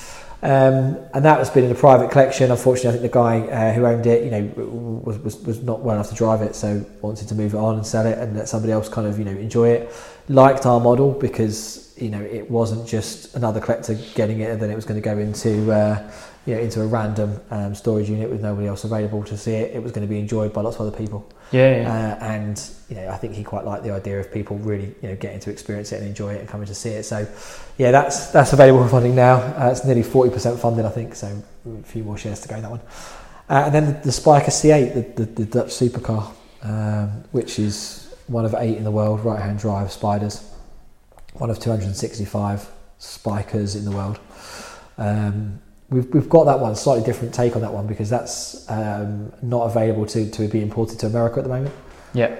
Um, 0.43 0.97
and 1.13 1.23
that 1.23 1.37
has 1.37 1.51
been 1.51 1.65
in 1.65 1.71
a 1.71 1.75
private 1.75 2.09
collection. 2.09 2.49
Unfortunately, 2.49 2.89
I 2.89 2.91
think 2.93 3.11
the 3.11 3.15
guy 3.15 3.41
uh, 3.41 3.73
who 3.73 3.85
owned 3.85 4.07
it, 4.07 4.23
you 4.23 4.31
know, 4.31 5.01
was, 5.03 5.19
was, 5.19 5.39
was 5.41 5.61
not 5.61 5.81
well 5.81 5.95
enough 5.95 6.09
to 6.09 6.15
drive 6.15 6.41
it, 6.41 6.55
so 6.55 6.83
wanted 7.01 7.27
to 7.27 7.35
move 7.35 7.53
it 7.53 7.57
on 7.57 7.75
and 7.75 7.85
sell 7.85 8.07
it 8.07 8.17
and 8.17 8.35
let 8.35 8.49
somebody 8.49 8.73
else 8.73 8.89
kind 8.89 9.05
of, 9.05 9.19
you 9.19 9.25
know, 9.25 9.31
enjoy 9.31 9.69
it. 9.69 9.93
Liked 10.29 10.65
our 10.65 10.79
model 10.79 11.11
because, 11.11 11.93
you 11.97 12.09
know, 12.09 12.21
it 12.21 12.49
wasn't 12.49 12.87
just 12.87 13.35
another 13.35 13.59
collector 13.59 13.93
getting 14.15 14.39
it 14.39 14.49
and 14.49 14.59
then 14.59 14.71
it 14.71 14.75
was 14.75 14.85
going 14.85 14.99
to 14.99 15.05
go 15.05 15.17
into, 15.19 15.71
uh, 15.71 16.11
you 16.47 16.55
know, 16.55 16.61
into 16.61 16.81
a 16.81 16.87
random 16.87 17.39
um, 17.51 17.75
storage 17.75 18.09
unit 18.09 18.29
with 18.29 18.41
nobody 18.41 18.67
else 18.67 18.83
available 18.83 19.23
to 19.25 19.37
see 19.37 19.53
it. 19.53 19.75
It 19.75 19.83
was 19.83 19.91
going 19.91 20.07
to 20.07 20.09
be 20.09 20.19
enjoyed 20.19 20.53
by 20.53 20.61
lots 20.61 20.77
of 20.77 20.87
other 20.87 20.97
people. 20.97 21.29
Yeah. 21.51 21.81
yeah. 21.81 22.17
Uh, 22.21 22.25
and 22.25 22.71
you 22.89 22.95
know, 22.95 23.09
I 23.09 23.17
think 23.17 23.33
he 23.33 23.43
quite 23.43 23.65
liked 23.65 23.83
the 23.83 23.91
idea 23.91 24.19
of 24.19 24.31
people 24.31 24.57
really, 24.57 24.95
you 25.01 25.09
know, 25.09 25.15
getting 25.15 25.39
to 25.41 25.51
experience 25.51 25.91
it 25.91 25.97
and 25.97 26.07
enjoy 26.07 26.33
it 26.33 26.39
and 26.39 26.49
coming 26.49 26.67
to 26.67 26.75
see 26.75 26.89
it. 26.89 27.03
So, 27.03 27.27
yeah, 27.77 27.91
that's 27.91 28.27
that's 28.27 28.53
available 28.53 28.83
for 28.83 28.89
funding 28.89 29.15
now. 29.15 29.35
Uh, 29.35 29.69
it's 29.71 29.85
nearly 29.85 30.03
forty 30.03 30.31
percent 30.31 30.59
funded, 30.59 30.85
I 30.85 30.89
think. 30.89 31.15
So, 31.15 31.41
a 31.67 31.83
few 31.83 32.03
more 32.03 32.17
shares 32.17 32.39
to 32.41 32.47
go 32.47 32.55
in 32.55 32.61
that 32.63 32.71
one. 32.71 32.81
Uh, 33.49 33.63
and 33.65 33.75
then 33.75 33.85
the, 33.85 33.91
the 33.91 34.09
Spyker 34.09 34.47
C8, 34.47 34.93
the, 34.93 35.25
the, 35.25 35.43
the 35.43 35.45
Dutch 35.45 35.67
supercar, 35.67 36.31
um, 36.63 37.23
which 37.31 37.59
is 37.59 38.15
one 38.27 38.45
of 38.45 38.55
eight 38.57 38.77
in 38.77 38.85
the 38.85 38.91
world 38.91 39.25
right-hand 39.25 39.59
drive 39.59 39.91
spiders, 39.91 40.49
one 41.33 41.49
of 41.49 41.59
265 41.59 42.71
spykers 42.97 43.75
in 43.75 43.83
the 43.83 43.91
world. 43.91 44.19
Um, 44.97 45.59
we've, 45.91 46.11
we've 46.13 46.29
got 46.29 46.45
that 46.45 46.59
one, 46.59 46.75
slightly 46.75 47.03
different 47.03 47.33
take 47.33 47.55
on 47.55 47.61
that 47.61 47.73
one 47.73 47.85
because 47.85 48.09
that's 48.09 48.67
um, 48.69 49.31
not 49.41 49.65
available 49.65 50.05
to, 50.07 50.29
to 50.31 50.47
be 50.47 50.61
imported 50.61 50.97
to 50.99 51.05
America 51.05 51.37
at 51.37 51.43
the 51.43 51.49
moment. 51.49 51.75
Yeah. 52.13 52.35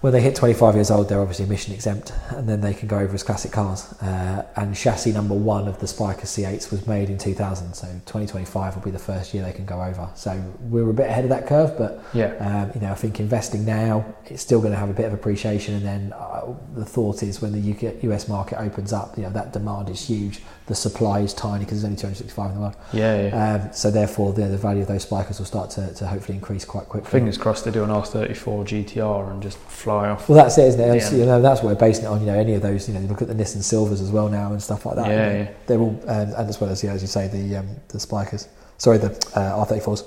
When 0.00 0.12
they 0.12 0.20
hit 0.20 0.36
25 0.36 0.74
years 0.74 0.90
old, 0.90 1.08
they're 1.08 1.18
obviously 1.22 1.46
emission 1.46 1.72
exempt, 1.72 2.12
and 2.28 2.46
then 2.46 2.60
they 2.60 2.74
can 2.74 2.88
go 2.88 2.98
over 2.98 3.14
as 3.14 3.22
classic 3.22 3.52
cars. 3.52 3.90
Uh, 4.02 4.44
and 4.56 4.76
chassis 4.76 5.12
number 5.12 5.34
one 5.34 5.66
of 5.66 5.80
the 5.80 5.86
Spyker 5.86 6.26
C8s 6.26 6.70
was 6.70 6.86
made 6.86 7.08
in 7.08 7.16
2000, 7.16 7.72
so 7.72 7.86
2025 7.86 8.74
will 8.74 8.82
be 8.82 8.90
the 8.90 8.98
first 8.98 9.32
year 9.32 9.42
they 9.42 9.52
can 9.54 9.64
go 9.64 9.80
over. 9.82 10.10
So 10.14 10.38
we're 10.60 10.90
a 10.90 10.92
bit 10.92 11.08
ahead 11.08 11.24
of 11.24 11.30
that 11.30 11.46
curve, 11.46 11.78
but 11.78 12.04
Yeah. 12.12 12.34
um, 12.34 12.72
you 12.74 12.82
know, 12.82 12.92
I 12.92 12.96
think 12.96 13.18
investing 13.18 13.64
now, 13.64 14.04
it's 14.26 14.42
still 14.42 14.60
going 14.60 14.72
to 14.72 14.78
have 14.78 14.90
a 14.90 14.92
bit 14.92 15.06
of 15.06 15.14
appreciation, 15.14 15.72
and 15.74 15.86
then 15.86 16.12
uh, 16.12 16.52
the 16.74 16.84
thought 16.84 17.22
is 17.22 17.40
when 17.40 17.52
the 17.58 17.72
UK, 17.72 18.02
US 18.02 18.28
market 18.28 18.60
opens 18.60 18.92
up, 18.92 19.16
you 19.16 19.22
know, 19.22 19.30
that 19.30 19.54
demand 19.54 19.88
is 19.88 20.06
huge. 20.06 20.42
The 20.66 20.74
supply 20.74 21.20
is 21.20 21.34
tiny 21.34 21.64
because 21.64 21.82
there's 21.82 21.84
only 21.84 21.96
265 21.98 22.48
in 22.48 22.54
the 22.54 22.60
world. 22.62 22.76
Yeah. 22.94 23.26
yeah. 23.26 23.64
Um, 23.66 23.72
so 23.74 23.90
therefore, 23.90 24.32
the, 24.32 24.46
the 24.46 24.56
value 24.56 24.80
of 24.80 24.88
those 24.88 25.04
spykers 25.04 25.38
will 25.38 25.44
start 25.44 25.68
to, 25.72 25.92
to 25.94 26.06
hopefully 26.06 26.36
increase 26.36 26.64
quite 26.64 26.88
quickly. 26.88 27.10
Fingers 27.10 27.36
crossed 27.36 27.66
they 27.66 27.70
do 27.70 27.84
an 27.84 27.90
R34 27.90 28.34
GTR 28.64 29.30
and 29.30 29.42
just 29.42 29.58
fly 29.58 30.08
off. 30.08 30.26
Well, 30.26 30.42
that's 30.42 30.56
it, 30.56 30.68
isn't 30.68 30.80
it? 30.80 31.02
Yeah. 31.02 31.18
You 31.18 31.26
know, 31.26 31.42
that's 31.42 31.62
what 31.62 31.68
we're 31.74 31.80
basing 31.80 32.04
it 32.06 32.08
on. 32.08 32.20
You 32.20 32.26
know, 32.28 32.38
any 32.38 32.54
of 32.54 32.62
those. 32.62 32.88
You 32.88 32.94
know, 32.94 33.00
look 33.00 33.20
at 33.20 33.28
the 33.28 33.34
Nissan 33.34 33.58
Silvias 33.58 34.00
as 34.00 34.10
well 34.10 34.30
now 34.30 34.52
and 34.52 34.62
stuff 34.62 34.86
like 34.86 34.96
that. 34.96 35.06
Yeah, 35.08 35.12
you 35.12 35.32
know, 35.32 35.38
yeah. 35.40 35.50
They're 35.66 35.78
all, 35.80 36.00
um, 36.08 36.32
and 36.34 36.48
as 36.48 36.58
well 36.58 36.70
as 36.70 36.82
yeah, 36.82 36.92
as 36.92 37.02
you 37.02 37.08
say, 37.08 37.28
the 37.28 37.56
um, 37.56 37.68
the 37.88 37.98
Spykers. 37.98 38.48
Sorry, 38.78 38.96
the 38.96 39.10
uh, 39.34 39.64
R34s. 39.66 40.04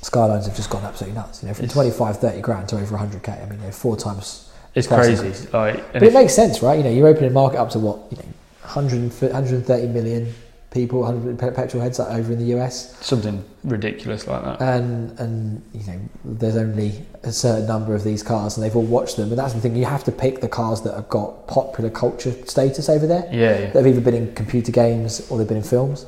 Skylines 0.00 0.46
have 0.46 0.54
just 0.56 0.70
gone 0.70 0.84
absolutely 0.84 1.18
nuts. 1.18 1.42
You 1.42 1.48
know, 1.48 1.54
from 1.54 1.64
It's- 1.64 1.74
25, 1.74 2.18
30 2.20 2.40
grand 2.40 2.68
to 2.68 2.76
over 2.76 2.96
100k. 2.96 3.42
I 3.42 3.50
mean, 3.50 3.58
you 3.58 3.66
know, 3.66 3.72
four 3.72 3.96
times 3.96 4.48
It's 4.74 4.86
crazy. 4.86 5.28
Like, 5.52 5.92
But 5.92 6.02
it 6.04 6.12
makes 6.14 6.34
sense, 6.34 6.62
right? 6.62 6.78
You 6.78 6.84
know, 6.84 6.90
you're 6.90 7.08
opening 7.08 7.30
a 7.30 7.32
market 7.34 7.58
up 7.58 7.70
to 7.70 7.78
what 7.80 7.98
you 8.10 8.16
know, 8.16 8.22
100, 8.22 8.34
130 8.68 9.86
million 9.88 10.32
people, 10.70 11.00
100 11.00 11.38
pe- 11.38 11.50
petrol 11.52 11.82
heads 11.82 11.98
like 11.98 12.08
over 12.18 12.32
in 12.32 12.38
the 12.38 12.54
US, 12.58 12.94
something 13.04 13.42
ridiculous 13.64 14.26
like 14.26 14.42
that. 14.44 14.60
and 14.60 15.18
and 15.18 15.62
you 15.72 15.84
know, 15.86 16.00
there's 16.24 16.56
only 16.56 17.04
a 17.22 17.32
certain 17.32 17.66
number 17.66 17.94
of 17.94 18.04
these 18.04 18.22
cars, 18.22 18.56
and 18.56 18.64
they've 18.64 18.76
all 18.76 18.82
watched 18.82 19.16
them. 19.16 19.30
And 19.30 19.38
that's 19.38 19.54
the 19.54 19.60
thing; 19.60 19.74
you 19.76 19.86
have 19.86 20.04
to 20.04 20.12
pick 20.12 20.40
the 20.40 20.48
cars 20.48 20.82
that 20.82 20.94
have 20.94 21.08
got 21.08 21.46
popular 21.46 21.90
culture 21.90 22.32
status 22.46 22.88
over 22.88 23.06
there. 23.06 23.24
yeah, 23.32 23.58
yeah. 23.58 23.66
That 23.70 23.76
have 23.76 23.86
either 23.86 24.00
been 24.02 24.14
in 24.14 24.34
computer 24.34 24.70
games 24.72 25.26
or 25.30 25.38
they've 25.38 25.48
been 25.48 25.56
in 25.58 25.62
films 25.62 26.04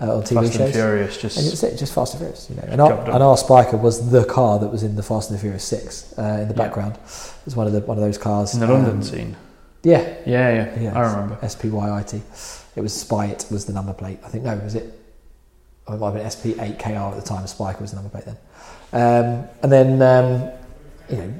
uh, 0.00 0.14
or 0.14 0.22
TV 0.22 0.34
Fast 0.34 0.52
shows. 0.52 0.60
and 0.60 0.72
Furious, 0.74 1.16
just 1.20 1.36
And 1.38 1.46
it's 1.48 1.62
it, 1.64 1.76
just 1.76 1.92
Fast 1.92 2.14
and 2.14 2.20
Furious, 2.20 2.48
you 2.48 2.56
know. 2.56 2.62
And 2.68 2.80
our, 2.80 2.92
and 3.10 3.22
our 3.22 3.36
Spyker 3.36 3.80
was 3.80 4.10
the 4.10 4.24
car 4.24 4.58
that 4.60 4.68
was 4.68 4.82
in 4.84 4.94
the 4.94 5.02
Fast 5.02 5.30
and 5.30 5.36
the 5.38 5.42
Furious 5.42 5.64
Six 5.64 6.14
uh, 6.16 6.22
in 6.42 6.48
the 6.48 6.54
Yeah. 6.54 6.62
background. 6.64 6.94
It 6.94 7.44
was 7.44 7.56
one 7.56 7.66
of 7.66 7.72
the 7.72 7.80
one 7.80 7.98
of 7.98 8.04
those 8.04 8.18
cars 8.18 8.54
in 8.54 8.60
the 8.60 8.68
London 8.68 8.96
um, 8.96 9.02
scene. 9.02 9.36
Yeah, 9.86 10.02
Yeah, 10.26 10.50
yeah, 10.50 10.80
yeah. 10.80 10.98
I 10.98 11.12
remember. 11.12 11.38
S 11.42 11.54
P 11.54 11.68
Y 11.68 11.98
I 11.98 12.02
T. 12.02 12.20
It 12.74 12.80
was 12.80 12.92
Spite 12.92 13.46
was 13.52 13.66
the 13.66 13.72
number 13.72 13.92
plate. 13.92 14.18
I 14.24 14.28
think 14.28 14.42
no, 14.42 14.56
was 14.56 14.74
it? 14.74 14.92
I 15.86 15.94
might 15.94 16.06
have 16.12 16.14
been 16.14 16.28
SP 16.28 16.58
eight 16.58 16.78
KR 16.80 17.14
at 17.14 17.14
the 17.14 17.22
time. 17.22 17.44
Spyker 17.44 17.80
was 17.80 17.92
the 17.92 17.96
number 17.96 18.10
plate 18.10 18.24
then. 18.24 18.36
Um, 18.92 19.48
and 19.62 19.70
then 19.70 20.02
um, 20.02 20.50
you 21.08 21.16
know, 21.18 21.32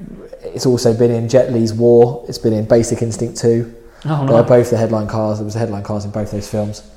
it's 0.43 0.65
also 0.65 0.97
been 0.97 1.11
in 1.11 1.27
Jet 1.27 1.51
Li's 1.51 1.73
War. 1.73 2.23
It's 2.29 2.37
been 2.37 2.53
in 2.53 2.65
Basic 2.65 3.01
Instinct 3.01 3.37
two. 3.37 3.75
Oh, 4.05 4.23
no. 4.23 4.27
They 4.27 4.33
were 4.33 4.43
both 4.43 4.69
the 4.69 4.77
headline 4.77 5.07
cars. 5.07 5.39
There 5.39 5.45
was 5.45 5.55
the 5.55 5.59
headline 5.59 5.83
cars 5.83 6.05
in 6.05 6.11
both 6.11 6.31
those 6.31 6.49
films. 6.49 6.89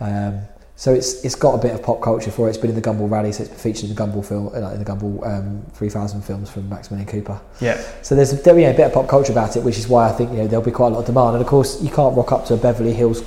Um, 0.00 0.40
so 0.76 0.92
it's 0.92 1.24
it's 1.24 1.36
got 1.36 1.54
a 1.54 1.58
bit 1.58 1.72
of 1.72 1.82
pop 1.82 2.02
culture 2.02 2.30
for 2.30 2.46
it. 2.46 2.50
It's 2.50 2.58
been 2.58 2.70
in 2.70 2.76
the 2.76 2.82
Gumball 2.82 3.08
Rally, 3.08 3.30
so 3.30 3.42
it's 3.42 3.50
been 3.50 3.58
featured 3.58 3.90
in 3.90 3.94
the 3.94 4.02
Gumball 4.02 4.26
film, 4.26 4.48
uh, 4.48 4.70
in 4.72 4.82
the 4.82 4.84
Gumball 4.84 5.24
um, 5.26 5.64
3000 5.72 6.22
films 6.22 6.50
from 6.50 6.68
Maximillion 6.68 7.06
Cooper. 7.06 7.40
Yeah, 7.60 7.80
So 8.02 8.16
there's 8.16 8.32
a, 8.32 8.36
there, 8.36 8.58
yeah, 8.58 8.70
a 8.70 8.76
bit 8.76 8.86
of 8.86 8.92
pop 8.92 9.08
culture 9.08 9.30
about 9.30 9.56
it, 9.56 9.62
which 9.62 9.78
is 9.78 9.86
why 9.86 10.08
I 10.08 10.12
think 10.12 10.32
you 10.32 10.38
know 10.38 10.48
there'll 10.48 10.64
be 10.64 10.72
quite 10.72 10.88
a 10.88 10.90
lot 10.90 11.00
of 11.00 11.06
demand. 11.06 11.36
And 11.36 11.42
of 11.42 11.48
course, 11.48 11.80
you 11.80 11.90
can't 11.90 12.16
rock 12.16 12.32
up 12.32 12.46
to 12.46 12.54
a 12.54 12.56
Beverly 12.56 12.92
Hills, 12.92 13.22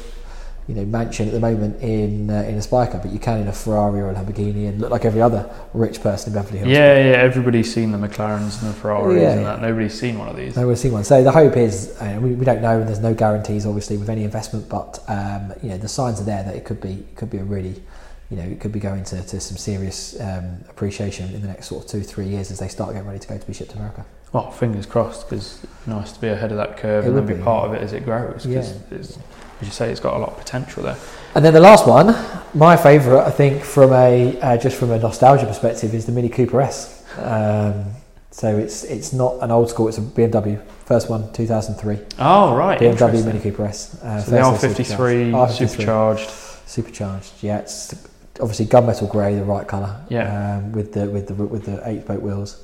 you 0.67 0.75
know, 0.75 0.85
mansion 0.85 1.27
at 1.27 1.33
the 1.33 1.39
moment 1.39 1.81
in 1.81 2.29
uh, 2.29 2.41
in 2.43 2.55
a 2.55 2.59
Spyker, 2.59 3.01
but 3.01 3.11
you 3.11 3.19
can 3.19 3.39
in 3.39 3.47
a 3.47 3.53
Ferrari 3.53 4.01
or 4.01 4.09
a 4.09 4.13
Lamborghini 4.13 4.67
and 4.67 4.81
look 4.81 4.91
like 4.91 5.05
every 5.05 5.21
other 5.21 5.49
rich 5.73 6.01
person 6.01 6.33
in 6.33 6.39
Beverly 6.39 6.59
Hills. 6.59 6.71
yeah, 6.71 6.97
yeah. 6.97 7.17
Everybody's 7.17 7.73
seen 7.73 7.91
the 7.91 7.97
McLarens 7.97 8.61
and 8.61 8.69
the 8.71 8.73
Ferraris 8.73 9.21
Yeah, 9.21 9.31
and 9.31 9.45
that. 9.45 9.61
Nobody's 9.61 9.97
seen 9.97 10.19
one 10.19 10.27
of 10.27 10.35
these. 10.35 10.57
Nobody's 10.57 10.83
we'll 10.83 10.93
one. 10.93 11.03
So 11.05 11.23
the 11.23 11.31
hope 11.31 11.55
is, 11.55 11.95
uh, 12.01 12.19
we, 12.21 12.33
we 12.33 12.43
don't 12.43 12.61
know, 12.61 12.79
and 12.79 12.87
there's 12.87 12.99
no 12.99 13.13
guarantees, 13.13 13.65
obviously, 13.65 13.97
with 13.97 14.09
any 14.09 14.25
investment. 14.25 14.67
But 14.67 14.99
um, 15.07 15.53
you 15.63 15.69
know, 15.69 15.77
the 15.77 15.87
signs 15.87 16.19
are 16.19 16.25
there 16.25 16.43
that 16.43 16.55
it 16.55 16.65
could 16.65 16.81
be 16.81 16.93
it 16.93 17.15
could 17.15 17.29
be 17.29 17.37
a 17.37 17.45
really, 17.45 17.81
you 18.29 18.35
know, 18.35 18.43
it 18.43 18.59
could 18.59 18.73
be 18.73 18.81
going 18.81 19.05
to, 19.05 19.23
to 19.23 19.39
some 19.39 19.55
serious 19.55 20.19
um, 20.19 20.65
appreciation 20.69 21.33
in 21.33 21.41
the 21.41 21.47
next 21.47 21.67
sort 21.67 21.85
of 21.85 21.89
two 21.89 22.01
three 22.01 22.27
years 22.27 22.51
as 22.51 22.59
they 22.59 22.67
start 22.67 22.91
getting 22.91 23.07
ready 23.07 23.19
to 23.19 23.27
go 23.29 23.37
to 23.37 23.47
be 23.47 23.53
shipped 23.53 23.71
to 23.71 23.77
America. 23.77 24.05
Well, 24.33 24.51
fingers 24.51 24.85
crossed, 24.85 25.29
because 25.29 25.65
nice 25.85 26.11
to 26.11 26.19
be 26.19 26.27
ahead 26.27 26.51
of 26.51 26.57
that 26.57 26.75
curve 26.75 27.05
It 27.05 27.07
and 27.07 27.17
then 27.17 27.25
be 27.25 27.33
be, 27.35 27.41
part 27.41 27.69
of 27.69 27.73
it 27.73 27.81
as 27.81 27.93
it 27.93 28.03
grows. 28.03 28.45
Because, 28.45 28.73
Yeah. 28.73 28.97
it's, 28.97 29.17
as 29.61 29.67
you 29.67 29.73
say, 29.73 29.89
it's 29.91 29.99
got 29.99 30.15
a 30.15 30.19
lot 30.19 30.29
of 30.29 30.37
potential 30.37 30.83
there. 30.83 30.97
And 31.35 31.43
then 31.43 31.53
the 31.53 31.59
last 31.59 31.87
one, 31.87 32.15
my 32.53 32.75
favourite, 32.77 33.25
I 33.25 33.31
think, 33.31 33.63
from 33.63 33.91
a 33.93 34.39
uh, 34.41 34.57
just 34.57 34.77
from 34.77 34.91
a 34.91 34.99
nostalgia 34.99 35.45
perspective, 35.45 35.93
is 35.93 36.05
the 36.05 36.11
Mini 36.11 36.29
Cooper 36.29 36.61
S. 36.61 37.03
Um, 37.17 37.85
so 38.31 38.57
it's 38.57 38.83
it's 38.83 39.13
not 39.13 39.35
an 39.41 39.51
old 39.51 39.69
school; 39.69 39.87
it's 39.87 39.97
a 39.97 40.01
BMW 40.01 40.61
first 40.87 41.09
one, 41.09 41.31
two 41.33 41.45
thousand 41.45 41.75
three. 41.75 41.99
Oh, 42.17 42.55
right. 42.55 42.79
BMW. 42.79 43.25
Mini 43.25 43.39
Cooper 43.39 43.65
S. 43.65 44.01
Uh, 44.01 44.21
So 44.21 44.31
the 44.31 44.57
first 44.57 44.63
R53 44.77 45.51
supercharged. 45.51 45.59
Supercharged. 45.69 46.29
supercharged. 46.65 47.33
Yeah, 47.41 47.59
it's 47.59 47.93
obviously 48.39 48.65
gunmetal 48.67 49.09
grey, 49.09 49.35
the 49.35 49.43
right 49.43 49.67
colour. 49.67 49.99
Yeah. 50.09 50.57
Um, 50.57 50.71
with 50.71 50.93
the 50.93 51.09
with 51.09 51.27
the 51.27 51.33
with 51.33 51.65
the 51.65 51.81
eight 51.87 52.03
spoke 52.03 52.21
wheels. 52.21 52.63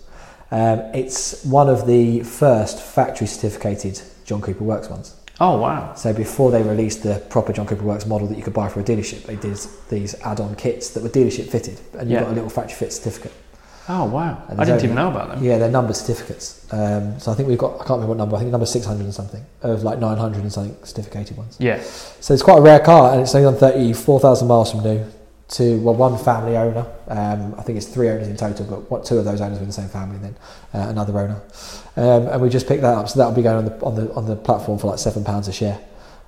Um, 0.52 0.80
it's 0.94 1.44
one 1.44 1.68
of 1.68 1.86
the 1.88 2.22
first 2.22 2.80
factory 2.80 3.28
certificated 3.28 4.00
John 4.24 4.40
Cooper 4.42 4.64
Works 4.64 4.90
ones. 4.90 5.16
Oh, 5.40 5.58
wow. 5.58 5.94
So 5.96 6.14
before 6.14 6.52
they 6.52 6.62
released 6.62 7.04
the 7.04 7.16
proper 7.30 7.54
John 7.54 7.66
Cooper 7.66 7.84
Works 7.84 8.06
model 8.06 8.28
that 8.28 8.38
you 8.38 8.44
could 8.44 8.54
buy 8.54 8.70
for 8.70 8.80
a 8.80 8.84
dealership, 8.84 9.24
they 9.26 9.36
did 9.36 9.58
these 9.90 10.14
add-on 10.22 10.56
kits 10.56 10.92
that 10.92 11.02
were 11.04 11.10
dealership 11.10 11.50
fitted, 11.50 11.80
and 11.98 12.10
you 12.10 12.16
Yeah. 12.16 12.22
got 12.24 12.32
a 12.32 12.36
little 12.36 12.50
factory 12.50 12.76
fit 12.76 12.94
certificate. 12.94 13.32
Oh, 13.90 14.06
wow. 14.06 14.38
I 14.58 14.64
didn't 14.64 14.84
even 14.84 14.96
know 14.96 15.10
about 15.10 15.30
them. 15.30 15.44
Yeah, 15.44 15.58
they're 15.58 15.70
numbered 15.72 15.96
certificates. 15.98 16.66
Um, 16.72 17.20
so 17.20 17.32
I 17.32 17.36
think 17.36 17.50
we've 17.50 17.58
got 17.58 17.74
I 17.74 17.78
can't 17.80 17.90
remember 18.00 18.08
what 18.10 18.18
number. 18.18 18.36
I 18.38 18.40
think 18.40 18.52
number 18.52 18.66
six 18.66 18.86
hundred 18.86 19.04
and 19.04 19.14
something 19.14 19.44
of 19.62 19.84
like 19.84 20.00
nine 20.00 20.18
hundred 20.18 20.44
and 20.44 20.54
something 20.54 20.78
certificated 20.84 21.36
ones. 21.36 21.58
Yeah. 21.60 21.82
So 22.22 22.34
it's 22.34 22.44
quite 22.44 22.60
a 22.60 22.62
rare 22.62 22.80
car, 22.80 23.12
and 23.12 23.22
it's 23.22 23.36
only 23.36 23.48
on 23.48 23.56
thirty-four 23.56 24.22
thousand 24.22 24.48
miles 24.48 24.72
from 24.72 24.84
new 24.84 25.04
to 25.54 25.78
well, 25.82 25.94
one 25.94 26.18
family 26.18 26.58
owner. 26.58 26.86
Um, 27.08 27.54
I 27.58 27.62
think 27.62 27.78
it's 27.78 27.88
three 27.88 28.10
owners 28.10 28.28
in 28.28 28.36
total, 28.36 28.66
but 28.66 28.90
what 28.90 29.06
two 29.06 29.20
of 29.20 29.26
those 29.26 29.40
owners 29.40 29.60
were 29.60 29.64
in 29.64 29.70
the 29.70 29.74
same 29.74 29.90
family. 29.90 30.18
Then 30.18 30.36
uh, 30.74 30.90
another 30.90 31.18
owner, 31.20 31.42
um, 31.96 32.28
and 32.28 32.42
we 32.42 32.50
just 32.50 32.68
picked 32.68 32.82
that 32.82 32.98
up. 32.98 33.08
So 33.08 33.20
that'll 33.20 33.36
be 33.36 33.44
going 33.44 33.58
on 33.58 33.66
the 33.66 33.86
on 33.86 33.96
the 33.96 34.14
on 34.14 34.26
the 34.26 34.36
platform 34.36 34.80
for 34.80 34.88
like 34.88 35.00
seven 35.00 35.24
pounds 35.24 35.48
a 35.48 35.54
share. 35.54 35.80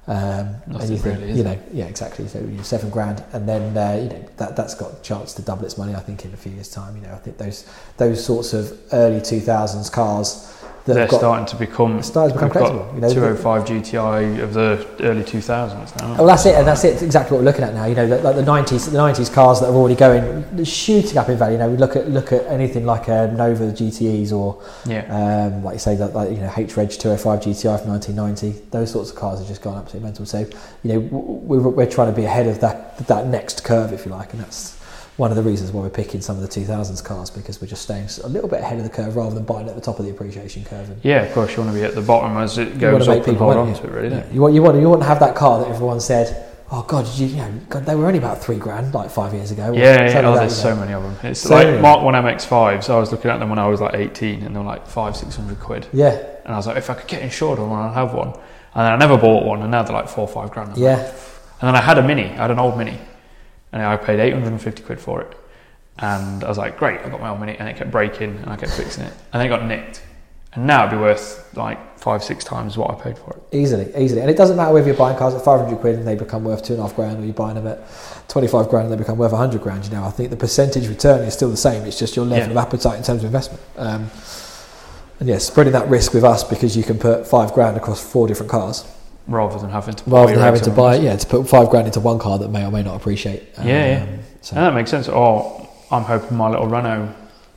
Um, 0.07 0.57
and 0.67 0.89
you 0.89 0.97
think, 0.99 1.19
really, 1.19 1.33
you 1.33 1.41
it? 1.41 1.45
know, 1.45 1.59
yeah, 1.73 1.85
exactly. 1.85 2.27
So 2.27 2.37
you 2.39 2.45
know, 2.45 2.61
seven 2.61 2.91
grand, 2.91 3.23
and 3.33 3.49
then 3.49 3.75
uh, 3.75 3.99
you 3.99 4.09
know 4.09 4.29
that 4.37 4.55
that's 4.55 4.75
got 4.75 4.93
a 4.93 5.01
chance 5.01 5.33
to 5.33 5.41
double 5.41 5.65
its 5.65 5.79
money. 5.79 5.95
I 5.95 6.01
think 6.01 6.23
in 6.23 6.33
a 6.33 6.37
few 6.37 6.51
years' 6.51 6.69
time. 6.69 6.95
You 6.95 7.01
know, 7.01 7.13
I 7.13 7.17
think 7.17 7.39
those 7.39 7.67
those 7.97 8.23
sorts 8.23 8.53
of 8.53 8.79
early 8.93 9.19
two 9.19 9.39
thousands 9.39 9.89
cars 9.89 10.54
They're 10.85 11.07
got 11.07 11.17
starting 11.17 11.45
to 11.47 11.55
become. 11.55 12.01
starting 12.03 12.37
to 12.37 12.45
become 12.45 12.61
collectible. 12.61 12.93
You 12.93 13.01
know, 13.01 13.11
205 13.11 13.65
GTI 13.65 14.39
of 14.43 14.53
the 14.53 14.87
early 15.01 15.23
2000s 15.23 15.99
now. 15.99 16.15
Well, 16.15 16.27
that's 16.27 16.45
it, 16.45 16.53
and 16.55 16.67
that's 16.67 16.83
it. 16.83 17.01
Exactly 17.01 17.35
what 17.35 17.39
we're 17.39 17.45
looking 17.51 17.63
at 17.63 17.73
now. 17.73 17.85
You 17.85 17.95
know, 17.95 18.05
like 18.05 18.35
the 18.35 18.43
nineties, 18.43 18.85
the 18.91 18.97
nineties 18.97 19.29
cars 19.29 19.59
that 19.61 19.69
are 19.69 19.73
already 19.73 19.95
going 19.95 20.63
shooting 20.63 21.17
up 21.17 21.27
in 21.29 21.37
value. 21.39 21.53
You 21.53 21.59
know, 21.59 21.69
we 21.71 21.77
look 21.77 21.95
at 21.95 22.07
look 22.09 22.31
at 22.31 22.45
anything 22.45 22.85
like 22.85 23.07
a 23.07 23.33
Nova 23.35 23.71
GTEs 23.71 24.31
or, 24.31 24.61
Yeah. 24.85 25.05
um, 25.49 25.63
like 25.63 25.73
you 25.73 25.79
say, 25.79 25.95
that 25.95 26.13
like 26.13 26.29
you 26.29 26.37
know 26.37 26.51
H-Reg 26.55 26.91
205 26.91 27.39
GTI 27.39 27.79
from 27.81 27.89
1990. 27.89 28.67
Those 28.69 28.91
sorts 28.91 29.09
of 29.09 29.15
cars 29.15 29.39
have 29.39 29.47
just 29.47 29.63
gone 29.63 29.77
absolutely 29.77 30.05
mental. 30.05 30.25
So, 30.27 30.45
you 30.83 30.93
know, 30.93 30.99
we're, 30.99 31.67
we're 31.67 31.89
trying 31.89 32.11
to 32.11 32.15
be 32.15 32.25
ahead 32.25 32.45
of 32.47 32.59
that 32.61 32.97
that 33.07 33.25
next 33.25 33.63
curve, 33.63 33.91
if 33.91 34.05
you 34.05 34.11
like, 34.11 34.33
and 34.33 34.41
that's 34.43 34.74
one 35.17 35.31
of 35.31 35.37
the 35.37 35.43
reasons 35.43 35.71
why 35.71 35.81
we're 35.81 35.89
picking 35.89 36.19
some 36.21 36.35
of 36.35 36.41
the 36.41 36.47
2000s 36.47 37.03
cars 37.03 37.29
because 37.29 37.61
we're 37.61 37.67
just 37.67 37.81
staying 37.83 38.07
a 38.23 38.27
little 38.27 38.49
bit 38.49 38.59
ahead 38.59 38.77
of 38.77 38.83
the 38.83 38.89
curve 38.89 39.15
rather 39.15 39.33
than 39.33 39.45
buying 39.45 39.67
at 39.69 39.75
the 39.75 39.81
top 39.81 39.97
of 39.99 40.05
the 40.05 40.11
appreciation 40.11 40.63
curve. 40.65 40.89
And, 40.89 40.99
Yeah, 41.05 41.21
of 41.23 41.33
course, 41.33 41.55
you 41.55 41.63
want 41.63 41.73
to 41.73 41.79
be 41.79 41.85
at 41.85 41.95
the 41.95 42.01
bottom 42.01 42.35
as 42.37 42.57
it 42.57 42.77
goes 42.79 43.07
up 43.07 43.25
and 43.27 43.37
hold 43.37 43.55
on 43.55 43.73
to 43.73 43.83
it, 43.85 43.91
really, 43.91 44.09
Yeah, 44.09 44.25
you 44.33 44.41
want 44.41 44.53
you 44.53 44.61
want 44.61 44.79
you 44.79 44.89
want 44.89 45.01
to 45.01 45.07
have 45.07 45.19
that 45.21 45.35
car 45.35 45.59
that 45.59 45.69
everyone 45.69 45.99
said, 46.01 46.51
oh 46.71 46.81
god, 46.83 47.05
did 47.05 47.17
you, 47.19 47.27
you 47.27 47.35
know, 47.37 47.51
god, 47.69 47.85
they 47.85 47.95
were 47.95 48.07
only 48.07 48.17
about 48.19 48.41
three 48.43 48.57
grand 48.57 48.93
like 48.93 49.09
five 49.09 49.33
years 49.33 49.51
ago. 49.51 49.71
Yeah, 49.71 50.09
yeah. 50.09 50.21
Oh, 50.27 50.35
there's 50.35 50.55
so 50.55 50.75
many 50.75 50.91
of 50.93 51.03
them. 51.03 51.15
It's 51.23 51.39
So 51.41 51.49
like 51.55 51.67
many. 51.67 51.81
Mark 51.81 52.03
1 52.03 52.13
MX5s. 52.13 52.89
I 52.89 52.99
was 52.99 53.11
looking 53.11 53.31
at 53.31 53.39
them 53.39 53.49
when 53.49 53.59
I 53.59 53.67
was 53.67 53.79
like 53.79 53.93
18 53.93 54.43
and 54.43 54.53
they 54.53 54.59
were 54.59 54.65
like 54.65 54.85
five, 54.85 55.15
600 55.15 55.59
quid. 55.59 55.87
Yeah, 55.93 56.19
And 56.43 56.53
I 56.53 56.57
was 56.57 56.67
like, 56.67 56.75
if 56.77 56.89
I 56.89 56.95
could 56.95 57.07
get 57.07 57.21
insured 57.21 57.59
on 57.59 57.69
one, 57.69 57.79
I'd 57.89 57.93
have 57.93 58.13
one. 58.13 58.29
And 58.29 58.83
then 58.85 58.91
I 58.91 58.97
never 58.97 59.17
bought 59.17 59.45
one 59.45 59.61
and 59.61 59.71
now 59.71 59.83
they're 59.83 59.95
like 59.95 60.09
four 60.09 60.27
or 60.27 60.33
five 60.33 60.51
grand. 60.51 60.71
I'm 60.73 60.77
yeah, 60.79 60.95
like- 60.97 61.07
And 61.61 61.67
then 61.69 61.75
I 61.75 61.81
had 61.81 61.97
a 61.99 62.03
Mini, 62.03 62.25
I 62.31 62.41
had 62.41 62.51
an 62.51 62.59
old 62.59 62.77
Mini. 62.77 62.99
And 63.75 63.83
I 63.83 63.97
paid 63.97 64.21
850 64.21 64.83
quid 64.83 64.99
for 65.01 65.21
it. 65.21 65.35
And 65.99 66.45
I 66.45 66.47
was 66.47 66.57
like, 66.57 66.77
great, 66.77 67.01
I 67.01 67.09
got 67.09 67.19
my 67.19 67.29
old 67.29 67.41
Mini. 67.41 67.57
And 67.57 67.67
it 67.67 67.75
kept 67.75 67.91
breaking 67.91 68.37
and 68.37 68.49
I 68.49 68.55
kept 68.55 68.71
fixing 68.71 69.03
it. 69.03 69.11
And 69.33 69.41
then 69.41 69.45
it 69.47 69.49
got 69.49 69.65
nicked. 69.65 70.01
And 70.53 70.65
now 70.65 70.85
it'd 70.87 70.91
be 70.91 70.97
worth 70.97 71.53
like 71.57 71.99
five, 71.99 72.23
six 72.23 72.45
times 72.45 72.77
what 72.77 72.89
I 72.89 72.95
paid 72.95 73.17
for 73.17 73.31
it. 73.35 73.43
easily, 73.57 73.91
easily. 73.97 74.21
And 74.21 74.29
it 74.29 74.37
doesn't 74.37 74.55
matter 74.55 74.73
whether 74.73 74.87
you're 74.87 74.95
buying 74.95 75.17
cars 75.17 75.33
at 75.33 75.43
500 75.43 75.77
quid 75.79 75.95
and 75.95 76.07
they 76.07 76.15
become 76.15 76.45
worth 76.45 76.63
two 76.63 76.71
and 76.73 76.79
a 76.81 76.85
half 76.87 76.95
grand, 76.95 77.19
or 77.21 77.25
you're 77.25 77.33
buying 77.33 77.55
them 77.55 77.67
at 77.67 77.79
25 78.29 78.69
grand 78.69 78.85
and 78.85 78.93
they 78.93 78.97
become 78.97 79.17
worth 79.17 79.33
100 79.33 79.61
grand. 79.61 79.83
You 79.83 79.91
know, 79.91 80.05
I 80.05 80.11
think 80.11 80.29
the 80.29 80.37
percentage 80.37 80.87
return 80.87 81.25
is 81.25 81.33
still 81.33 81.49
the 81.49 81.57
same. 81.57 81.83
It's 81.85 81.99
just 81.99 82.15
your 82.15 82.23
level 82.23 82.45
Yeah. 82.45 82.51
of 82.51 82.65
appetite 82.65 82.97
in 82.97 83.03
terms 83.03 83.23
of 83.23 83.25
investment. 83.25 83.61
Um, 83.75 84.09
and 85.19 85.27
yes, 85.27 85.45
spreading 85.45 85.73
that 85.73 85.89
risk 85.89 86.13
with 86.13 86.23
us 86.23 86.45
because 86.45 86.77
you 86.77 86.83
can 86.83 86.97
put 86.97 87.27
five 87.27 87.51
grand 87.51 87.75
across 87.75 88.01
four 88.01 88.25
different 88.27 88.49
cars 88.51 88.85
Rather 89.27 89.57
than 89.59 89.69
having 89.71 89.95
to 89.95 90.03
buy 90.09 90.19
rather 90.21 90.33
than 90.33 90.41
having 90.41 90.61
to 90.61 90.71
buy, 90.71 90.95
yeah, 90.97 91.15
to 91.15 91.27
put 91.27 91.49
five 91.49 91.69
grand 91.69 91.87
into 91.87 91.99
one 91.99 92.19
car 92.19 92.37
that 92.37 92.49
may 92.49 92.63
or 92.63 92.71
may 92.71 92.83
not 92.83 92.95
appreciate. 92.95 93.43
Um, 93.57 93.67
Yeah, 93.67 93.85
yeah. 93.85 94.17
So. 94.41 94.55
And 94.55 94.65
that 94.65 94.73
makes 94.75 94.91
sense. 94.91 95.09
Oh, 95.09 95.67
I'm 95.89 96.03
hoping 96.03 96.37
my 96.37 96.49
little 96.49 96.67
Renault. 96.67 97.09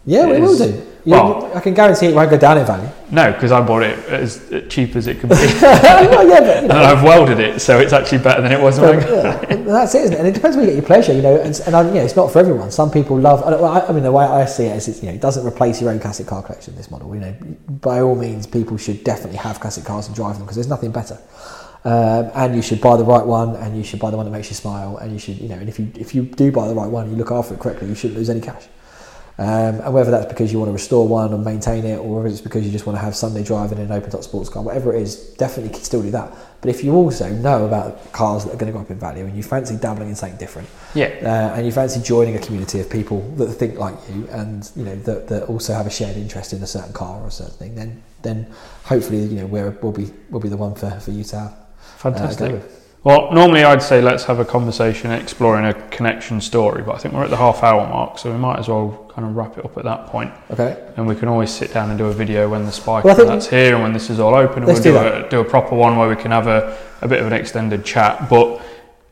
Yeah, 0.07 0.27
we 0.27 0.41
will 0.41 0.57
do. 0.57 0.65
You- 1.05 1.13
well- 1.13 1.51
I 1.55 1.61
can 1.61 1.75
guarantee 1.75 2.07
it 2.07 2.15
won't 2.15 2.31
go 2.31 2.39
down 2.39 2.57
in 2.59 2.65
value. 2.67 2.89
No, 3.11 3.33
because 3.33 3.53
I 3.53 3.61
bought 3.61 3.83
it 3.83 3.99
as 4.09 4.41
cheap 4.69 4.97
as 4.97 5.07
it 5.07 5.21
could 5.21 5.29
be. 5.31 5.35
well, 5.63 6.29
yeah, 6.29 6.41
but 6.41 6.57
you 6.63 6.69
and 6.69 6.73
I've 6.73 7.03
welded 7.03 7.39
it, 7.41 7.61
so 7.61 7.79
it's 7.79 7.93
actually 7.93 8.19
better 8.19 8.41
than 8.43 8.53
it 8.53 8.61
was 8.61 8.79
when 8.81 8.99
I 8.99 9.01
got 9.01 9.51
yeah, 9.51 9.57
that's 9.57 9.95
it, 9.95 10.03
isn't 10.03 10.15
it? 10.15 10.19
And 10.19 10.29
it 10.29 10.35
depends 10.35 10.57
where 10.57 10.65
you 10.65 10.71
get 10.73 10.77
your 10.79 10.87
pleasure, 10.87 11.13
you 11.13 11.23
know. 11.23 11.37
And, 11.37 11.59
and 11.67 11.75
I, 11.75 11.87
you 11.87 11.95
know, 11.95 12.03
it's 12.03 12.17
not 12.17 12.31
for 12.33 12.39
everyone. 12.39 12.71
Some 12.71 12.91
people 12.91 13.19
love. 13.19 13.43
I, 13.43 13.53
I 13.53 13.89
I 13.89 13.93
mean, 13.93 14.03
the 14.03 14.13
way 14.13 14.25
I 14.25 14.45
see 14.47 14.65
it 14.65 14.77
is, 14.77 14.89
it's, 14.89 15.03
you 15.03 15.09
know, 15.09 15.15
it 15.15 15.21
doesn't 15.21 15.47
replace 15.47 15.81
your 15.81 15.91
own 15.91 16.01
classic 16.01 16.27
car 16.27 16.43
collection. 16.43 16.75
This 16.77 16.91
model, 16.91 17.15
you 17.15 17.21
know, 17.21 17.35
by 17.69 18.01
all 18.01 18.15
means, 18.15 18.47
people 18.47 18.77
should 18.77 19.05
definitely 19.05 19.39
have 19.39 19.61
classic 19.61 19.85
cars 19.85 20.07
and 20.07 20.17
drive 20.17 20.35
them 20.37 20.45
because 20.45 20.57
there's 20.57 20.69
nothing 20.69 20.91
better. 20.91 21.19
Um, 21.85 22.31
and 22.35 22.57
you 22.57 22.63
should 22.63 22.81
buy 22.81 22.97
the 22.97 23.05
right 23.05 23.25
one, 23.25 23.55
and 23.57 23.77
you 23.77 23.85
should 23.85 24.01
buy 24.01 24.11
the 24.11 24.17
one 24.17 24.27
that 24.27 24.33
makes 24.33 24.49
you 24.51 24.55
smile, 24.57 24.97
and 24.99 25.13
you 25.13 25.19
should, 25.19 25.39
you 25.39 25.49
know, 25.49 25.55
and 25.57 25.69
if 25.69 25.79
you 25.79 25.91
if 25.95 26.15
you 26.15 26.23
do 26.23 26.51
buy 26.51 26.67
the 26.69 26.75
right 26.75 26.91
one, 26.91 27.09
you 27.11 27.17
look 27.17 27.31
after 27.31 27.55
it 27.55 27.61
correctly, 27.61 27.89
you 27.89 27.95
shouldn't 27.95 28.19
lose 28.19 28.29
any 28.31 28.41
cash. 28.41 28.67
Um, 29.41 29.81
and 29.83 29.95
whether 29.95 30.11
that's 30.11 30.27
because 30.27 30.53
you 30.53 30.59
want 30.59 30.69
to 30.71 30.73
restore 30.73 31.07
one 31.07 31.33
and 31.33 31.45
maintain 31.45 31.85
it, 31.85 31.99
or 31.99 32.17
whether 32.17 32.29
it's 32.29 32.41
because 32.41 32.67
you 32.67 32.73
just 32.73 32.87
want 32.87 32.99
to 32.99 33.05
have 33.05 33.15
Sunday 33.15 33.45
driving 33.45 33.79
in 33.79 33.85
an 33.85 33.93
open 33.93 34.11
top 34.11 34.25
sports 34.25 34.49
car, 34.49 34.65
whatever 34.65 34.93
it 34.93 35.01
is, 35.01 35.15
definitely 35.35 35.73
can 35.73 35.81
still 35.85 36.03
do 36.03 36.11
that. 36.11 36.35
But 36.61 36.71
if 36.71 36.83
you 36.83 36.93
also 36.95 37.29
know 37.31 37.65
about 37.65 38.13
cars 38.13 38.45
that 38.45 38.55
are 38.55 38.57
going 38.57 38.73
to 38.73 38.77
go 38.77 38.81
up 38.81 38.91
in 38.91 38.99
value 38.99 39.25
and 39.27 39.37
you 39.37 39.45
fancy 39.45 39.77
dabbling 39.77 40.09
in 40.09 40.17
something 40.17 40.37
different, 40.39 40.69
Yeah. 40.95 41.07
uh, 41.23 41.55
and 41.57 41.65
you 41.65 41.71
fancy 41.71 42.01
joining 42.03 42.35
a 42.35 42.41
community 42.41 42.81
of 42.81 42.91
people 42.91 43.21
that 43.37 43.47
think 43.53 43.79
like 43.79 43.95
you 44.13 44.27
and 44.33 44.69
you 44.75 44.85
know 44.85 44.97
that, 44.97 45.29
that 45.29 45.45
also 45.45 45.73
have 45.73 45.87
a 45.87 45.91
shared 45.91 46.17
interest 46.17 46.53
in 46.53 46.61
a 46.61 46.67
certain 46.67 46.93
car 46.93 47.21
or 47.23 47.29
a 47.29 47.31
certain 47.31 47.55
thing, 47.55 47.75
then 47.77 48.03
then 48.23 48.49
hopefully 48.83 49.23
you 49.23 49.37
know 49.37 49.47
we're, 49.47 49.71
we'll 49.83 49.93
be 49.93 50.11
we'll 50.31 50.41
be 50.41 50.49
the 50.49 50.57
one 50.57 50.75
for, 50.75 50.91
for 50.99 51.13
you 51.13 51.23
to 51.23 51.39
have. 51.39 51.55
Uh, 51.79 51.99
Fantastic. 51.99 52.49
go 52.49 52.55
with. 52.57 52.79
Well, 53.05 53.33
normally 53.33 53.63
I'd 53.63 53.83
say 53.83 54.03
let's 54.03 54.25
have 54.25 54.41
a 54.41 54.45
conversation 54.45 55.13
exploring 55.13 55.65
a 55.65 55.73
connection 55.89 56.41
story, 56.41 56.83
but 56.83 56.97
I 56.97 56.99
think 56.99 57.15
we're 57.15 57.25
at 57.25 57.31
the 57.31 57.37
half 57.37 57.63
hour 57.63 57.87
mark, 57.87 58.19
so 58.19 58.31
we 58.31 58.37
might 58.37 58.59
as 58.59 58.69
well 58.69 59.11
kind 59.15 59.27
of 59.27 59.37
wrap 59.37 59.57
it 59.57 59.65
up 59.65 59.79
at 59.79 59.85
that 59.85 60.07
point. 60.09 60.33
Okay. 60.51 60.77
And 60.97 61.07
we 61.07 61.15
can 61.15 61.29
always 61.29 61.51
sit 61.51 61.73
down 61.73 61.91
and 61.91 61.99
do 61.99 62.07
a 62.07 62.13
video 62.13 62.49
when 62.49 62.67
the 62.67 62.73
spike 62.73 63.05
Well, 63.05 63.15
that's 63.15 63.47
here 63.47 63.75
and 63.75 63.83
when 63.83 63.93
this 63.93 64.11
is 64.11 64.19
all 64.19 64.35
open, 64.35 64.59
and 64.59 64.67
Let's 64.67 64.85
we'll 64.85 65.01
do 65.01 65.21
do, 65.21 65.27
a, 65.27 65.31
do 65.31 65.41
a 65.41 65.45
proper 65.45 65.77
one 65.77 65.97
where 65.97 66.09
we 66.09 66.17
can 66.17 66.33
have 66.33 66.49
a, 66.49 66.77
a 67.01 67.09
bit 67.09 67.21
of 67.21 67.27
an 67.27 67.33
extended 67.33 67.85
chat. 67.85 68.29
But 68.29 68.61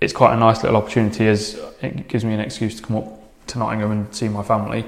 it's 0.00 0.12
quite 0.12 0.34
a 0.34 0.36
nice 0.36 0.62
little 0.62 0.76
opportunity 0.76 1.28
as 1.28 1.58
it 1.80 2.08
gives 2.08 2.24
me 2.24 2.34
an 2.34 2.40
excuse 2.40 2.74
to 2.76 2.82
come 2.82 2.96
up 2.96 3.46
to 3.46 3.58
Nottingham 3.58 3.92
and 3.92 4.14
see 4.14 4.28
my 4.28 4.42
family, 4.42 4.84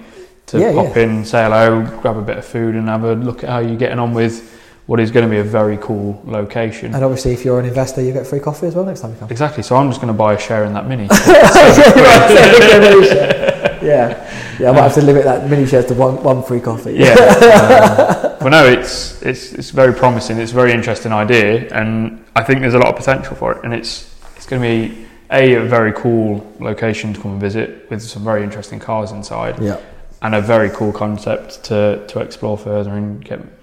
to 0.47 0.59
Yeah, 0.59 0.73
pop 0.73 0.97
yeah. 0.97 1.03
in, 1.05 1.25
say 1.25 1.45
hello, 1.45 1.83
grab 2.03 2.17
a 2.17 2.23
bit 2.23 2.39
of 2.39 2.45
food, 2.45 2.75
and 2.75 2.89
have 2.89 3.05
a 3.05 3.15
look 3.15 3.45
at 3.45 3.51
how 3.51 3.59
you're 3.61 3.77
getting 3.77 4.01
on 4.01 4.13
with 4.13 4.58
what 4.89 4.99
is 5.01 5.11
going 5.11 5.23
to 5.23 5.31
be 5.31 5.37
a 5.37 5.45
very 5.45 5.77
cool 5.83 6.19
location. 6.25 6.95
And 6.95 7.05
obviously, 7.05 7.35
if 7.35 7.45
you're 7.45 7.61
an 7.61 7.67
investor, 7.67 8.01
you 8.01 8.11
get 8.11 8.27
free 8.27 8.41
coffee 8.41 8.69
as 8.69 8.75
well 8.75 8.87
next 8.87 9.01
time 9.01 9.13
you 9.13 9.19
come. 9.19 9.31
Exactly. 9.31 9.63
So 9.63 9.77
I'm 9.77 9.91
just 9.91 10.01
going 10.01 10.11
to 10.11 10.17
buy 10.17 10.33
a 10.33 10.39
share 10.39 10.65
in 10.65 10.73
that 10.73 10.89
mini. 10.89 11.05
yeah, 13.83 14.57
yeah. 14.59 14.71
I 14.71 14.73
might 14.73 14.85
have 14.85 14.95
to 14.95 15.03
limit 15.03 15.25
that 15.25 15.51
mini 15.51 15.67
shares 15.67 15.85
to 15.87 15.95
one 15.95 16.23
one 16.23 16.43
free 16.43 16.61
coffee. 16.61 16.95
yeah. 16.95 17.11
Um, 17.11 18.39
but 18.41 18.49
no, 18.49 18.67
it's 18.67 19.21
it's 19.21 19.53
it's 19.53 19.69
very 19.69 19.93
promising. 19.93 20.39
It's 20.39 20.53
a 20.53 20.55
very 20.55 20.73
interesting 20.73 21.13
idea, 21.13 21.69
and 21.75 22.25
I 22.35 22.43
think 22.43 22.63
there's 22.63 22.73
a 22.73 22.79
lot 22.79 22.89
of 22.89 22.97
potential 22.97 23.37
for 23.37 23.53
it. 23.53 23.65
And 23.65 23.75
it's 23.75 24.11
it's 24.37 24.47
going 24.47 24.63
to 24.63 24.69
be 24.69 25.07
a, 25.31 25.57
a 25.57 25.65
very 25.67 25.93
cool 25.93 26.51
location 26.61 27.13
to 27.13 27.21
come 27.21 27.33
and 27.33 27.41
visit 27.43 27.91
with 27.91 28.01
some 28.01 28.25
very 28.25 28.43
interesting 28.43 28.79
cars 28.79 29.13
inside, 29.13 29.61
yeah. 29.61 29.79
and 30.23 30.35
a 30.35 30.41
very 30.41 30.71
cool 30.71 30.95
concept 30.95 31.63
to 31.65 32.07
to 32.09 32.21
explore 32.21 32.57
further 32.57 32.95
and 32.95 33.23
get 33.23 33.58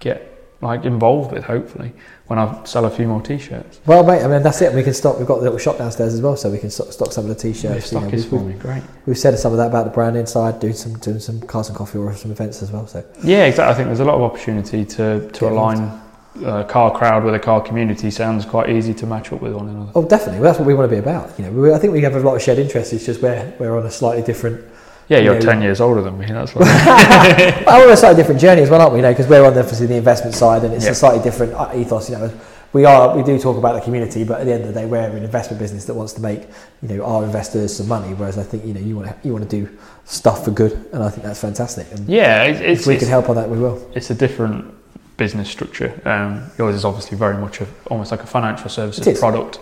get 0.00 0.26
like 0.60 0.84
involved 0.84 1.32
with. 1.32 1.44
Hopefully, 1.44 1.92
when 2.26 2.38
I 2.38 2.64
sell 2.64 2.84
a 2.84 2.90
few 2.90 3.06
more 3.06 3.22
t-shirts. 3.22 3.80
Well, 3.86 4.04
mate, 4.04 4.22
I 4.22 4.28
mean 4.28 4.42
that's 4.42 4.60
it. 4.60 4.74
We 4.74 4.82
can 4.82 4.92
stock. 4.92 5.18
We've 5.18 5.26
got 5.26 5.36
the 5.36 5.44
little 5.44 5.58
shop 5.58 5.78
downstairs 5.78 6.14
as 6.14 6.20
well, 6.20 6.36
so 6.36 6.50
we 6.50 6.58
can 6.58 6.70
stock, 6.70 6.92
stock 6.92 7.12
some 7.12 7.24
of 7.24 7.28
the 7.28 7.40
t-shirts. 7.40 7.74
you 7.74 7.98
stock 7.98 8.02
know, 8.04 8.08
is 8.10 8.26
for 8.26 8.40
me. 8.40 8.54
Great. 8.54 8.82
we've 9.06 9.18
said 9.18 9.38
some 9.38 9.52
of 9.52 9.58
that 9.58 9.68
about 9.68 9.84
the 9.84 9.90
brand 9.90 10.16
inside, 10.16 10.60
doing 10.60 10.74
some 10.74 10.94
doing 10.98 11.20
some 11.20 11.40
cars 11.40 11.68
and 11.68 11.76
coffee 11.76 11.98
or 11.98 12.14
some 12.14 12.30
events 12.30 12.62
as 12.62 12.70
well. 12.70 12.86
So 12.86 13.04
Yeah, 13.22 13.44
exactly. 13.44 13.72
I 13.72 13.74
think 13.74 13.86
there's 13.86 14.00
a 14.00 14.04
lot 14.04 14.16
of 14.16 14.22
opportunity 14.22 14.84
to, 14.84 15.30
to 15.30 15.40
Get 15.40 15.42
align 15.42 16.00
a 16.44 16.64
car 16.64 16.96
crowd 16.96 17.24
with 17.24 17.34
a 17.34 17.38
car 17.38 17.60
community. 17.60 18.10
Sounds 18.10 18.44
quite 18.44 18.70
easy 18.70 18.94
to 18.94 19.06
match 19.06 19.32
up 19.32 19.40
with 19.40 19.52
one 19.52 19.68
another. 19.68 19.92
Oh, 19.94 20.04
definitely. 20.04 20.40
Well, 20.40 20.50
that's 20.50 20.58
what 20.58 20.66
we 20.66 20.74
want 20.74 20.90
to 20.90 20.94
be 20.94 21.00
about. 21.00 21.38
You 21.38 21.46
know, 21.46 21.50
we, 21.52 21.72
I 21.72 21.78
think 21.78 21.92
we 21.92 22.02
have 22.02 22.14
a 22.14 22.20
lot 22.20 22.36
of 22.36 22.42
shared 22.42 22.58
interests. 22.58 22.92
It's 22.92 23.04
just 23.06 23.22
we're 23.22 23.52
we're 23.58 23.76
on 23.76 23.86
a 23.86 23.90
slightly 23.90 24.22
different. 24.22 24.64
Yeah, 25.10 25.18
you're 25.18 25.34
Yeah, 25.34 25.40
10 25.40 25.62
years 25.62 25.80
older 25.80 26.02
than 26.02 26.16
me. 26.18 26.26
That's 26.26 26.54
what. 26.54 26.64
well, 27.66 27.80
we're 27.80 27.86
on 27.88 27.92
a 27.92 27.96
slightly 27.96 28.16
different 28.22 28.40
journey 28.40 28.62
as 28.62 28.70
well, 28.70 28.80
aren't 28.80 28.92
we? 28.92 29.00
You 29.00 29.02
know, 29.02 29.10
because 29.12 29.26
we're 29.26 29.44
on 29.44 29.54
the, 29.54 29.60
obviously 29.60 29.88
the 29.88 29.96
investment 29.96 30.36
side, 30.36 30.62
and 30.62 30.72
it's 30.72 30.84
Yeah. 30.84 30.92
a 30.92 30.94
slightly 30.94 31.20
different 31.20 31.52
uh, 31.52 31.72
ethos. 31.74 32.08
You 32.08 32.16
know, 32.16 32.32
we 32.72 32.84
are 32.84 33.16
we 33.16 33.24
do 33.24 33.36
talk 33.36 33.56
about 33.56 33.74
the 33.74 33.80
community, 33.80 34.22
but 34.22 34.40
at 34.40 34.46
the 34.46 34.52
end 34.52 34.62
of 34.62 34.72
the 34.72 34.80
day, 34.80 34.86
we're 34.86 35.00
an 35.00 35.24
investment 35.24 35.58
business 35.58 35.84
that 35.86 35.94
wants 35.94 36.12
to 36.12 36.20
make 36.20 36.42
you 36.80 36.88
know 36.96 37.04
our 37.04 37.24
investors 37.24 37.76
some 37.76 37.88
money. 37.88 38.14
Whereas 38.14 38.38
I 38.38 38.44
think 38.44 38.64
you 38.64 38.72
know 38.72 38.80
you 38.80 38.94
want 38.96 39.08
to 39.08 39.16
you 39.26 39.32
want 39.32 39.50
to 39.50 39.56
do 39.60 39.68
stuff 40.04 40.44
for 40.44 40.52
good, 40.52 40.74
and 40.92 41.02
I 41.02 41.10
think 41.10 41.24
that's 41.24 41.40
fantastic. 41.40 41.90
And 41.90 42.08
yeah, 42.08 42.44
it's 42.44 42.82
if 42.82 42.86
we 42.86 42.94
it's, 42.94 43.02
can 43.02 43.10
help 43.10 43.28
on 43.28 43.34
that, 43.34 43.50
we 43.50 43.58
will. 43.58 43.84
it's 43.96 44.10
a 44.10 44.14
different 44.14 44.72
business 45.16 45.50
structure. 45.50 46.00
Um, 46.04 46.48
yours 46.56 46.76
is 46.76 46.84
obviously 46.84 47.18
very 47.18 47.36
much 47.36 47.60
a, 47.60 47.66
almost 47.90 48.12
like 48.12 48.22
a 48.22 48.26
financial 48.26 48.70
services 48.70 49.18
product 49.18 49.58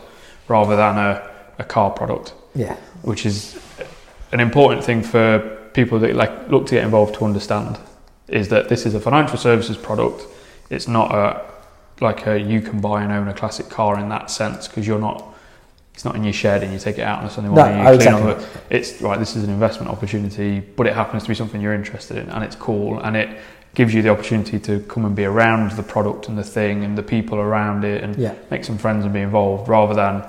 rather 0.47 0.77
than 0.77 0.99
a, 0.99 1.31
a 1.59 1.65
car 1.65 1.91
product, 1.91 2.35
Yeah, 2.55 2.77
which 3.03 3.25
is 3.25 3.59
an 4.33 4.41
important 4.41 4.85
thing 4.85 5.03
for 5.03 5.39
people 5.75 5.99
that 6.01 6.15
like 6.15 6.49
look 6.51 6.67
to 6.67 6.75
get 6.75 6.85
involved 6.85 7.15
to 7.17 7.25
understand. 7.25 7.79
Is 8.29 8.49
that 8.49 8.69
this 8.69 8.85
is 8.87 8.95
a 8.95 9.01
financial 9.01 9.39
services 9.39 9.77
product? 9.77 10.25
It's 10.71 10.89
not 10.89 11.15
a 11.15 11.45
like 12.01 12.27
a 12.27 12.39
you 12.39 12.61
can 12.61 12.81
buy 12.81 13.03
and 13.03 13.11
own 13.13 13.29
a 13.29 13.35
classic 13.35 13.69
car 13.69 13.99
in 13.99 14.09
that 14.11 14.31
sense 14.31 14.69
because 14.69 14.87
you're 14.87 15.01
not. 15.01 15.25
It's 15.95 16.05
not 16.05 16.15
in 16.15 16.23
your 16.23 16.33
shed 16.33 16.63
and 16.63 16.73
you 16.73 16.79
take 16.79 16.99
it 16.99 17.03
out 17.03 17.19
on 17.19 17.25
a 17.25 17.31
Sunday 17.31 17.49
No, 17.51 17.57
morning. 17.57 17.81
and 17.81 17.89
you 18.01 18.05
clean 18.07 18.15
exactly. 18.31 18.45
the- 18.71 18.77
it's 18.77 19.03
right. 19.03 19.19
This 19.19 19.35
is 19.35 19.43
an 19.43 19.51
investment 19.51 19.91
opportunity, 19.91 20.61
but 20.61 20.87
it 20.87 20.95
happens 20.95 21.25
to 21.25 21.29
be 21.29 21.35
something 21.35 21.61
you're 21.61 21.75
interested 21.75 22.19
in, 22.19 22.29
and 22.29 22.45
it's 22.45 22.55
cool, 22.55 23.01
and 23.01 23.17
it 23.17 23.37
gives 23.75 23.93
you 23.93 24.01
the 24.03 24.09
opportunity 24.09 24.61
to 24.61 24.79
come 24.87 25.05
and 25.05 25.17
be 25.17 25.25
around 25.25 25.73
the 25.73 25.83
product 25.83 26.29
and 26.29 26.39
the 26.39 26.45
thing 26.45 26.85
and 26.85 26.97
the 26.97 27.03
people 27.03 27.39
around 27.39 27.83
it, 27.85 28.05
and 28.05 28.15
yeah, 28.17 28.33
make 28.49 28.65
some 28.65 28.79
friends 28.79 29.05
and 29.05 29.13
be 29.13 29.19
involved, 29.21 29.69
rather 29.69 29.93
than 29.93 30.23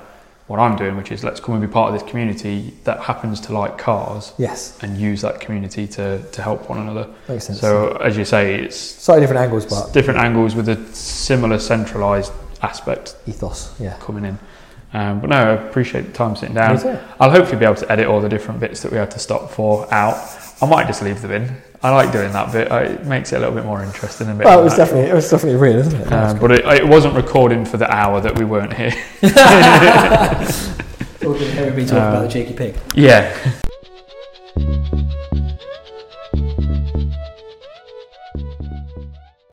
what 0.50 0.60
I'm 0.60 0.76
doing, 0.76 0.98
which 0.98 1.12
is 1.12 1.24
let's 1.24 1.40
come 1.40 1.54
and 1.56 1.62
be 1.62 1.72
part 1.72 1.94
of 1.94 2.00
this 2.00 2.10
community 2.10 2.74
that 2.84 3.00
happens 3.02 3.40
to 3.42 3.54
like 3.54 3.78
cars 3.78 4.34
yes, 4.40 4.78
and 4.82 4.98
use 4.98 5.22
that 5.22 5.40
community 5.40 5.88
to 5.88 6.24
to 6.32 6.42
help 6.42 6.68
one 6.70 6.80
another. 6.80 7.08
makes 7.28 7.46
sense. 7.46 7.60
So 7.60 7.92
as 7.98 8.18
you 8.18 8.26
say, 8.26 8.56
it's 8.56 8.76
slightly 8.76 9.22
different 9.22 9.42
angles, 9.42 9.68
but 9.68 9.94
different 9.94 10.20
angles 10.20 10.56
with 10.56 10.68
a 10.68 10.84
similar 10.96 11.60
centralised 11.60 12.34
aspect 12.64 13.16
ethos. 13.28 13.80
Yeah. 13.80 13.96
coming 14.00 14.26
in. 14.26 14.40
Um, 14.92 15.20
but 15.22 15.30
no, 15.30 15.38
I 15.38 15.52
appreciate 15.52 16.08
the 16.08 16.14
time 16.14 16.36
sitting 16.36 16.56
down. 16.56 16.80
I'll 17.20 17.30
hopefully 17.30 17.60
be 17.60 17.66
able 17.66 17.76
to 17.76 17.92
edit 17.92 18.08
all 18.08 18.20
the 18.20 18.30
different 18.30 18.60
bits 18.60 18.82
that 18.82 18.92
we 18.92 18.98
had 18.98 19.12
to 19.12 19.20
stop 19.20 19.52
for 19.52 19.92
out. 19.94 20.18
I 20.64 20.66
might 20.66 20.88
just 20.88 21.04
leave 21.04 21.22
them 21.22 21.32
in. 21.32 21.62
I 21.82 21.92
like 21.92 22.12
doing 22.12 22.34
that 22.34 22.52
bit. 22.52 22.70
It 22.72 23.06
makes 23.06 23.32
it 23.32 23.38
a 23.38 23.40
little 23.40 23.56
bit 23.56 23.64
more 23.66 23.82
interesting. 23.84 24.30
a 24.30 24.34
bit 24.34 24.46
Well, 24.46 24.60
it 24.60 24.64
was 24.64 24.74
natural. 24.78 24.86
definitely 24.88 25.12
it 25.12 25.14
was 25.16 25.30
definitely 25.30 25.60
real, 25.60 25.78
isn't 25.78 26.02
it? 26.02 26.12
Um, 26.12 26.38
but 26.40 26.52
it, 26.52 26.66
it 26.66 26.86
wasn't 26.88 27.16
recording 27.16 27.64
for 27.64 27.78
the 27.78 27.90
hour 27.90 28.20
that 28.20 28.38
we 28.38 28.44
weren't 28.46 28.74
here. 28.74 28.92
Talking, 31.22 31.52
hearing 31.52 31.76
me 31.76 31.86
talk 31.86 31.94
Um, 31.98 32.08
about 32.10 32.22
the 32.24 32.28
cheeky 32.30 32.54
pig. 32.54 32.76
Yeah. 32.96 33.34